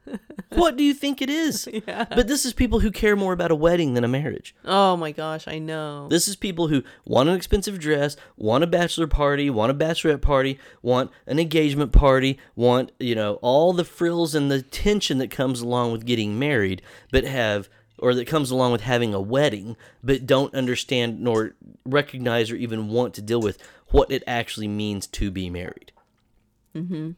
What 0.50 0.78
do 0.78 0.84
you 0.84 0.94
think 0.94 1.22
it 1.22 1.30
is? 1.30 1.68
Yeah. 1.88 2.06
But 2.06 2.28
this 2.28 2.46
is 2.46 2.54
people 2.54 2.80
who 2.80 2.92
care 2.92 3.16
more 3.16 3.34
about 3.34 3.52
a 3.52 3.56
wedding 3.56 3.94
than 3.94 4.04
a 4.04 4.08
marriage. 4.08 4.56
Oh 4.64 4.96
my 4.96 5.12
gosh, 5.12 5.48
I 5.48 5.58
know. 5.58 6.08
This 6.08 6.28
is 6.28 6.36
people 6.36 6.68
who 6.68 6.84
want 7.06 7.30
an 7.30 7.36
expensive 7.36 7.80
dress, 7.80 8.16
want 8.38 8.64
a 8.64 8.68
bachelor 8.68 9.08
party, 9.08 9.50
want 9.50 9.72
a 9.72 9.76
bachelorette 9.76 10.22
party, 10.22 10.60
want 10.82 11.12
an 11.26 11.40
engagement 11.40 11.92
party, 11.92 12.38
want, 12.56 12.92
you 13.00 13.16
know, 13.16 13.36
all 13.42 13.74
the 13.74 13.84
frills 13.84 14.36
and 14.36 14.52
the 14.52 14.62
tension 14.62 15.18
that 15.18 15.32
comes 15.32 15.62
along 15.62 15.92
with 15.92 16.06
getting 16.06 16.38
married, 16.38 16.82
but 17.12 17.26
have 17.26 17.70
or 17.98 18.14
that 18.14 18.28
comes 18.28 18.52
along 18.52 18.72
with 18.72 18.82
having 18.82 19.14
a 19.14 19.22
wedding, 19.22 19.78
but 20.04 20.26
don't 20.26 20.54
understand 20.54 21.22
nor 21.22 21.56
recognize 21.86 22.52
or 22.52 22.56
even 22.56 22.90
want 22.90 23.14
to 23.14 23.22
deal 23.22 23.42
with 23.42 23.58
what 23.88 24.12
it 24.12 24.24
actually 24.28 24.68
means 24.68 25.08
to 25.08 25.32
be 25.32 25.50
married. 25.50 25.92
Mm-hmm. 26.76 27.12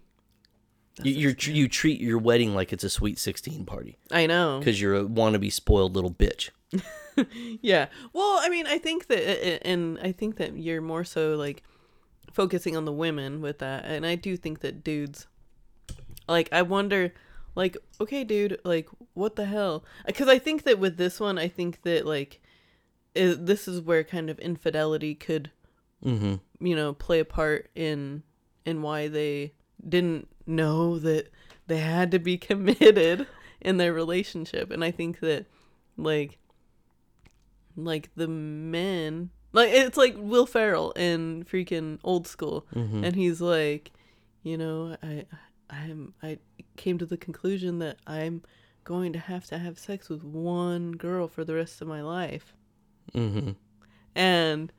You, 1.04 1.12
you're, 1.14 1.34
tr- 1.34 1.52
you 1.52 1.68
treat 1.68 2.00
your 2.00 2.18
wedding 2.18 2.56
like 2.56 2.72
it's 2.72 2.84
a 2.84 2.90
sweet 2.90 3.20
16 3.20 3.66
party 3.66 3.98
I 4.12 4.28
know. 4.28 4.60
because 4.60 4.80
you're 4.82 4.96
a 4.96 5.04
wannabe 5.04 5.52
spoiled 5.52 5.94
little 5.96 6.12
bitch. 6.14 6.50
Yeah. 7.62 7.88
Well, 8.12 8.40
I 8.42 8.50
mean, 8.50 8.68
I 8.68 8.78
think 8.78 9.08
that, 9.08 9.66
and 9.66 9.98
I 10.02 10.12
think 10.12 10.36
that 10.36 10.58
you're 10.58 10.82
more 10.82 11.06
so 11.06 11.36
like 11.38 11.64
focusing 12.34 12.76
on 12.76 12.84
the 12.84 12.92
women 12.92 13.40
with 13.42 13.60
that, 13.60 13.86
and 13.86 14.06
I 14.06 14.16
do 14.16 14.36
think 14.36 14.60
that 14.60 14.84
dudes, 14.84 15.26
like, 16.28 16.50
I 16.52 16.62
wonder, 16.64 17.14
like, 17.56 17.78
okay, 18.02 18.26
dude, 18.26 18.60
like, 18.66 18.90
what 19.14 19.38
the 19.38 19.46
hell? 19.46 19.86
Because 20.06 20.28
I 20.28 20.40
think 20.40 20.64
that 20.64 20.78
with 20.78 20.98
this 20.98 21.18
one, 21.22 21.38
I 21.38 21.48
think 21.48 21.84
that 21.84 22.06
like, 22.06 22.42
this 23.14 23.66
is 23.70 23.80
where 23.80 24.04
kind 24.04 24.30
of 24.30 24.38
infidelity 24.40 25.16
could, 25.16 25.52
Mm-hmm. 26.04 26.66
you 26.68 26.76
know, 26.76 26.92
play 26.94 27.20
a 27.20 27.26
part 27.26 27.70
in 27.76 28.24
in 28.66 28.82
why 28.82 29.08
they 29.08 29.54
didn't 29.88 30.28
know 30.46 31.00
that 31.00 31.30
they 31.68 31.80
had 31.80 32.12
to 32.12 32.20
be 32.20 32.38
committed 32.50 33.28
in 33.62 33.78
their 33.78 33.94
relationship, 33.94 34.72
and 34.72 34.84
I 34.84 34.92
think 34.92 35.20
that, 35.22 35.46
like 35.98 36.38
like 37.78 38.10
the 38.16 38.28
men 38.28 39.30
like 39.52 39.70
it's 39.72 39.98
like 39.98 40.16
Will 40.18 40.46
Ferrell 40.46 40.92
in 40.92 41.44
freaking 41.44 42.00
old 42.04 42.26
school 42.28 42.66
Mm-hmm. 42.74 43.04
and 43.04 43.16
he's 43.16 43.42
like 43.42 43.92
you 44.44 44.58
know 44.58 44.96
I 45.04 45.26
I'm 45.70 46.14
I 46.24 46.38
came 46.78 46.98
to 47.00 47.06
the 47.06 47.18
conclusion 47.18 47.80
that 47.80 47.98
I'm 48.08 48.44
going 48.86 49.12
to 49.14 49.20
have 49.20 49.46
to 49.48 49.58
have 49.58 49.78
sex 49.80 50.08
with 50.10 50.24
one 50.24 50.94
girl 50.94 51.28
for 51.28 51.44
the 51.44 51.54
rest 51.56 51.82
of 51.82 51.88
my 51.88 52.02
life 52.02 52.54
Mm-hmm. 53.14 53.52
and 54.16 54.72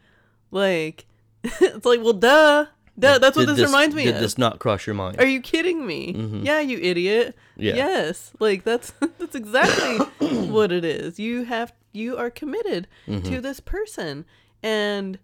like 0.51 1.05
it's 1.45 1.85
like 1.85 2.01
well 2.03 2.13
duh 2.15 2.67
duh 2.99 3.19
that's 3.19 3.37
what 3.37 3.47
Did 3.47 3.57
this, 3.57 3.67
reminds 3.67 3.95
me 3.95 4.05
Did 4.05 4.15
of 4.17 4.21
this 4.21 4.39
not 4.39 4.59
cross 4.59 4.87
your 4.87 4.95
mind? 4.95 5.21
are 5.21 5.27
you 5.27 5.41
kidding 5.41 5.87
me 5.87 6.13
Mhm. 6.15 6.45
yeah 6.45 6.61
you 6.61 6.79
idiot 6.79 7.37
Yeah. 7.57 7.75
yes 7.75 8.33
like 8.41 8.65
that's 8.65 8.93
that's 9.19 9.35
exactly 9.35 9.99
what 10.49 10.73
it 10.73 10.85
is 10.85 11.19
you 11.19 11.45
have 11.45 11.73
you 11.93 12.17
are 12.17 12.31
committed 12.31 12.89
Mm-hmm. 13.07 13.29
to 13.35 13.41
this 13.41 13.61
person 13.61 14.25
and 14.63 15.19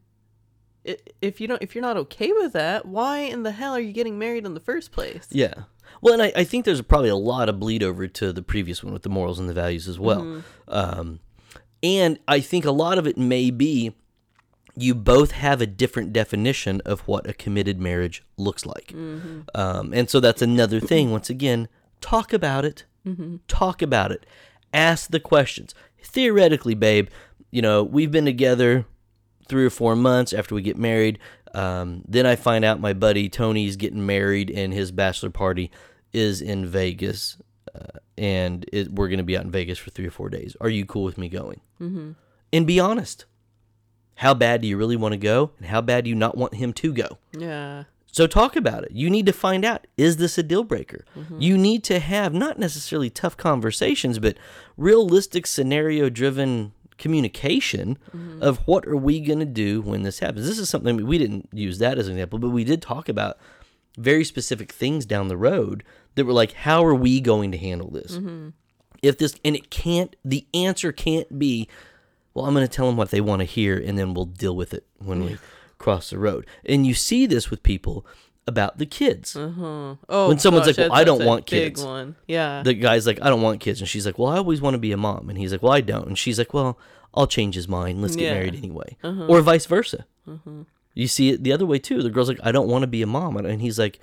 if 0.84 1.40
you 1.40 1.46
don't 1.46 1.62
if 1.62 1.74
you're 1.74 1.82
not 1.82 1.96
okay 1.96 2.32
with 2.32 2.52
that 2.54 2.86
why 2.86 3.18
in 3.18 3.42
the 3.44 3.52
hell 3.52 3.72
are 3.74 3.80
you 3.80 3.92
getting 3.92 4.18
married 4.18 4.44
in 4.44 4.54
the 4.54 4.60
first 4.60 4.92
place 4.92 5.26
Yeah. 5.30 5.54
Well, 6.00 6.14
and 6.14 6.22
I, 6.22 6.32
I 6.34 6.44
think 6.44 6.64
there's 6.64 6.80
probably 6.82 7.10
a 7.10 7.16
lot 7.16 7.48
of 7.48 7.60
bleed 7.60 7.82
over 7.82 8.08
to 8.08 8.32
the 8.32 8.42
previous 8.42 8.82
one 8.82 8.92
with 8.92 9.02
the 9.02 9.08
morals 9.08 9.38
and 9.38 9.48
the 9.48 9.52
values 9.54 9.86
as 9.86 10.00
well. 10.00 10.22
Mm-hmm. 10.22 10.40
Um, 10.68 11.20
and 11.82 12.18
I 12.26 12.40
think 12.40 12.64
a 12.64 12.72
lot 12.72 12.98
of 12.98 13.06
it 13.06 13.16
may 13.18 13.50
be 13.50 13.92
you 14.76 14.94
both 14.94 15.32
have 15.32 15.60
a 15.60 15.66
different 15.66 16.12
definition 16.12 16.80
of 16.84 17.00
what 17.00 17.28
a 17.28 17.34
committed 17.34 17.80
marriage 17.80 18.22
looks 18.36 18.64
like. 18.64 18.88
Mm-hmm. 18.88 19.40
Um, 19.54 19.92
and 19.92 20.08
so 20.08 20.20
that's 20.20 20.42
another 20.42 20.80
thing. 20.80 21.10
Once 21.10 21.28
again, 21.28 21.68
talk 22.00 22.32
about 22.32 22.64
it. 22.64 22.84
Mm-hmm. 23.06 23.36
Talk 23.48 23.82
about 23.82 24.12
it. 24.12 24.24
Ask 24.72 25.10
the 25.10 25.20
questions. 25.20 25.74
Theoretically, 26.02 26.74
babe, 26.74 27.08
you 27.50 27.60
know, 27.60 27.82
we've 27.82 28.10
been 28.10 28.24
together 28.24 28.86
three 29.46 29.64
or 29.64 29.70
four 29.70 29.94
months 29.94 30.32
after 30.32 30.54
we 30.54 30.62
get 30.62 30.78
married. 30.78 31.18
Um, 31.52 32.02
then 32.08 32.24
I 32.24 32.36
find 32.36 32.64
out 32.64 32.80
my 32.80 32.94
buddy 32.94 33.28
Tony's 33.28 33.76
getting 33.76 34.06
married 34.06 34.50
and 34.50 34.72
his 34.72 34.90
bachelor 34.90 35.30
party 35.30 35.70
is 36.12 36.40
in 36.40 36.64
Vegas. 36.64 37.36
Uh, 37.74 37.98
and 38.16 38.64
it, 38.72 38.90
we're 38.92 39.08
going 39.08 39.18
to 39.18 39.24
be 39.24 39.36
out 39.36 39.44
in 39.44 39.50
Vegas 39.50 39.78
for 39.78 39.90
three 39.90 40.06
or 40.06 40.10
four 40.10 40.30
days. 40.30 40.56
Are 40.60 40.70
you 40.70 40.86
cool 40.86 41.04
with 41.04 41.18
me 41.18 41.28
going? 41.28 41.60
Mm-hmm. 41.80 42.12
And 42.54 42.66
be 42.66 42.80
honest. 42.80 43.26
How 44.22 44.34
bad 44.34 44.60
do 44.60 44.68
you 44.68 44.76
really 44.76 44.94
want 44.94 45.14
to 45.14 45.18
go? 45.18 45.50
And 45.58 45.66
how 45.66 45.80
bad 45.80 46.04
do 46.04 46.10
you 46.10 46.14
not 46.14 46.36
want 46.36 46.54
him 46.54 46.72
to 46.74 46.92
go? 46.92 47.18
yeah 47.36 47.84
So 48.12 48.28
talk 48.28 48.54
about 48.54 48.84
it. 48.84 48.92
You 48.92 49.10
need 49.10 49.26
to 49.26 49.32
find 49.32 49.64
out 49.64 49.88
is 49.96 50.18
this 50.18 50.38
a 50.38 50.44
deal 50.44 50.62
breaker? 50.62 51.04
Mm-hmm. 51.18 51.40
You 51.40 51.58
need 51.58 51.82
to 51.84 51.98
have 51.98 52.32
not 52.32 52.56
necessarily 52.56 53.10
tough 53.10 53.36
conversations, 53.36 54.20
but 54.20 54.36
realistic 54.76 55.44
scenario 55.44 56.08
driven 56.08 56.72
communication 56.98 57.98
mm-hmm. 58.16 58.40
of 58.40 58.58
what 58.58 58.86
are 58.86 58.96
we 58.96 59.18
going 59.18 59.40
to 59.40 59.44
do 59.44 59.82
when 59.82 60.02
this 60.02 60.20
happens. 60.20 60.46
This 60.46 60.60
is 60.60 60.68
something 60.68 61.04
we 61.04 61.18
didn't 61.18 61.48
use 61.52 61.80
that 61.80 61.98
as 61.98 62.06
an 62.06 62.12
example, 62.12 62.38
but 62.38 62.50
we 62.50 62.62
did 62.62 62.80
talk 62.80 63.08
about 63.08 63.38
very 63.98 64.22
specific 64.22 64.70
things 64.70 65.04
down 65.04 65.26
the 65.26 65.36
road 65.36 65.82
that 66.14 66.26
were 66.26 66.32
like 66.32 66.52
how 66.52 66.84
are 66.84 66.94
we 66.94 67.20
going 67.20 67.50
to 67.50 67.58
handle 67.58 67.90
this? 67.90 68.12
Mm-hmm. 68.12 68.50
If 69.02 69.18
this 69.18 69.34
and 69.44 69.56
it 69.56 69.68
can't 69.68 70.14
the 70.24 70.46
answer 70.54 70.92
can't 70.92 71.40
be 71.40 71.68
well, 72.35 72.47
I'm 72.47 72.55
going 72.55 72.66
to 72.66 72.72
tell 72.72 72.87
them 72.87 72.97
what 72.97 73.11
they 73.11 73.20
want 73.20 73.41
to 73.41 73.45
hear, 73.45 73.76
and 73.76 73.99
then 73.99 74.14
we'll 74.14 74.26
deal 74.26 74.57
with 74.57 74.72
it 74.74 74.87
when 74.99 75.24
we 75.24 75.39
cross 75.78 76.11
the 76.11 76.18
road. 76.18 76.47
And 76.64 76.87
you 76.87 76.95
see 76.95 77.26
this 77.26 77.51
with 77.51 77.62
people 77.62 78.07
about 78.47 78.78
the 78.78 78.87
kids. 78.87 79.37
uh-huh 79.37 79.95
oh 80.09 80.28
When 80.28 80.39
someone's 80.39 80.66
gosh, 80.66 80.78
like, 80.78 80.91
"Well, 80.91 80.99
I 81.01 81.05
don't 81.05 81.24
want 81.24 81.47
kids." 81.47 81.83
one 81.85 82.16
yeah 82.26 82.62
The 82.64 82.74
guy's 82.74 83.07
like, 83.07 83.20
I 83.22 83.28
don't 83.28 83.43
want 83.43 83.61
kids, 83.61 83.80
and 83.80 83.89
she's 83.89 84.05
like, 84.07 84.18
Well, 84.18 84.28
I 84.28 84.37
always 84.39 84.61
want 84.61 84.74
to 84.74 84.78
be 84.78 84.93
a 84.93 84.97
mom, 84.97 85.28
and 85.28 85.39
he's 85.39 85.53
like, 85.53 85.62
Well, 85.62 85.72
I 85.72 85.80
don't, 85.80 86.07
and 86.09 86.18
she's 86.18 86.39
like, 86.39 86.53
Well, 86.53 86.78
I'll 87.14 87.26
change 87.26 87.55
his 87.55 87.68
mind. 87.68 88.03
Let's 88.03 88.16
get 88.16 88.24
Yeah. 88.24 88.35
married 88.35 88.57
anyway, 88.57 88.97
uh-huh. 89.03 89.26
or 89.26 89.41
vice 89.43 89.66
versa. 89.66 90.07
Uh-huh. 90.28 90.64
You 90.95 91.07
see 91.07 91.30
it 91.30 91.43
the 91.45 91.53
other 91.53 91.66
way 91.66 91.78
too. 91.78 92.03
The 92.03 92.11
girl's 92.11 92.28
like, 92.28 92.41
I 92.43 92.53
don't 92.53 92.68
want 92.68 92.83
to 92.83 92.87
be 92.89 93.03
a 93.03 93.07
mom, 93.07 93.37
and 93.37 93.61
he's 93.61 93.78
like, 93.78 94.01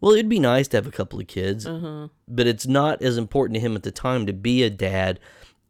Well, 0.00 0.12
it'd 0.12 0.28
be 0.28 0.38
nice 0.40 0.68
to 0.68 0.76
have 0.76 0.86
a 0.86 0.90
couple 0.92 1.18
of 1.18 1.26
kids, 1.26 1.66
uh-huh. 1.66 2.08
but 2.26 2.46
it's 2.46 2.66
not 2.66 3.00
as 3.00 3.16
important 3.16 3.54
to 3.54 3.60
him 3.60 3.74
at 3.74 3.84
the 3.84 3.90
time 3.90 4.26
to 4.26 4.32
be 4.32 4.62
a 4.64 4.70
dad. 4.70 5.18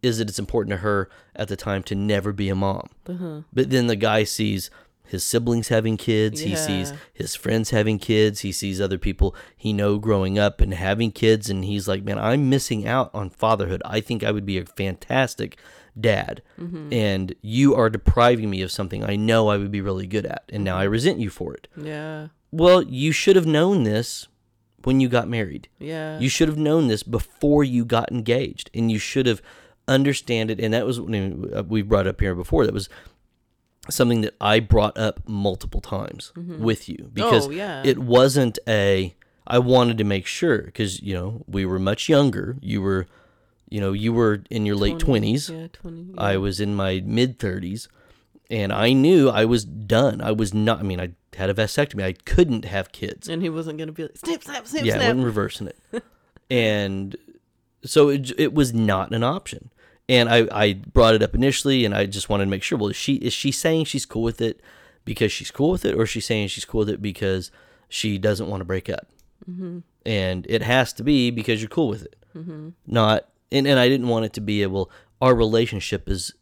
Is 0.03 0.18
that 0.18 0.28
it's 0.28 0.38
important 0.38 0.72
to 0.72 0.78
her 0.78 1.09
at 1.34 1.49
the 1.49 1.57
time 1.57 1.82
to 1.84 1.94
never 1.94 2.32
be 2.32 2.49
a 2.49 2.55
mom? 2.55 2.88
Uh-huh. 3.09 3.40
But 3.53 3.70
then 3.70 3.88
the 3.88 3.96
guy 3.96 4.24
sees 4.24 4.70
his 5.09 5.24
siblings 5.24 5.68
having 5.68 5.96
kids. 5.96 6.40
He 6.40 6.55
sees 6.55 6.92
his 7.12 7.34
friends 7.34 7.70
having 7.70 7.99
kids. 7.99 8.40
He 8.40 8.53
sees 8.53 8.80
other 8.80 8.99
people 8.99 9.34
he 9.57 9.72
know 9.72 9.99
growing 9.99 10.38
up 10.38 10.61
and 10.61 10.74
having 10.74 11.11
kids, 11.11 11.49
and 11.49 11.64
he's 11.64 11.88
like, 11.88 12.05
"Man, 12.05 12.18
I'm 12.18 12.51
missing 12.51 12.86
out 12.86 13.11
on 13.14 13.30
fatherhood. 13.30 13.82
I 13.84 14.01
think 14.01 14.22
I 14.22 14.30
would 14.30 14.46
be 14.46 14.59
a 14.59 14.66
fantastic 14.66 15.57
dad, 15.99 16.42
mm-hmm. 16.61 16.92
and 16.92 17.34
you 17.40 17.74
are 17.74 17.90
depriving 17.90 18.51
me 18.51 18.61
of 18.61 18.70
something 18.70 19.03
I 19.03 19.16
know 19.16 19.49
I 19.49 19.57
would 19.57 19.72
be 19.72 19.80
really 19.80 20.07
good 20.07 20.26
at, 20.26 20.44
and 20.51 20.62
now 20.62 20.76
I 20.76 20.82
mm-hmm. 20.84 20.92
resent 20.92 21.20
you 21.20 21.30
for 21.30 21.55
it." 21.55 21.68
yeah 21.76 22.28
Well, 22.53 22.82
you 22.82 23.12
should 23.12 23.36
have 23.36 23.46
known 23.46 23.84
this 23.84 24.28
when 24.84 25.01
you 25.01 25.09
got 25.09 25.26
married. 25.26 25.68
yeah 25.78 26.18
You 26.18 26.28
should 26.28 26.49
have 26.49 26.59
known 26.59 26.88
this 26.88 27.03
before 27.03 27.64
you 27.64 27.86
got 27.86 28.12
engaged, 28.12 28.70
and 28.74 28.92
you 28.92 28.99
should 28.99 29.26
have 29.26 29.40
understand 29.89 30.51
it. 30.51 30.61
And 30.61 30.74
that 30.74 30.86
was 30.86 30.99
uh, 30.99 31.64
we 31.66 31.82
brought 31.82 32.07
up 32.07 32.20
here 32.20 32.34
before. 32.34 32.66
That 32.66 32.74
was 32.74 32.89
something 33.91 34.20
that 34.20 34.34
I 34.41 34.61
brought 34.61 34.97
up 34.99 35.26
multiple 35.28 35.80
times 35.80 36.32
mm-hmm. 36.36 36.62
with 36.62 36.89
you 36.89 36.99
oh, 37.05 37.11
because 37.12 37.49
Oh, 37.49 37.51
yeah. 37.51 37.82
it 37.84 37.99
wasn't 37.99 38.59
a. 38.68 39.14
I 39.47 39.59
wanted 39.59 39.97
to 39.99 40.05
make 40.05 40.26
sure 40.26 40.59
because 40.59 41.01
you 41.03 41.14
know 41.14 41.45
we 41.47 41.64
were 41.64 41.78
much 41.78 42.09
younger. 42.09 42.57
You 42.61 42.82
were, 42.82 43.07
you 43.68 43.80
know, 43.80 43.93
you 43.93 44.12
were 44.12 44.43
in 44.51 44.66
your 44.66 44.76
late 44.76 44.99
twenties. 44.99 45.49
yeah 45.49 45.68
20 45.72 46.14
I 46.18 46.36
was 46.36 46.61
in 46.61 46.74
my 46.74 47.03
mid 47.05 47.39
30s 47.39 47.89
and 48.51 48.72
I 48.72 48.93
knew 48.93 49.28
I 49.28 49.45
was 49.45 49.64
done. 49.64 50.20
I 50.20 50.32
was 50.32 50.55
not, 50.55 50.80
I 50.80 50.82
mean, 50.82 51.01
I 51.01 51.11
had 51.36 51.51
a 51.51 51.55
vasectomy. 51.55 52.03
I 52.03 52.12
couldn't 52.12 52.64
have 52.64 52.93
kids. 52.93 53.28
and 53.28 53.43
he 53.43 53.49
wasn't 53.49 53.78
gonna 53.78 53.93
be 53.93 54.05
like 54.05 54.16
snip 54.16 54.43
snap 54.43 54.66
snip 54.66 54.84
Yeah, 54.84 54.95
I 54.95 54.97
snap 54.99 55.09
wasn't 55.09 55.24
reversing 55.24 55.66
it. 55.68 56.03
and 56.51 57.16
so 57.84 58.09
it, 58.09 58.32
it 58.39 58.55
was 58.55 58.72
not 58.72 59.12
an 59.12 59.22
option. 59.22 59.70
And 60.09 60.29
I, 60.29 60.49
I 60.51 60.73
brought 60.73 61.15
it 61.15 61.23
up 61.23 61.35
initially 61.35 61.85
and 61.85 61.95
I 61.95 62.07
just 62.07 62.29
wanted 62.29 62.47
to 62.47 62.51
make 62.51 62.63
sure, 62.63 62.79
well, 62.79 62.89
is 62.89 62.97
she, 62.97 63.15
is 63.17 63.33
she 63.33 63.53
saying 63.53 63.85
she's 63.85 64.07
cool 64.07 64.23
with 64.23 64.41
it 64.41 64.61
because 65.05 65.31
she's 65.31 65.51
cool 65.51 65.71
with 65.71 65.85
it 65.85 65.95
or 65.95 66.05
is 66.05 66.11
she 66.11 66.21
saying 66.21 66.49
she's 66.49 66.65
cool 66.65 66.81
with 66.81 66.89
it 66.89 67.03
because 67.03 67.51
she 67.89 68.17
doesn't 68.17 68.49
want 68.49 68.63
to 68.63 68.65
break 68.65 68.89
up? 68.89 69.09
Mm-hmm. 69.49 69.81
And 70.07 70.47
it 70.49 70.63
has 70.63 70.93
to 70.95 71.03
be 71.03 71.31
because 71.31 71.61
you're 71.61 71.69
cool 71.69 71.89
with 71.89 72.05
it. 72.05 72.17
Mm-hmm. 72.35 72.71
Not, 72.87 73.29
and, 73.53 73.67
and 73.67 73.79
I 73.79 73.89
didn't 73.89 74.09
want 74.09 74.25
it 74.25 74.33
to 74.35 74.41
be 74.41 74.63
a, 74.63 74.71
well, 74.71 74.91
our 75.21 75.35
relationship 75.35 76.09
is 76.09 76.33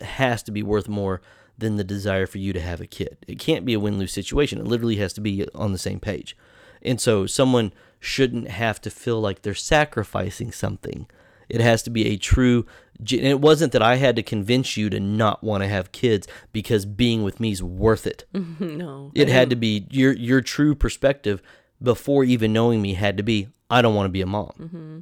has 0.00 0.42
to 0.42 0.52
be 0.52 0.62
worth 0.62 0.88
more 0.88 1.22
than 1.56 1.76
the 1.76 1.84
desire 1.84 2.26
for 2.26 2.38
you 2.38 2.52
to 2.52 2.60
have 2.60 2.80
a 2.80 2.86
kid. 2.86 3.16
It 3.26 3.38
can't 3.38 3.64
be 3.64 3.74
a 3.74 3.80
win 3.80 3.98
lose 3.98 4.12
situation. 4.12 4.58
It 4.58 4.66
literally 4.66 4.96
has 4.96 5.12
to 5.14 5.20
be 5.20 5.46
on 5.54 5.72
the 5.72 5.78
same 5.78 6.00
page. 6.00 6.36
And 6.82 7.00
so 7.00 7.26
someone 7.26 7.72
shouldn't 8.00 8.48
have 8.48 8.80
to 8.82 8.90
feel 8.90 9.20
like 9.20 9.42
they're 9.42 9.54
sacrificing 9.54 10.50
something. 10.52 11.06
It 11.52 11.60
has 11.60 11.82
to 11.84 11.90
be 11.90 12.06
a 12.06 12.16
true. 12.16 12.66
And 12.98 13.26
it 13.26 13.40
wasn't 13.40 13.72
that 13.72 13.82
I 13.82 13.96
had 13.96 14.16
to 14.16 14.22
convince 14.22 14.76
you 14.76 14.88
to 14.88 14.98
not 14.98 15.44
want 15.44 15.62
to 15.62 15.68
have 15.68 15.92
kids 15.92 16.26
because 16.52 16.86
being 16.86 17.22
with 17.22 17.40
me 17.40 17.52
is 17.52 17.62
worth 17.62 18.06
it. 18.06 18.24
no 18.32 19.12
It 19.14 19.28
had 19.28 19.50
to 19.50 19.56
be 19.56 19.86
your 19.90 20.12
your 20.12 20.40
true 20.40 20.74
perspective 20.74 21.42
before 21.82 22.24
even 22.24 22.52
knowing 22.52 22.80
me 22.80 22.94
had 22.94 23.16
to 23.18 23.22
be 23.22 23.48
I 23.68 23.82
don't 23.82 23.94
want 23.94 24.06
to 24.06 24.12
be 24.12 24.22
a 24.22 24.26
mom. 24.26 24.52
Mm-hmm. 24.58 24.98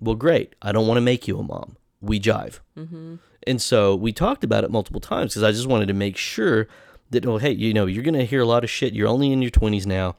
Well, 0.00 0.16
great. 0.16 0.54
I 0.60 0.72
don't 0.72 0.86
want 0.86 0.98
to 0.98 1.02
make 1.02 1.26
you 1.26 1.38
a 1.38 1.42
mom. 1.42 1.76
We 2.00 2.20
jive. 2.20 2.60
Mm-hmm. 2.76 3.16
And 3.46 3.62
so 3.62 3.94
we 3.94 4.12
talked 4.12 4.44
about 4.44 4.64
it 4.64 4.70
multiple 4.70 5.00
times 5.00 5.32
because 5.32 5.42
I 5.42 5.52
just 5.52 5.66
wanted 5.66 5.86
to 5.86 5.94
make 5.94 6.16
sure 6.16 6.68
that, 7.10 7.24
oh, 7.24 7.38
hey, 7.38 7.52
you 7.52 7.72
know, 7.72 7.86
you're 7.86 8.02
going 8.02 8.14
to 8.14 8.26
hear 8.26 8.42
a 8.42 8.46
lot 8.46 8.64
of 8.64 8.70
shit. 8.70 8.92
You're 8.92 9.08
only 9.08 9.32
in 9.32 9.40
your 9.40 9.50
20s 9.50 9.86
now. 9.86 10.16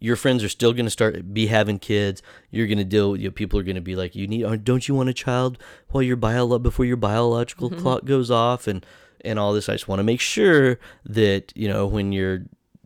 Your 0.00 0.16
friends 0.16 0.42
are 0.44 0.48
still 0.48 0.72
going 0.72 0.84
to 0.86 0.90
start 0.90 1.32
be 1.34 1.46
having 1.46 1.78
kids. 1.78 2.22
You're 2.50 2.66
going 2.66 2.78
to 2.78 2.84
deal. 2.84 3.16
You 3.16 3.28
know, 3.28 3.32
people 3.32 3.58
are 3.58 3.62
going 3.64 3.76
to 3.76 3.80
be 3.80 3.96
like, 3.96 4.14
you 4.14 4.26
need. 4.26 4.44
uh, 4.44 4.56
Don't 4.56 4.86
you 4.88 4.94
want 4.94 5.08
a 5.08 5.14
child 5.14 5.58
while 5.90 6.02
your 6.02 6.16
bio 6.16 6.58
before 6.58 6.84
your 6.84 6.96
biological 6.96 7.70
clock 7.70 8.04
goes 8.04 8.30
off 8.30 8.66
and 8.66 8.84
and 9.24 9.38
all 9.38 9.52
this. 9.52 9.68
I 9.68 9.72
just 9.74 9.88
want 9.88 9.98
to 10.00 10.04
make 10.04 10.20
sure 10.20 10.78
that 11.04 11.52
you 11.56 11.68
know 11.68 11.86
when 11.86 12.12
you're 12.12 12.42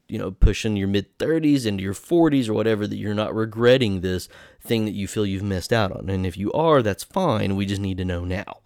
you 0.08 0.18
know 0.18 0.30
pushing 0.32 0.76
your 0.76 0.88
mid 0.88 1.18
30s 1.18 1.66
into 1.66 1.82
your 1.84 1.94
40s 1.94 2.48
or 2.48 2.54
whatever 2.54 2.86
that 2.86 2.96
you're 2.96 3.14
not 3.14 3.34
regretting 3.34 4.00
this 4.00 4.28
thing 4.60 4.84
that 4.84 4.90
you 4.94 5.06
feel 5.06 5.24
you've 5.24 5.42
missed 5.42 5.72
out 5.72 5.92
on. 5.92 6.08
And 6.10 6.26
if 6.26 6.36
you 6.36 6.50
are, 6.52 6.82
that's 6.82 7.04
fine. 7.04 7.54
We 7.56 7.64
just 7.66 7.80
need 7.80 7.96
to 7.98 8.04
know 8.04 8.24
now. 8.24 8.58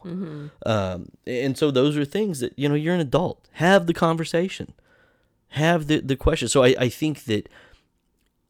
Um, 0.64 1.08
and 1.26 1.56
so 1.58 1.70
those 1.70 1.96
are 1.96 2.04
things 2.04 2.40
that 2.40 2.58
you 2.58 2.68
know 2.68 2.74
you're 2.74 2.94
an 2.94 3.00
adult. 3.00 3.46
Have 3.52 3.86
the 3.86 3.94
conversation. 3.94 4.72
Have 5.48 5.86
the 5.86 6.00
the 6.00 6.16
question. 6.16 6.48
So 6.48 6.62
I, 6.64 6.74
I 6.78 6.88
think 6.88 7.24
that 7.24 7.48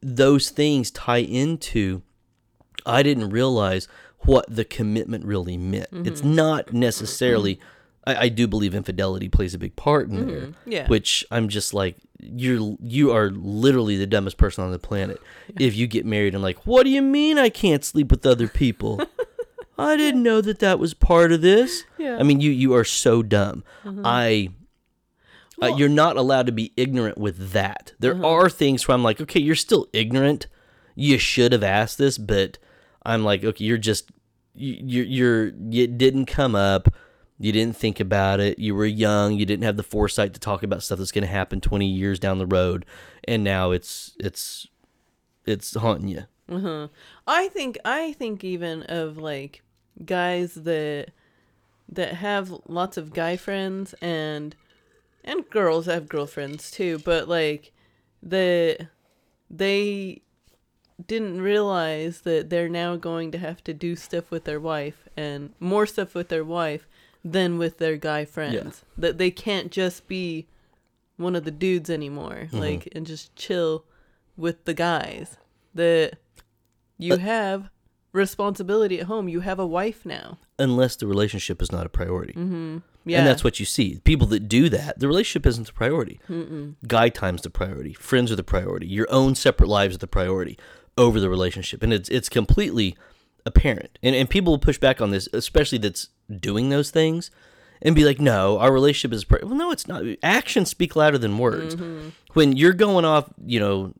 those 0.04 0.50
things 0.50 0.90
tie 0.90 1.18
into 1.18 2.02
I 2.84 3.02
didn't 3.02 3.30
realize 3.30 3.88
what 4.20 4.44
the 4.54 4.64
commitment 4.64 5.24
really 5.24 5.56
meant. 5.56 5.90
Mm-hmm. 5.90 6.06
It's 6.06 6.22
not 6.22 6.72
necessarily 6.72 7.58
I, 8.06 8.16
I 8.16 8.28
do 8.28 8.46
believe 8.46 8.74
infidelity 8.74 9.30
plays 9.30 9.54
a 9.54 9.58
big 9.58 9.76
part 9.76 10.08
in 10.08 10.16
mm-hmm. 10.16 10.28
there. 10.28 10.48
Yeah. 10.66 10.86
Which 10.88 11.24
I'm 11.30 11.48
just 11.48 11.72
like 11.72 11.96
you're 12.20 12.76
you 12.80 13.12
are 13.12 13.30
literally 13.30 13.96
the 13.96 14.06
dumbest 14.06 14.36
person 14.36 14.62
on 14.64 14.72
the 14.72 14.78
planet 14.78 15.20
if 15.58 15.74
you 15.74 15.86
get 15.86 16.06
married 16.06 16.34
and 16.34 16.42
like 16.42 16.66
what 16.66 16.84
do 16.84 16.90
you 16.90 17.02
mean 17.02 17.38
I 17.38 17.48
can't 17.48 17.84
sleep 17.84 18.10
with 18.10 18.26
other 18.26 18.48
people? 18.48 19.00
I 19.78 19.96
didn't 19.96 20.22
know 20.22 20.40
that 20.40 20.60
that 20.60 20.78
was 20.78 20.94
part 20.94 21.32
of 21.32 21.40
this. 21.40 21.84
Yeah. 21.96 22.18
I 22.18 22.24
mean 22.24 22.40
you 22.40 22.50
you 22.50 22.74
are 22.74 22.84
so 22.84 23.22
dumb. 23.22 23.64
Mm-hmm. 23.84 24.02
I 24.04 24.50
uh, 25.62 25.66
you're 25.68 25.88
not 25.88 26.16
allowed 26.16 26.46
to 26.46 26.52
be 26.52 26.72
ignorant 26.76 27.18
with 27.18 27.50
that. 27.50 27.92
There 27.98 28.24
are 28.24 28.48
things 28.48 28.86
where 28.86 28.94
I'm 28.94 29.02
like, 29.02 29.20
okay, 29.20 29.40
you're 29.40 29.54
still 29.54 29.88
ignorant. 29.92 30.46
You 30.94 31.18
should 31.18 31.52
have 31.52 31.62
asked 31.62 31.98
this, 31.98 32.18
but 32.18 32.58
I'm 33.04 33.24
like, 33.24 33.44
okay, 33.44 33.64
you're 33.64 33.78
just 33.78 34.10
you 34.54 35.04
you're, 35.04 35.04
you're 35.04 35.82
it 35.84 35.98
didn't 35.98 36.26
come 36.26 36.54
up. 36.54 36.88
You 37.38 37.52
didn't 37.52 37.76
think 37.76 37.98
about 37.98 38.40
it. 38.40 38.58
You 38.58 38.74
were 38.74 38.86
young. 38.86 39.32
You 39.34 39.44
didn't 39.44 39.64
have 39.64 39.76
the 39.76 39.82
foresight 39.82 40.34
to 40.34 40.40
talk 40.40 40.62
about 40.62 40.82
stuff 40.82 40.98
that's 40.98 41.10
going 41.10 41.24
to 41.24 41.30
happen 41.30 41.60
20 41.60 41.86
years 41.86 42.20
down 42.20 42.38
the 42.38 42.46
road, 42.46 42.86
and 43.24 43.42
now 43.42 43.72
it's 43.72 44.16
it's 44.20 44.68
it's 45.44 45.74
haunting 45.74 46.08
you. 46.08 46.24
Uh-huh. 46.48 46.88
I 47.26 47.48
think 47.48 47.78
I 47.84 48.12
think 48.12 48.44
even 48.44 48.82
of 48.84 49.16
like 49.16 49.62
guys 50.04 50.54
that 50.54 51.08
that 51.88 52.14
have 52.14 52.54
lots 52.66 52.96
of 52.96 53.12
guy 53.12 53.36
friends 53.36 53.94
and 54.00 54.54
and 55.24 55.48
girls 55.50 55.86
have 55.86 56.08
girlfriends 56.08 56.70
too, 56.70 57.00
but 57.04 57.28
like 57.28 57.72
the 58.22 58.88
they 59.50 60.22
didn't 61.04 61.40
realize 61.40 62.20
that 62.20 62.50
they're 62.50 62.68
now 62.68 62.96
going 62.96 63.30
to 63.32 63.38
have 63.38 63.64
to 63.64 63.74
do 63.74 63.96
stuff 63.96 64.30
with 64.30 64.44
their 64.44 64.60
wife 64.60 65.08
and 65.16 65.52
more 65.58 65.86
stuff 65.86 66.14
with 66.14 66.28
their 66.28 66.44
wife 66.44 66.86
than 67.24 67.58
with 67.58 67.78
their 67.78 67.96
guy 67.96 68.24
friends. 68.24 68.84
That 68.96 69.18
they 69.18 69.30
can't 69.30 69.72
just 69.72 70.06
be 70.06 70.46
one 71.16 71.34
of 71.34 71.44
the 71.44 71.50
dudes 71.50 71.90
anymore, 71.90 72.48
mm-hmm. 72.48 72.58
like 72.58 72.88
and 72.92 73.06
just 73.06 73.34
chill 73.34 73.84
with 74.36 74.64
the 74.64 74.74
guys. 74.74 75.38
That 75.74 76.18
you 76.98 77.16
have 77.16 77.70
responsibility 78.12 79.00
at 79.00 79.06
home. 79.06 79.28
You 79.28 79.40
have 79.40 79.58
a 79.58 79.66
wife 79.66 80.06
now. 80.06 80.38
Unless 80.58 80.96
the 80.96 81.06
relationship 81.06 81.60
is 81.60 81.72
not 81.72 81.86
a 81.86 81.88
priority. 81.88 82.34
Mm-hmm. 82.34 82.78
Yeah, 83.04 83.18
And 83.18 83.26
that's 83.26 83.44
what 83.44 83.60
you 83.60 83.66
see. 83.66 83.98
People 84.04 84.26
that 84.28 84.48
do 84.48 84.68
that, 84.70 84.98
the 84.98 85.06
relationship 85.06 85.46
isn't 85.46 85.66
the 85.66 85.72
priority. 85.72 86.20
Guy 86.86 87.08
time's 87.10 87.42
the 87.42 87.50
priority. 87.50 87.92
Friends 87.94 88.32
are 88.32 88.36
the 88.36 88.42
priority. 88.44 88.86
Your 88.86 89.06
own 89.10 89.34
separate 89.34 89.68
lives 89.68 89.94
are 89.96 89.98
the 89.98 90.06
priority 90.06 90.58
over 90.96 91.20
the 91.20 91.28
relationship. 91.28 91.82
And 91.82 91.92
it's 91.92 92.08
it's 92.08 92.28
completely 92.28 92.96
apparent. 93.44 93.98
And 94.02 94.14
and 94.16 94.28
people 94.30 94.52
will 94.52 94.58
push 94.58 94.78
back 94.78 95.00
on 95.00 95.10
this, 95.10 95.28
especially 95.32 95.78
that's 95.78 96.08
doing 96.40 96.70
those 96.70 96.90
things, 96.90 97.30
and 97.82 97.94
be 97.94 98.04
like, 98.04 98.20
no, 98.20 98.58
our 98.58 98.72
relationship 98.72 99.14
is 99.14 99.24
pri-. 99.24 99.40
well, 99.42 99.54
no, 99.54 99.70
it's 99.70 99.86
not. 99.86 100.02
Actions 100.22 100.70
speak 100.70 100.96
louder 100.96 101.18
than 101.18 101.38
words. 101.38 101.76
Mm-hmm. 101.76 102.08
When 102.32 102.56
you're 102.56 102.72
going 102.72 103.04
off, 103.04 103.28
you 103.44 103.60
know, 103.60 103.94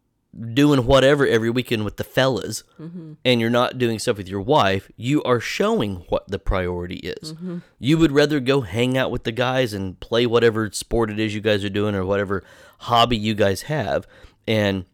doing 0.52 0.84
whatever 0.86 1.26
every 1.26 1.50
weekend 1.50 1.84
with 1.84 1.96
the 1.96 2.04
fellas 2.04 2.64
mm-hmm. 2.80 3.14
and 3.24 3.40
you're 3.40 3.50
not 3.50 3.78
doing 3.78 3.98
stuff 3.98 4.16
with 4.16 4.28
your 4.28 4.40
wife, 4.40 4.90
you 4.96 5.22
are 5.22 5.40
showing 5.40 5.96
what 6.08 6.26
the 6.28 6.38
priority 6.38 6.96
is. 6.96 7.32
Mm-hmm. 7.32 7.58
You 7.78 7.98
would 7.98 8.12
rather 8.12 8.40
go 8.40 8.62
hang 8.62 8.98
out 8.98 9.10
with 9.10 9.24
the 9.24 9.32
guys 9.32 9.72
and 9.72 9.98
play 10.00 10.26
whatever 10.26 10.70
sport 10.72 11.10
it 11.10 11.20
is 11.20 11.34
you 11.34 11.40
guys 11.40 11.64
are 11.64 11.70
doing 11.70 11.94
or 11.94 12.04
whatever 12.04 12.42
hobby 12.80 13.16
you 13.16 13.34
guys 13.34 13.62
have. 13.62 14.06
And 14.46 14.86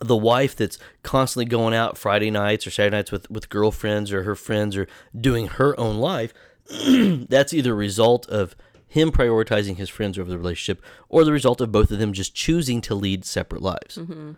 the 0.00 0.16
wife 0.16 0.56
that's 0.56 0.78
constantly 1.02 1.44
going 1.44 1.74
out 1.74 1.96
Friday 1.96 2.30
nights 2.30 2.66
or 2.66 2.70
Saturday 2.70 2.96
nights 2.96 3.12
with, 3.12 3.30
with 3.30 3.48
girlfriends 3.48 4.12
or 4.12 4.24
her 4.24 4.34
friends 4.34 4.76
or 4.76 4.88
doing 5.18 5.46
her 5.46 5.78
own 5.78 5.98
life, 5.98 6.34
that's 7.28 7.52
either 7.52 7.72
a 7.72 7.76
result 7.76 8.28
of 8.28 8.56
him 8.88 9.10
prioritizing 9.10 9.76
his 9.76 9.88
friends 9.88 10.18
over 10.18 10.30
the 10.30 10.38
relationship 10.38 10.82
or 11.08 11.24
the 11.24 11.32
result 11.32 11.60
of 11.60 11.72
both 11.72 11.90
of 11.90 11.98
them 11.98 12.12
just 12.12 12.34
choosing 12.34 12.80
to 12.80 12.94
lead 12.94 13.24
separate 13.24 13.60
lives 13.60 13.98
mm-hmm. 13.98 14.32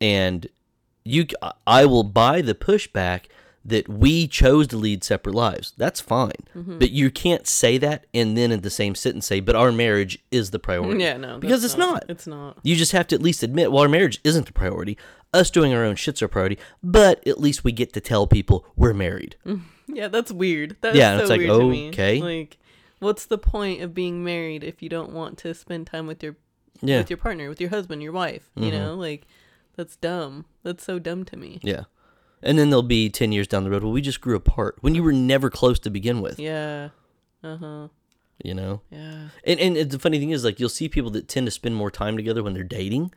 And 0.00 0.46
you 1.04 1.26
I 1.66 1.84
will 1.86 2.04
buy 2.04 2.40
the 2.42 2.54
pushback 2.54 3.22
that 3.66 3.88
we 3.88 4.26
chose 4.28 4.66
to 4.68 4.76
lead 4.76 5.02
separate 5.02 5.34
lives. 5.34 5.72
That's 5.78 5.98
fine. 6.00 6.32
But 6.54 6.90
you 6.90 7.10
can't 7.10 7.46
say 7.46 7.78
that 7.78 8.04
and 8.12 8.36
then 8.36 8.52
in 8.52 8.60
the 8.60 8.68
same 8.68 8.94
sentence 8.94 9.26
say, 9.26 9.40
but 9.40 9.56
our 9.56 9.72
marriage 9.72 10.18
is 10.30 10.50
the 10.50 10.58
priority. 10.58 11.02
yeah, 11.02 11.16
no, 11.16 11.38
Because 11.38 11.64
it's 11.64 11.78
not. 11.78 12.04
It's 12.10 12.26
not. 12.26 12.58
You 12.62 12.76
just 12.76 12.92
have 12.92 13.06
to 13.08 13.14
at 13.14 13.22
least 13.22 13.42
admit, 13.42 13.72
well, 13.72 13.82
our 13.82 13.88
marriage 13.88 14.20
isn't 14.22 14.44
the 14.46 14.52
priority. 14.52 14.98
Us 15.32 15.50
doing 15.50 15.72
our 15.72 15.82
own 15.82 15.96
shit's 15.96 16.20
our 16.20 16.28
priority, 16.28 16.58
but 16.82 17.26
at 17.26 17.40
least 17.40 17.64
we 17.64 17.72
get 17.72 17.94
to 17.94 18.00
tell 18.02 18.26
people 18.26 18.66
we're 18.76 18.94
married. 18.94 19.36
Yeah, 19.86 20.08
that's 20.08 20.32
weird. 20.32 20.76
That's 20.80 20.96
Yeah, 20.96 21.16
so 21.18 21.20
it's 21.22 21.30
like, 21.30 21.40
weird 21.40 21.92
okay. 21.92 22.18
Like, 22.20 22.56
what's 23.00 23.26
the 23.26 23.36
point 23.36 23.82
of 23.82 23.92
being 23.94 24.24
married 24.24 24.64
if 24.64 24.82
you 24.82 24.88
don't 24.88 25.12
want 25.12 25.36
to 25.38 25.52
spend 25.52 25.86
time 25.86 26.06
with 26.06 26.22
your 26.22 26.36
Yeah. 26.80 26.98
with 26.98 27.10
your 27.10 27.18
partner, 27.18 27.50
with 27.50 27.60
your 27.60 27.68
husband, 27.68 28.02
your 28.02 28.12
wife? 28.12 28.50
You 28.56 28.70
Mhm. 28.70 28.72
know, 28.72 28.94
like 28.94 29.26
that's 29.76 29.96
dumb. 29.96 30.44
That's 30.62 30.84
so 30.84 30.98
dumb 30.98 31.24
to 31.26 31.36
me. 31.36 31.60
Yeah. 31.62 31.84
And 32.42 32.58
then 32.58 32.68
there'll 32.70 32.82
be 32.82 33.08
10 33.08 33.32
years 33.32 33.46
down 33.48 33.64
the 33.64 33.70
road, 33.70 33.82
well, 33.82 33.92
we 33.92 34.02
just 34.02 34.20
grew 34.20 34.36
apart 34.36 34.76
when 34.80 34.94
you 34.94 35.02
were 35.02 35.12
never 35.12 35.48
close 35.50 35.78
to 35.80 35.90
begin 35.90 36.20
with, 36.20 36.38
Yeah. 36.38 36.90
Uh 37.42 37.56
huh. 37.56 37.88
you 38.42 38.54
know? 38.54 38.80
Yeah. 38.90 39.28
And 39.44 39.60
and 39.60 39.90
the 39.90 39.98
funny 39.98 40.18
thing 40.18 40.30
is, 40.30 40.44
like, 40.44 40.58
you'll 40.60 40.68
see 40.68 40.88
people 40.88 41.10
that 41.12 41.28
tend 41.28 41.46
to 41.46 41.50
spend 41.50 41.74
more 41.76 41.90
time 41.90 42.16
together 42.16 42.42
when 42.42 42.52
they're 42.54 42.62
dating, 42.62 43.12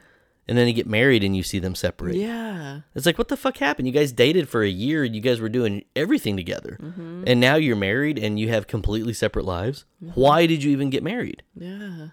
and 0.48 0.58
then 0.58 0.66
they 0.66 0.72
get 0.74 0.88
married 0.88 1.24
and 1.26 1.36
you 1.36 1.44
see 1.44 1.60
them 1.60 1.76
separate. 1.76 2.16
Yeah. 2.16 2.82
It's 2.96 3.06
like, 3.06 3.18
what 3.18 3.28
the 3.28 3.36
fuck 3.38 3.58
happened? 3.58 3.88
You 3.88 3.94
guys 3.94 4.12
dated 4.14 4.48
for 4.48 4.64
a 4.64 4.70
year, 4.70 5.04
and 5.04 5.14
you 5.16 5.22
guys 5.22 5.42
were 5.42 5.50
doing 5.50 5.84
everything 5.96 6.38
together, 6.38 6.78
Mm-hmm. 6.82 7.24
and 7.28 7.40
now 7.42 7.56
you're 7.56 7.76
married 7.76 8.18
and 8.18 8.40
you 8.40 8.48
have 8.50 8.68
completely 8.68 9.14
separate 9.14 9.46
lives. 9.46 9.84
Why 10.00 10.46
did 10.46 10.64
you 10.64 10.72
even 10.72 10.90
get 10.90 11.04
married? 11.04 11.44
Yeah. 11.54 12.10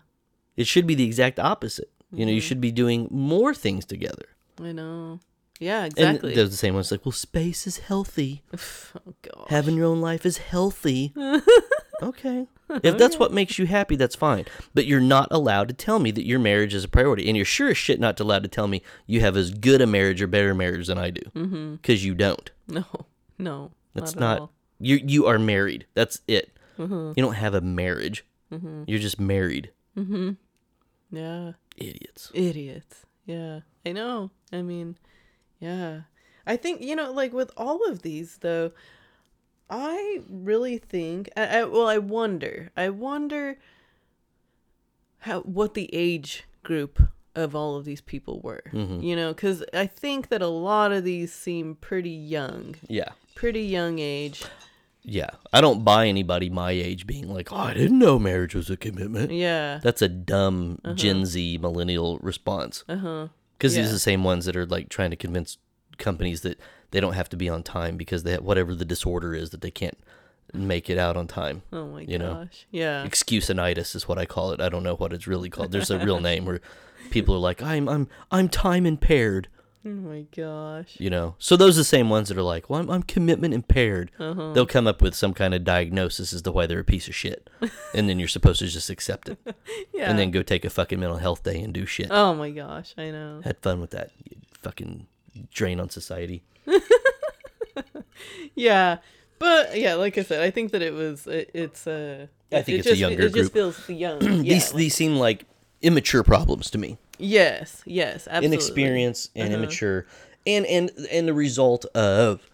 It 0.57 0.67
should 0.67 0.87
be 0.87 0.95
the 0.97 1.05
exact 1.05 1.39
opposite. 1.39 1.91
You 2.13 2.27
know, 2.27 2.33
you 2.33 2.41
should 2.41 2.61
be 2.61 2.71
doing 2.71 3.09
more 3.11 3.55
things 3.55 3.85
together. 3.85 4.27
I 4.61 4.73
know. 4.73 5.21
Yeah. 5.61 5.85
And 5.85 5.93
Exactly. 5.99 6.35
there's 6.35 6.51
the 6.51 6.57
same 6.57 6.75
one's 6.75 6.91
like, 6.91 7.05
well, 7.05 7.13
space 7.13 7.67
is 7.67 7.79
healthy. 7.79 8.43
oh 8.55 9.15
god. 9.23 9.47
Having 9.49 9.77
your 9.77 9.87
own 9.87 10.01
life 10.01 10.27
is 10.27 10.39
healthy. 10.39 11.13
okay. 12.03 12.47
If 12.83 12.97
that's 12.99 13.19
what 13.19 13.33
makes 13.33 13.59
you 13.59 13.67
happy, 13.67 13.95
that's 13.95 14.17
fine. 14.17 14.47
But 14.73 14.87
you're 14.87 15.01
not 15.01 15.29
allowed 15.31 15.69
to 15.69 15.75
tell 15.75 15.99
me 15.99 16.11
that 16.11 16.27
your 16.27 16.39
marriage 16.39 16.75
is 16.75 16.83
a 16.85 16.89
priority. 16.89 17.29
And 17.29 17.37
you're 17.37 17.45
sure 17.45 17.69
as 17.69 17.77
shit 17.77 18.01
not 18.01 18.19
allowed 18.19 18.43
to 18.43 18.49
tell 18.49 18.67
me 18.67 18.83
you 19.07 19.21
have 19.21 19.37
as 19.37 19.51
good 19.51 19.81
a 19.81 19.87
marriage 19.87 20.23
or 20.23 20.27
better 20.27 20.55
marriage 20.55 20.87
than 20.87 20.99
I 20.99 21.11
do. 21.11 21.21
Mm-hmm. 21.35 21.75
Because 21.77 22.05
you 22.05 22.15
don't. 22.15 22.51
No. 22.67 22.85
No. 23.39 23.73
That's 23.95 24.17
not. 24.17 24.39
not. 24.41 24.51
You 24.81 24.99
you 25.05 25.27
are 25.27 25.39
married. 25.39 25.87
That's 25.95 26.21
it. 26.27 26.57
Mm-hmm. 26.79 27.13
You 27.17 27.23
don't 27.23 27.35
have 27.35 27.55
a 27.55 27.61
marriage. 27.61 28.25
Mm-hmm. 28.53 28.85
You're 28.87 28.99
just 28.99 29.21
married. 29.21 29.71
Mm-hmm. 29.97 30.33
Yeah. 31.17 31.53
Idiots. 31.77 32.33
Idiots. 32.35 33.07
Yeah. 33.27 33.61
I 33.87 33.93
know. 33.93 34.31
I 34.53 34.63
mean, 34.63 34.97
yeah. 35.61 36.03
I 36.47 36.57
think, 36.57 36.81
you 36.83 36.95
know, 36.97 37.11
like 37.13 37.33
with 37.33 37.51
all 37.57 37.89
of 37.89 38.03
these, 38.03 38.39
though, 38.39 38.73
I 39.71 40.21
really 40.29 40.79
think, 40.79 41.31
I, 41.37 41.61
I, 41.61 41.65
well, 41.65 41.87
I 41.89 41.99
wonder, 41.99 42.71
I 42.77 42.91
wonder 42.91 43.59
how, 45.19 45.41
what 45.41 45.75
the 45.75 45.89
age 45.95 46.45
group 46.63 47.01
of 47.35 47.55
all 47.57 47.77
of 47.77 47.85
these 47.85 48.01
people 48.01 48.41
were, 48.43 48.63
you 48.73 49.17
know, 49.17 49.33
because 49.33 49.65
I 49.73 49.87
think 49.87 50.29
that 50.29 50.41
a 50.43 50.47
lot 50.47 50.93
of 50.93 51.03
these 51.03 51.33
seem 51.33 51.75
pretty 51.77 52.11
young, 52.11 52.77
Yeah. 52.89 53.09
pretty 53.35 53.63
young 53.63 53.99
age. 53.99 54.45
Yeah. 55.03 55.31
I 55.53 55.61
don't 55.61 55.83
buy 55.85 56.07
anybody 56.07 56.49
my 56.49 56.71
age 56.71 57.07
being 57.07 57.29
like, 57.29 57.53
oh, 57.53 57.57
I 57.57 57.75
didn't 57.75 57.99
know 57.99 58.19
marriage 58.19 58.55
was 58.55 58.71
a 58.71 58.77
commitment. 58.77 59.33
Yeah. 59.33 59.81
That's 59.83 60.01
a 60.01 60.09
dumb 60.09 60.79
Gen 60.95 61.27
Z 61.27 61.59
millennial 61.59 62.19
response. 62.19 62.85
Uh 62.89 62.97
huh. 62.97 63.29
Because 63.65 63.77
these 63.77 63.89
are 63.89 63.93
the 63.93 63.99
same 63.99 64.25
ones 64.25 64.45
that 64.45 64.57
are 64.57 64.67
like 64.67 64.89
trying 64.89 65.11
to 65.11 65.17
convince 65.17 65.59
companies 65.99 66.43
that 66.43 66.59
they 66.91 67.01
don't 67.01 67.15
have 67.15 67.29
to 67.31 67.37
be 67.37 67.49
on 67.49 67.63
time 67.63 67.97
because 67.97 68.23
they 68.23 68.33
have 68.33 68.43
whatever 68.43 68.75
the 68.75 68.85
disorder 68.85 69.35
is 69.35 69.51
that 69.51 69.61
they 69.61 69.71
can't 69.71 69.99
make 70.53 70.89
it 70.91 70.99
out 70.99 71.17
on 71.17 71.27
time. 71.27 71.63
Oh 71.73 71.87
my 71.87 72.03
You 72.03 72.19
know. 72.19 72.35
gosh. 72.35 72.67
Yeah. 72.71 73.05
Excusinitis 73.05 73.95
is 73.95 74.07
what 74.07 74.19
I 74.19 74.27
call 74.27 74.53
it. 74.53 74.61
I 74.61 74.69
don't 74.69 74.83
know 74.83 74.95
what 74.95 75.13
it's 75.13 75.27
really 75.27 75.51
called. 75.51 75.73
There's 75.73 75.91
a 75.91 75.99
real 75.99 76.21
name 76.21 76.45
where 76.45 76.61
people 77.11 77.35
are 77.35 77.39
like, 77.39 77.63
I'm 77.63 77.89
I'm 77.89 78.09
I'm 78.31 78.49
time 78.49 78.87
impaired. 78.87 79.49
Oh 79.87 79.91
my 79.91 80.25
gosh. 80.35 80.97
You 80.99 81.11
know, 81.11 81.35
so 81.39 81.57
those 81.57 81.77
are 81.77 81.81
the 81.81 81.85
same 81.85 82.09
ones 82.09 82.29
that 82.31 82.39
are 82.39 82.43
like, 82.43 82.71
well, 82.71 82.81
I'm, 82.81 82.89
I'm 82.91 83.03
commitment 83.03 83.53
impaired. 83.53 84.11
Uh-huh. 84.19 84.53
They'll 84.55 84.65
come 84.67 84.87
up 84.87 85.03
with 85.03 85.15
some 85.15 85.35
kind 85.35 85.53
of 85.53 85.63
diagnosis 85.63 86.33
as 86.33 86.41
to 86.43 86.53
why 86.53 86.67
they're 86.67 86.81
a 86.81 86.85
piece 86.85 87.07
of 87.07 87.15
shit, 87.15 87.51
and 87.95 88.09
then 88.09 88.19
you're 88.19 88.29
supposed 88.29 88.61
to 88.61 88.67
just 88.67 88.89
accept 88.89 89.29
it, 89.29 89.39
Yeah. 89.93 90.09
and 90.09 90.19
then 90.19 90.31
go 90.31 90.43
take 90.43 90.65
a 90.65 90.71
fucking 90.71 90.99
mental 90.99 91.19
health 91.19 91.43
day 91.43 91.61
and 91.61 91.75
do 91.75 91.85
shit. 91.85 92.09
Oh 92.11 92.35
my 92.35 92.51
gosh, 92.51 92.95
I 92.97 93.11
know. 93.11 93.43
Had 93.45 93.59
fun 93.61 93.81
with 93.83 93.91
that. 93.91 94.11
You 94.25 94.37
fucking 94.63 95.07
drain 95.53 95.81
on 95.81 95.91
society. 95.91 96.43
Yeah. 98.55 98.99
But 99.39 99.79
yeah, 99.79 99.95
like 99.95 100.17
I 100.17 100.23
said, 100.23 100.41
I 100.43 100.51
think 100.51 100.73
that 100.73 100.81
it 100.83 100.95
was 100.95 101.27
it, 101.27 101.51
it's 101.55 101.87
uh 101.87 102.27
I 102.53 102.63
think 102.63 102.77
it 102.77 102.79
it's 102.81 102.87
a 102.87 102.91
just, 102.91 103.01
younger 103.01 103.23
it 103.25 103.35
just 103.35 103.53
group. 103.53 103.75
feels 103.75 103.89
young. 103.89 104.23
Yeah, 104.45 104.55
these 104.55 104.73
like- 104.73 104.79
these 104.79 104.95
seem 104.95 105.17
like 105.17 105.45
immature 105.83 106.23
problems 106.23 106.71
to 106.71 106.79
me. 106.79 106.99
Yes, 107.19 107.83
yes, 107.87 108.27
absolutely. 108.29 108.47
inexperience 108.47 109.29
and 109.35 109.53
Uh-huh. 109.53 109.63
immature 109.63 110.07
and 110.47 110.67
and 110.67 110.91
and 111.11 111.27
the 111.29 111.35
result 111.35 111.85
of 111.95 112.49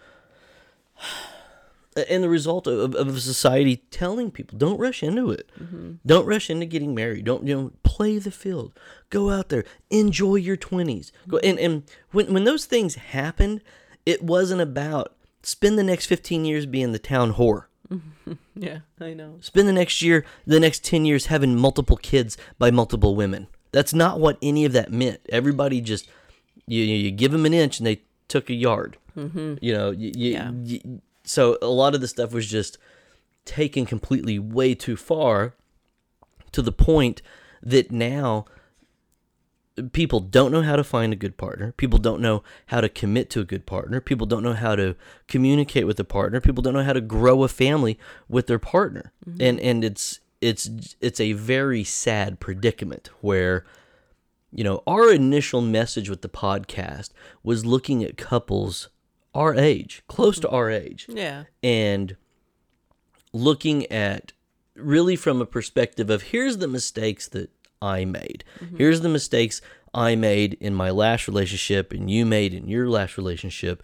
and 2.08 2.22
the 2.22 2.28
result 2.28 2.66
of, 2.68 2.94
of 2.94 3.20
society 3.20 3.78
telling 3.90 4.30
people 4.30 4.56
don't 4.58 4.78
rush 4.78 5.02
into 5.02 5.30
it 5.30 5.50
Mm-hmm. 5.60 5.92
don't 6.06 6.24
rush 6.26 6.48
into 6.50 6.66
getting 6.66 6.94
married 6.94 7.24
don't 7.24 7.46
you 7.46 7.54
know 7.54 7.72
play 7.82 8.18
the 8.18 8.30
field 8.30 8.72
go 9.10 9.30
out 9.30 9.48
there 9.48 9.64
enjoy 9.90 10.36
your 10.36 10.56
20s 10.56 11.10
go 11.28 11.38
and 11.38 11.58
and 11.58 11.82
when 12.12 12.32
when 12.32 12.44
those 12.44 12.64
things 12.64 12.94
happened 12.94 13.60
it 14.06 14.22
wasn't 14.22 14.60
about 14.60 15.14
spend 15.42 15.78
the 15.78 15.82
next 15.82 16.06
15 16.06 16.44
years 16.44 16.64
being 16.66 16.92
the 16.92 16.98
town 16.98 17.34
whore 17.34 17.64
Yeah, 18.54 18.80
I 19.00 19.14
know. 19.14 19.38
spend 19.40 19.66
the 19.66 19.72
next 19.72 20.00
year 20.02 20.24
the 20.46 20.60
next 20.60 20.84
10 20.84 21.04
years 21.06 21.26
having 21.26 21.56
multiple 21.56 21.96
kids 21.96 22.36
by 22.58 22.70
multiple 22.70 23.16
women 23.16 23.48
that's 23.72 23.94
not 23.94 24.20
what 24.20 24.38
any 24.42 24.64
of 24.64 24.72
that 24.72 24.92
meant 24.92 25.20
everybody 25.28 25.80
just 25.80 26.08
you 26.66 26.82
you, 26.82 27.10
give 27.10 27.32
them 27.32 27.46
an 27.46 27.54
inch 27.54 27.78
and 27.78 27.86
they 27.86 28.00
took 28.28 28.48
a 28.50 28.54
yard 28.54 28.96
mm-hmm. 29.16 29.54
you 29.60 29.72
know 29.72 29.90
you, 29.90 30.12
you, 30.16 30.32
Yeah. 30.32 30.50
you- 30.64 31.00
so 31.24 31.58
a 31.62 31.66
lot 31.68 31.94
of 31.94 32.00
the 32.00 32.08
stuff 32.08 32.32
was 32.32 32.46
just 32.48 32.78
taken 33.44 33.86
completely 33.86 34.38
way 34.38 34.74
too 34.74 34.96
far 34.96 35.54
to 36.52 36.62
the 36.62 36.72
point 36.72 37.22
that 37.62 37.90
now 37.92 38.46
people 39.92 40.20
don't 40.20 40.52
know 40.52 40.62
how 40.62 40.76
to 40.76 40.84
find 40.84 41.12
a 41.12 41.16
good 41.16 41.36
partner. 41.36 41.72
People 41.72 41.98
don't 41.98 42.20
know 42.20 42.42
how 42.66 42.80
to 42.80 42.88
commit 42.88 43.30
to 43.30 43.40
a 43.40 43.44
good 43.44 43.66
partner. 43.66 44.00
People 44.00 44.26
don't 44.26 44.42
know 44.42 44.52
how 44.54 44.76
to 44.76 44.96
communicate 45.28 45.86
with 45.86 45.98
a 46.00 46.04
partner. 46.04 46.40
People 46.40 46.62
don't 46.62 46.74
know 46.74 46.82
how 46.84 46.92
to 46.92 47.00
grow 47.00 47.42
a 47.44 47.48
family 47.48 47.98
with 48.28 48.46
their 48.46 48.58
partner. 48.58 49.12
And 49.38 49.60
and 49.60 49.84
it's 49.84 50.19
it's 50.40 50.70
it's 51.00 51.20
a 51.20 51.32
very 51.32 51.84
sad 51.84 52.40
predicament 52.40 53.10
where 53.20 53.64
you 54.52 54.64
know, 54.64 54.82
our 54.84 55.12
initial 55.12 55.60
message 55.60 56.10
with 56.10 56.22
the 56.22 56.28
podcast 56.28 57.10
was 57.44 57.64
looking 57.64 58.02
at 58.02 58.16
couples 58.16 58.88
our 59.32 59.54
age, 59.54 60.02
close 60.08 60.40
to 60.40 60.48
our 60.48 60.68
age 60.68 61.06
Yeah. 61.08 61.44
and 61.62 62.16
looking 63.32 63.86
at 63.92 64.32
really 64.74 65.14
from 65.14 65.40
a 65.40 65.46
perspective 65.46 66.10
of 66.10 66.22
here's 66.22 66.58
the 66.58 66.66
mistakes 66.68 67.28
that 67.28 67.50
I 67.80 68.04
made. 68.04 68.42
Mm-hmm. 68.60 68.76
Here's 68.76 69.02
the 69.02 69.08
mistakes 69.08 69.60
I 69.94 70.16
made 70.16 70.54
in 70.60 70.74
my 70.74 70.90
last 70.90 71.28
relationship 71.28 71.92
and 71.92 72.10
you 72.10 72.26
made 72.26 72.52
in 72.52 72.66
your 72.68 72.88
last 72.88 73.16
relationship. 73.16 73.82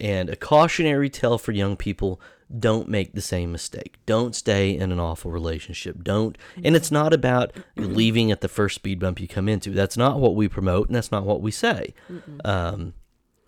And 0.00 0.28
a 0.28 0.36
cautionary 0.36 1.08
tale 1.10 1.38
for 1.38 1.52
young 1.52 1.76
people 1.76 2.20
don't 2.58 2.88
make 2.88 3.14
the 3.14 3.20
same 3.20 3.52
mistake. 3.52 3.96
Don't 4.06 4.34
stay 4.34 4.76
in 4.76 4.92
an 4.92 5.00
awful 5.00 5.30
relationship. 5.30 6.02
Don't. 6.02 6.36
And 6.62 6.76
it's 6.76 6.90
not 6.90 7.12
about 7.12 7.52
leaving 7.76 8.30
at 8.30 8.40
the 8.40 8.48
first 8.48 8.76
speed 8.76 9.00
bump 9.00 9.20
you 9.20 9.28
come 9.28 9.48
into. 9.48 9.70
That's 9.70 9.96
not 9.96 10.20
what 10.20 10.34
we 10.34 10.48
promote 10.48 10.88
and 10.88 10.96
that's 10.96 11.12
not 11.12 11.24
what 11.24 11.40
we 11.40 11.50
say. 11.50 11.94
Um, 12.44 12.94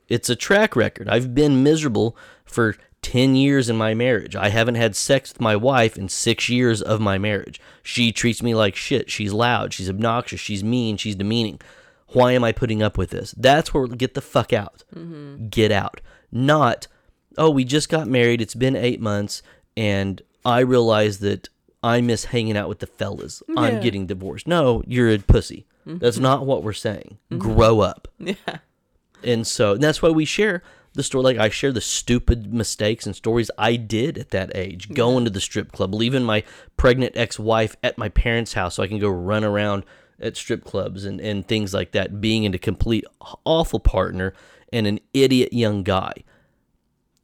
it's 0.09 0.31
a 0.31 0.37
track 0.37 0.77
record. 0.77 1.09
I've 1.09 1.35
been 1.35 1.63
miserable 1.63 2.17
for 2.45 2.77
10 3.03 3.37
years 3.37 3.69
in 3.69 3.77
my 3.77 3.95
marriage. 3.95 4.35
I 4.35 4.49
haven't 4.49 4.75
had 4.77 4.97
sex 4.97 5.33
with 5.33 5.41
my 5.41 5.55
wife 5.57 5.97
in 5.97 6.09
six 6.09 6.49
years 6.49 6.83
of 6.83 7.01
my 7.01 7.19
marriage. 7.19 7.61
She 7.83 8.11
treats 8.13 8.43
me 8.43 8.55
like 8.55 8.75
shit. 8.75 9.11
She's 9.11 9.33
loud. 9.33 9.73
She's 9.73 9.89
obnoxious. 9.91 10.41
She's 10.41 10.65
mean. 10.65 10.97
She's 10.97 11.15
demeaning. 11.15 11.61
Why 12.09 12.33
am 12.33 12.45
I 12.45 12.53
putting 12.53 12.83
up 12.83 12.97
with 12.99 13.11
this? 13.11 13.33
That's 13.37 13.75
where 13.75 13.87
get 13.87 14.15
the 14.15 14.21
fuck 14.21 14.53
out. 14.53 14.85
Get 15.51 15.71
out. 15.71 16.01
Not, 16.33 16.87
oh, 17.39 17.51
we 17.51 17.65
just 17.65 17.89
got 17.89 18.07
married. 18.07 18.41
It's 18.41 18.55
been 18.55 18.77
eight 18.77 19.01
months. 19.01 19.43
And 19.77 20.23
I 20.45 20.61
realize 20.61 21.19
that 21.19 21.49
I 21.83 22.01
miss 22.01 22.27
hanging 22.27 22.57
out 22.57 22.69
with 22.69 22.79
the 22.81 22.87
fellas. 22.87 23.43
I'm 23.57 23.81
getting 23.81 24.07
divorced. 24.07 24.47
No, 24.47 24.83
you're 24.87 25.11
a 25.11 25.19
pussy. 25.19 25.67
Mm-hmm. 25.87 25.99
That's 25.99 26.19
not 26.19 26.47
what 26.47 26.63
we're 26.63 26.73
saying. 26.73 27.19
Mm-hmm. 27.31 27.39
Grow 27.39 27.81
up. 27.81 28.09
Yeah. 28.19 28.59
And 29.25 29.47
so 29.47 29.73
and 29.73 29.83
that's 29.83 30.03
why 30.03 30.11
we 30.11 30.25
share 30.27 30.63
the 30.93 31.03
story. 31.03 31.25
Like 31.25 31.39
I 31.39 31.49
share 31.49 31.73
the 31.73 31.81
stupid 31.81 32.53
mistakes 32.53 33.07
and 33.07 33.17
stories 33.17 33.51
I 33.57 33.77
did 33.77 34.19
at 34.19 34.29
that 34.31 34.55
age, 34.55 34.93
going 34.93 35.25
to 35.25 35.31
the 35.31 35.41
strip 35.41 35.73
club, 35.73 35.95
leaving 35.95 36.23
my 36.23 36.45
pregnant 36.77 37.17
ex-wife 37.17 37.77
at 37.83 37.97
my 37.99 38.09
parents' 38.11 38.53
house 38.53 38.75
so 38.75 38.83
I 38.83 38.89
can 38.89 38.99
go 38.99 39.09
run 39.09 39.43
around 39.43 39.85
at 40.21 40.37
strip 40.37 40.65
clubs 40.65 41.05
and, 41.05 41.21
and 41.21 41.49
things 41.49 41.73
like 41.73 41.93
that, 41.93 42.21
being 42.21 42.45
in 42.45 42.55
a 42.55 42.59
complete 42.59 43.05
awful 43.45 43.81
partner 43.81 44.35
and 44.73 44.87
an 44.87 45.01
idiot 45.15 45.53
young 45.53 45.83
guy. 45.83 46.13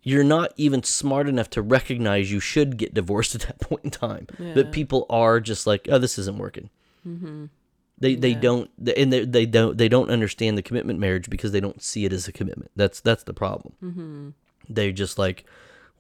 You're 0.05 0.25
not 0.25 0.53
even 0.57 0.83
smart 0.83 1.29
enough 1.29 1.49
to 1.51 1.63
recognize 1.63 2.33
you 2.33 2.41
should 2.41 2.77
get 2.77 2.93
divorced 2.95 3.35
at 3.37 3.43
that 3.43 3.61
point 3.61 3.85
in 3.85 3.91
time. 3.91 4.27
Yeah. 4.39 4.55
But 4.55 4.73
people 4.73 5.07
are 5.09 5.39
just 5.41 5.67
like, 5.67 5.87
oh, 5.91 5.99
this 5.99 6.19
isn't 6.19 6.39
working. 6.39 6.71
They 7.99 8.15
they 8.17 8.31
Yeah. 8.31 8.41
don't 8.41 8.71
and 8.97 9.13
they, 9.13 9.25
they 9.25 9.47
don't 9.47 9.79
they 9.79 9.89
don't 9.89 10.11
understand 10.11 10.59
the 10.59 10.63
commitment 10.63 10.99
marriage 10.99 11.31
because 11.31 11.53
they 11.53 11.61
don't 11.61 11.81
see 11.83 12.05
it 12.05 12.13
as 12.13 12.27
a 12.27 12.33
commitment. 12.33 12.71
That's 12.75 13.01
that's 13.01 13.23
the 13.25 13.35
problem. 13.35 13.75
Mm-hmm. 13.83 14.29
They're 14.69 14.93
just 14.93 15.19
like, 15.19 15.45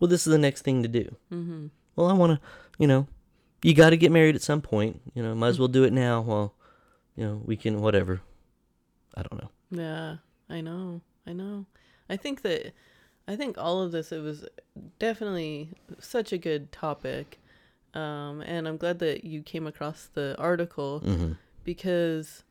well, 0.01 0.09
this 0.09 0.27
is 0.27 0.31
the 0.33 0.39
next 0.39 0.63
thing 0.63 0.83
to 0.83 0.89
do. 0.89 1.15
Mm-hmm. 1.33 1.67
Well, 1.95 2.09
I 2.09 2.13
want 2.15 2.41
to, 2.41 2.47
you 2.79 2.87
know, 2.89 3.07
you 3.63 3.75
got 3.75 3.91
to 3.91 3.97
get 3.97 4.11
married 4.11 4.35
at 4.35 4.43
some 4.43 4.61
point. 4.63 5.01
You 5.15 5.23
know, 5.23 5.35
might 5.35 5.49
as 5.49 5.59
well 5.59 5.69
do 5.69 5.85
it 5.85 5.93
now. 5.93 6.21
Well, 6.23 6.55
you 7.17 7.25
know, 7.25 7.41
we 7.45 7.57
can 7.57 7.81
whatever. 7.81 8.21
I 9.15 9.23
don't 9.23 9.41
know. 9.43 9.51
Yeah, 9.71 10.17
I 10.49 10.61
know. 10.61 11.03
I 11.27 11.33
know. 11.35 11.67
I 12.09 12.17
think 12.17 12.43
that 12.43 12.73
I 13.29 13.37
think 13.37 13.57
all 13.59 13.81
of 13.81 13.93
this 13.93 14.12
it 14.12 14.20
was 14.20 14.45
definitely 14.99 15.70
such 15.99 16.33
a 16.33 16.39
good 16.39 16.73
topic. 16.73 17.39
Um 17.95 18.41
and 18.43 18.66
I'm 18.66 18.77
glad 18.77 18.99
that 19.01 19.25
you 19.25 19.43
came 19.43 19.66
across 19.66 20.09
the 20.12 20.35
article 20.39 21.01
hmm 21.01 21.33
because 21.64 22.43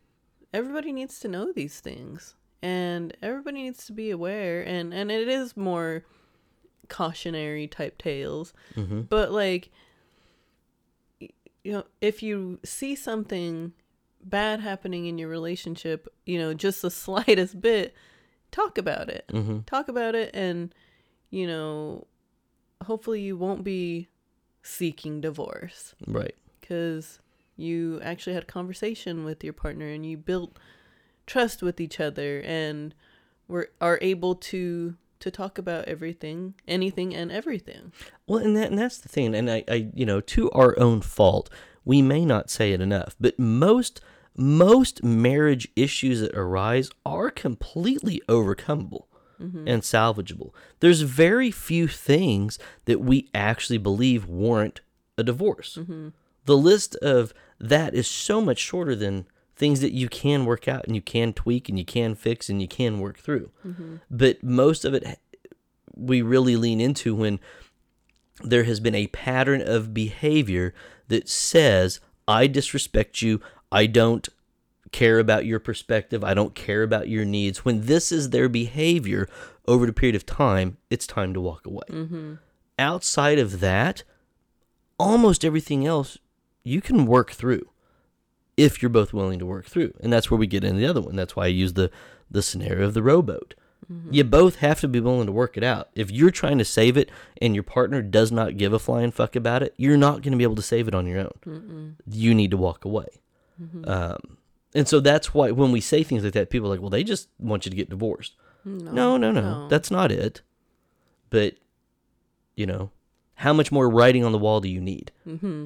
everybody 0.53 0.93
needs 0.93 1.19
to 1.19 1.27
know 1.27 1.51
these 1.51 1.81
things 1.81 2.35
and 2.61 3.15
everybody 3.21 3.63
needs 3.63 3.85
to 3.87 3.91
be 3.91 4.09
aware 4.11 4.61
and 4.61 4.93
and 4.93 5.11
it 5.11 5.27
is 5.27 5.57
more 5.57 6.05
cautionary 6.87 7.67
type 7.67 7.97
tales 7.97 8.53
hmm 8.75 9.01
but 9.01 9.31
like 9.31 9.69
you 11.19 11.71
know 11.71 11.83
if 11.99 12.23
you 12.23 12.59
see 12.63 12.95
something 12.95 13.73
bad 14.23 14.59
happening 14.59 15.05
in 15.05 15.17
your 15.17 15.29
relationship 15.29 16.07
you 16.25 16.37
know 16.39 16.53
just 16.53 16.81
the 16.81 16.91
slightest 17.05 17.59
bit 17.59 17.93
talk 18.51 18.77
about 18.77 19.09
it. 19.09 19.25
Hmm 19.31 19.59
talk 19.65 19.87
about 19.87 20.15
it 20.15 20.29
and 20.33 20.73
you 21.29 21.47
know 21.47 22.05
hopefully 22.83 23.21
you 23.21 23.37
won't 23.37 23.63
be 23.63 24.07
seeking 24.63 25.21
divorce. 25.21 25.95
Right. 26.07 26.35
because 26.59 27.19
you 27.57 27.99
actually 28.01 28.33
had 28.33 28.43
a 28.43 28.47
conversation 28.47 29.23
with 29.23 29.43
your 29.43 29.53
partner 29.53 29.87
and 29.87 30.05
you 30.05 30.17
built 30.17 30.57
trust 31.27 31.61
with 31.61 31.79
each 31.79 31.99
other 31.99 32.41
and 32.45 32.93
were 33.47 33.69
are 33.79 33.99
able 34.01 34.35
to 34.35 34.95
to 35.19 35.29
talk 35.29 35.57
about 35.57 35.85
everything 35.85 36.55
anything 36.67 37.13
and 37.15 37.31
everything. 37.31 37.91
Well, 38.27 38.39
and 38.39 38.55
that 38.57 38.69
and 38.71 38.79
that's 38.79 38.97
the 38.97 39.09
thing, 39.09 39.35
and 39.35 39.49
I, 39.49 39.63
I, 39.67 39.89
you 39.93 40.05
know, 40.05 40.21
to 40.21 40.49
our 40.51 40.77
own 40.79 41.01
fault, 41.01 41.49
we 41.85 42.01
may 42.01 42.25
not 42.25 42.49
say 42.49 42.71
it 42.73 42.81
enough, 42.81 43.15
but 43.19 43.37
most 43.37 44.01
most 44.35 45.03
marriage 45.03 45.67
issues 45.75 46.21
that 46.21 46.35
arise 46.35 46.89
are 47.05 47.29
completely 47.29 48.21
overcomable 48.27 49.05
mm-hmm. 49.41 49.67
and 49.67 49.81
salvageable. 49.81 50.51
There's 50.79 51.01
very 51.01 51.51
few 51.51 51.87
things 51.87 52.57
that 52.85 53.01
we 53.01 53.29
actually 53.33 53.77
believe 53.77 54.25
warrant 54.25 54.81
a 55.17 55.23
divorce. 55.23 55.77
Mm-hmm. 55.79 56.09
The 56.45 56.57
list 56.57 56.95
of 56.97 57.33
that 57.59 57.93
is 57.93 58.07
so 58.07 58.41
much 58.41 58.57
shorter 58.57 58.95
than 58.95 59.27
things 59.55 59.81
that 59.81 59.93
you 59.93 60.09
can 60.09 60.45
work 60.45 60.67
out 60.67 60.85
and 60.85 60.95
you 60.95 61.01
can 61.01 61.33
tweak 61.33 61.69
and 61.69 61.77
you 61.77 61.85
can 61.85 62.15
fix 62.15 62.49
and 62.49 62.61
you 62.61 62.67
can 62.67 62.99
work 62.99 63.19
through. 63.19 63.51
Mm-hmm. 63.65 63.97
But 64.09 64.41
most 64.41 64.85
of 64.85 64.93
it 64.93 65.19
we 65.95 66.21
really 66.21 66.55
lean 66.55 66.81
into 66.81 67.13
when 67.13 67.39
there 68.43 68.63
has 68.63 68.79
been 68.79 68.95
a 68.95 69.07
pattern 69.07 69.61
of 69.61 69.93
behavior 69.93 70.73
that 71.09 71.29
says, 71.29 71.99
I 72.27 72.47
disrespect 72.47 73.21
you, 73.21 73.41
I 73.71 73.85
don't 73.85 74.27
care 74.91 75.19
about 75.19 75.45
your 75.45 75.59
perspective, 75.59 76.23
I 76.23 76.33
don't 76.33 76.53
care 76.55 76.83
about 76.83 77.07
your 77.07 77.25
needs. 77.25 77.63
When 77.63 77.85
this 77.85 78.11
is 78.11 78.29
their 78.29 78.49
behavior 78.49 79.29
over 79.67 79.85
the 79.85 79.93
period 79.93 80.15
of 80.15 80.25
time, 80.25 80.77
it's 80.89 81.07
time 81.07 81.33
to 81.33 81.41
walk 81.41 81.65
away. 81.65 81.85
Mm-hmm. 81.89 82.33
Outside 82.77 83.39
of 83.39 83.59
that, 83.61 84.03
almost 84.97 85.45
everything 85.45 85.85
else 85.85 86.17
you 86.63 86.81
can 86.81 87.05
work 87.05 87.31
through 87.31 87.69
if 88.57 88.81
you're 88.81 88.89
both 88.89 89.13
willing 89.13 89.39
to 89.39 89.45
work 89.45 89.65
through. 89.65 89.93
And 90.01 90.11
that's 90.11 90.29
where 90.29 90.37
we 90.37 90.47
get 90.47 90.63
into 90.63 90.79
the 90.79 90.87
other 90.87 91.01
one. 91.01 91.15
That's 91.15 91.35
why 91.35 91.45
I 91.45 91.47
use 91.47 91.73
the 91.73 91.89
the 92.29 92.41
scenario 92.41 92.85
of 92.85 92.93
the 92.93 93.03
rowboat. 93.03 93.55
Mm-hmm. 93.91 94.13
You 94.13 94.23
both 94.23 94.57
have 94.57 94.79
to 94.81 94.87
be 94.87 94.99
willing 94.99 95.25
to 95.25 95.31
work 95.31 95.57
it 95.57 95.63
out. 95.63 95.89
If 95.95 96.11
you're 96.11 96.31
trying 96.31 96.57
to 96.59 96.65
save 96.65 96.95
it 96.95 97.11
and 97.41 97.53
your 97.53 97.63
partner 97.63 98.01
does 98.01 98.31
not 98.31 98.57
give 98.57 98.73
a 98.73 98.79
flying 98.79 99.11
fuck 99.11 99.35
about 99.35 99.63
it, 99.63 99.73
you're 99.75 99.97
not 99.97 100.21
going 100.21 100.31
to 100.31 100.37
be 100.37 100.43
able 100.43 100.55
to 100.55 100.61
save 100.61 100.87
it 100.87 100.95
on 100.95 101.07
your 101.07 101.19
own. 101.19 101.33
Mm-mm. 101.45 101.95
You 102.07 102.33
need 102.33 102.51
to 102.51 102.57
walk 102.57 102.85
away. 102.85 103.07
Mm-hmm. 103.61 103.89
Um, 103.89 104.37
and 104.73 104.87
so 104.87 104.99
that's 104.99 105.33
why 105.33 105.51
when 105.51 105.71
we 105.71 105.81
say 105.81 106.03
things 106.03 106.23
like 106.23 106.33
that, 106.33 106.49
people 106.49 106.67
are 106.67 106.71
like, 106.71 106.81
well, 106.81 106.89
they 106.89 107.03
just 107.03 107.29
want 107.39 107.65
you 107.65 107.69
to 107.69 107.75
get 107.75 107.89
divorced. 107.89 108.35
No, 108.63 109.17
no, 109.17 109.31
no. 109.31 109.41
no. 109.41 109.67
That's 109.67 109.91
not 109.91 110.11
it. 110.11 110.41
But, 111.29 111.55
you 112.55 112.65
know, 112.65 112.91
how 113.35 113.53
much 113.53 113.71
more 113.71 113.89
writing 113.89 114.23
on 114.23 114.31
the 114.31 114.37
wall 114.37 114.61
do 114.61 114.69
you 114.69 114.79
need? 114.81 115.11
Mm-hmm. 115.27 115.65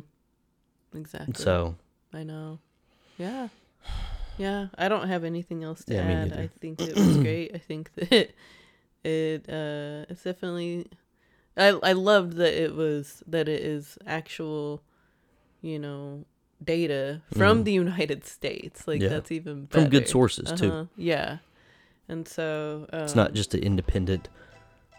Exactly. 0.96 1.34
So, 1.36 1.76
I 2.14 2.24
know. 2.24 2.60
Yeah. 3.18 3.50
Yeah. 4.38 4.68
I 4.78 4.88
don't 4.88 5.08
have 5.08 5.24
anything 5.24 5.64
else 5.64 5.84
to 5.86 5.94
Yeah, 5.94 6.02
add. 6.02 6.34
I 6.34 6.48
think 6.60 6.82
it 6.82 6.96
was 6.96 7.18
great. 7.18 7.52
I 7.54 7.58
think 7.58 7.92
that 7.96 8.32
it 9.04 9.48
uh 9.50 10.06
it's 10.10 10.24
definitely 10.24 10.88
I 11.58 11.68
I 11.84 11.92
loved 11.94 12.34
that 12.38 12.54
it 12.54 12.76
was 12.76 13.24
that 13.28 13.48
it 13.48 13.62
is 13.62 13.98
actual, 14.08 14.82
you 15.62 15.80
know, 15.80 16.26
data 16.64 17.22
from 17.38 17.64
the 17.64 17.74
United 17.74 18.26
States. 18.26 18.88
Like 18.88 18.98
Mm-hmm. 19.00 19.04
Yeah. 19.04 19.10
that's 19.10 19.32
even 19.32 19.68
From 19.68 19.90
good 19.90 20.08
sources, 20.08 20.52
too. 20.52 20.72
Uh-huh. 20.72 20.86
Yeah. 20.98 21.38
And 22.08 22.28
so 22.28 22.88
um, 22.94 23.02
it's 23.04 23.16
not 23.16 23.34
just 23.34 23.54
an 23.54 23.62
independent 23.62 24.30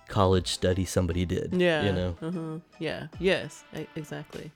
college 0.08 0.48
study 0.52 0.84
somebody 0.84 1.24
did. 1.24 1.52
Yeah. 1.54 1.84
You 1.84 1.92
know? 1.92 2.16
Uh-huh. 2.22 2.58
Yeah. 2.78 3.06
Yes. 3.18 3.64
e- 3.76 3.86
Exactly. 3.96 4.50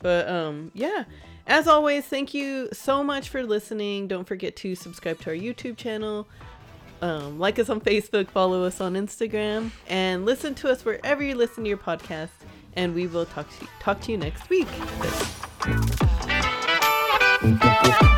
But 0.00 0.28
um 0.28 0.70
yeah. 0.74 1.04
As 1.46 1.68
always, 1.68 2.04
thank 2.06 2.32
you 2.34 2.68
so 2.72 3.02
much 3.04 3.28
for 3.28 3.42
listening. 3.42 4.08
Don't 4.08 4.26
forget 4.26 4.56
to 4.56 4.74
subscribe 4.74 5.20
to 5.20 5.30
our 5.30 5.36
YouTube 5.36 5.76
channel. 5.76 6.26
Um, 7.02 7.38
like 7.38 7.58
us 7.58 7.68
on 7.68 7.80
Facebook, 7.80 8.30
follow 8.30 8.64
us 8.64 8.80
on 8.80 8.94
Instagram, 8.94 9.70
and 9.88 10.24
listen 10.24 10.54
to 10.56 10.70
us 10.70 10.84
wherever 10.86 11.22
you 11.22 11.34
listen 11.34 11.64
to 11.64 11.68
your 11.68 11.76
podcast. 11.78 12.30
And 12.76 12.94
we 12.94 13.06
will 13.06 13.26
talk 13.26 13.46
to 13.58 13.64
you, 13.64 13.68
talk 13.80 14.00
to 14.02 14.12
you 14.12 14.16
next 14.18 14.48
week. 14.48 14.68
Thanks. 17.44 18.13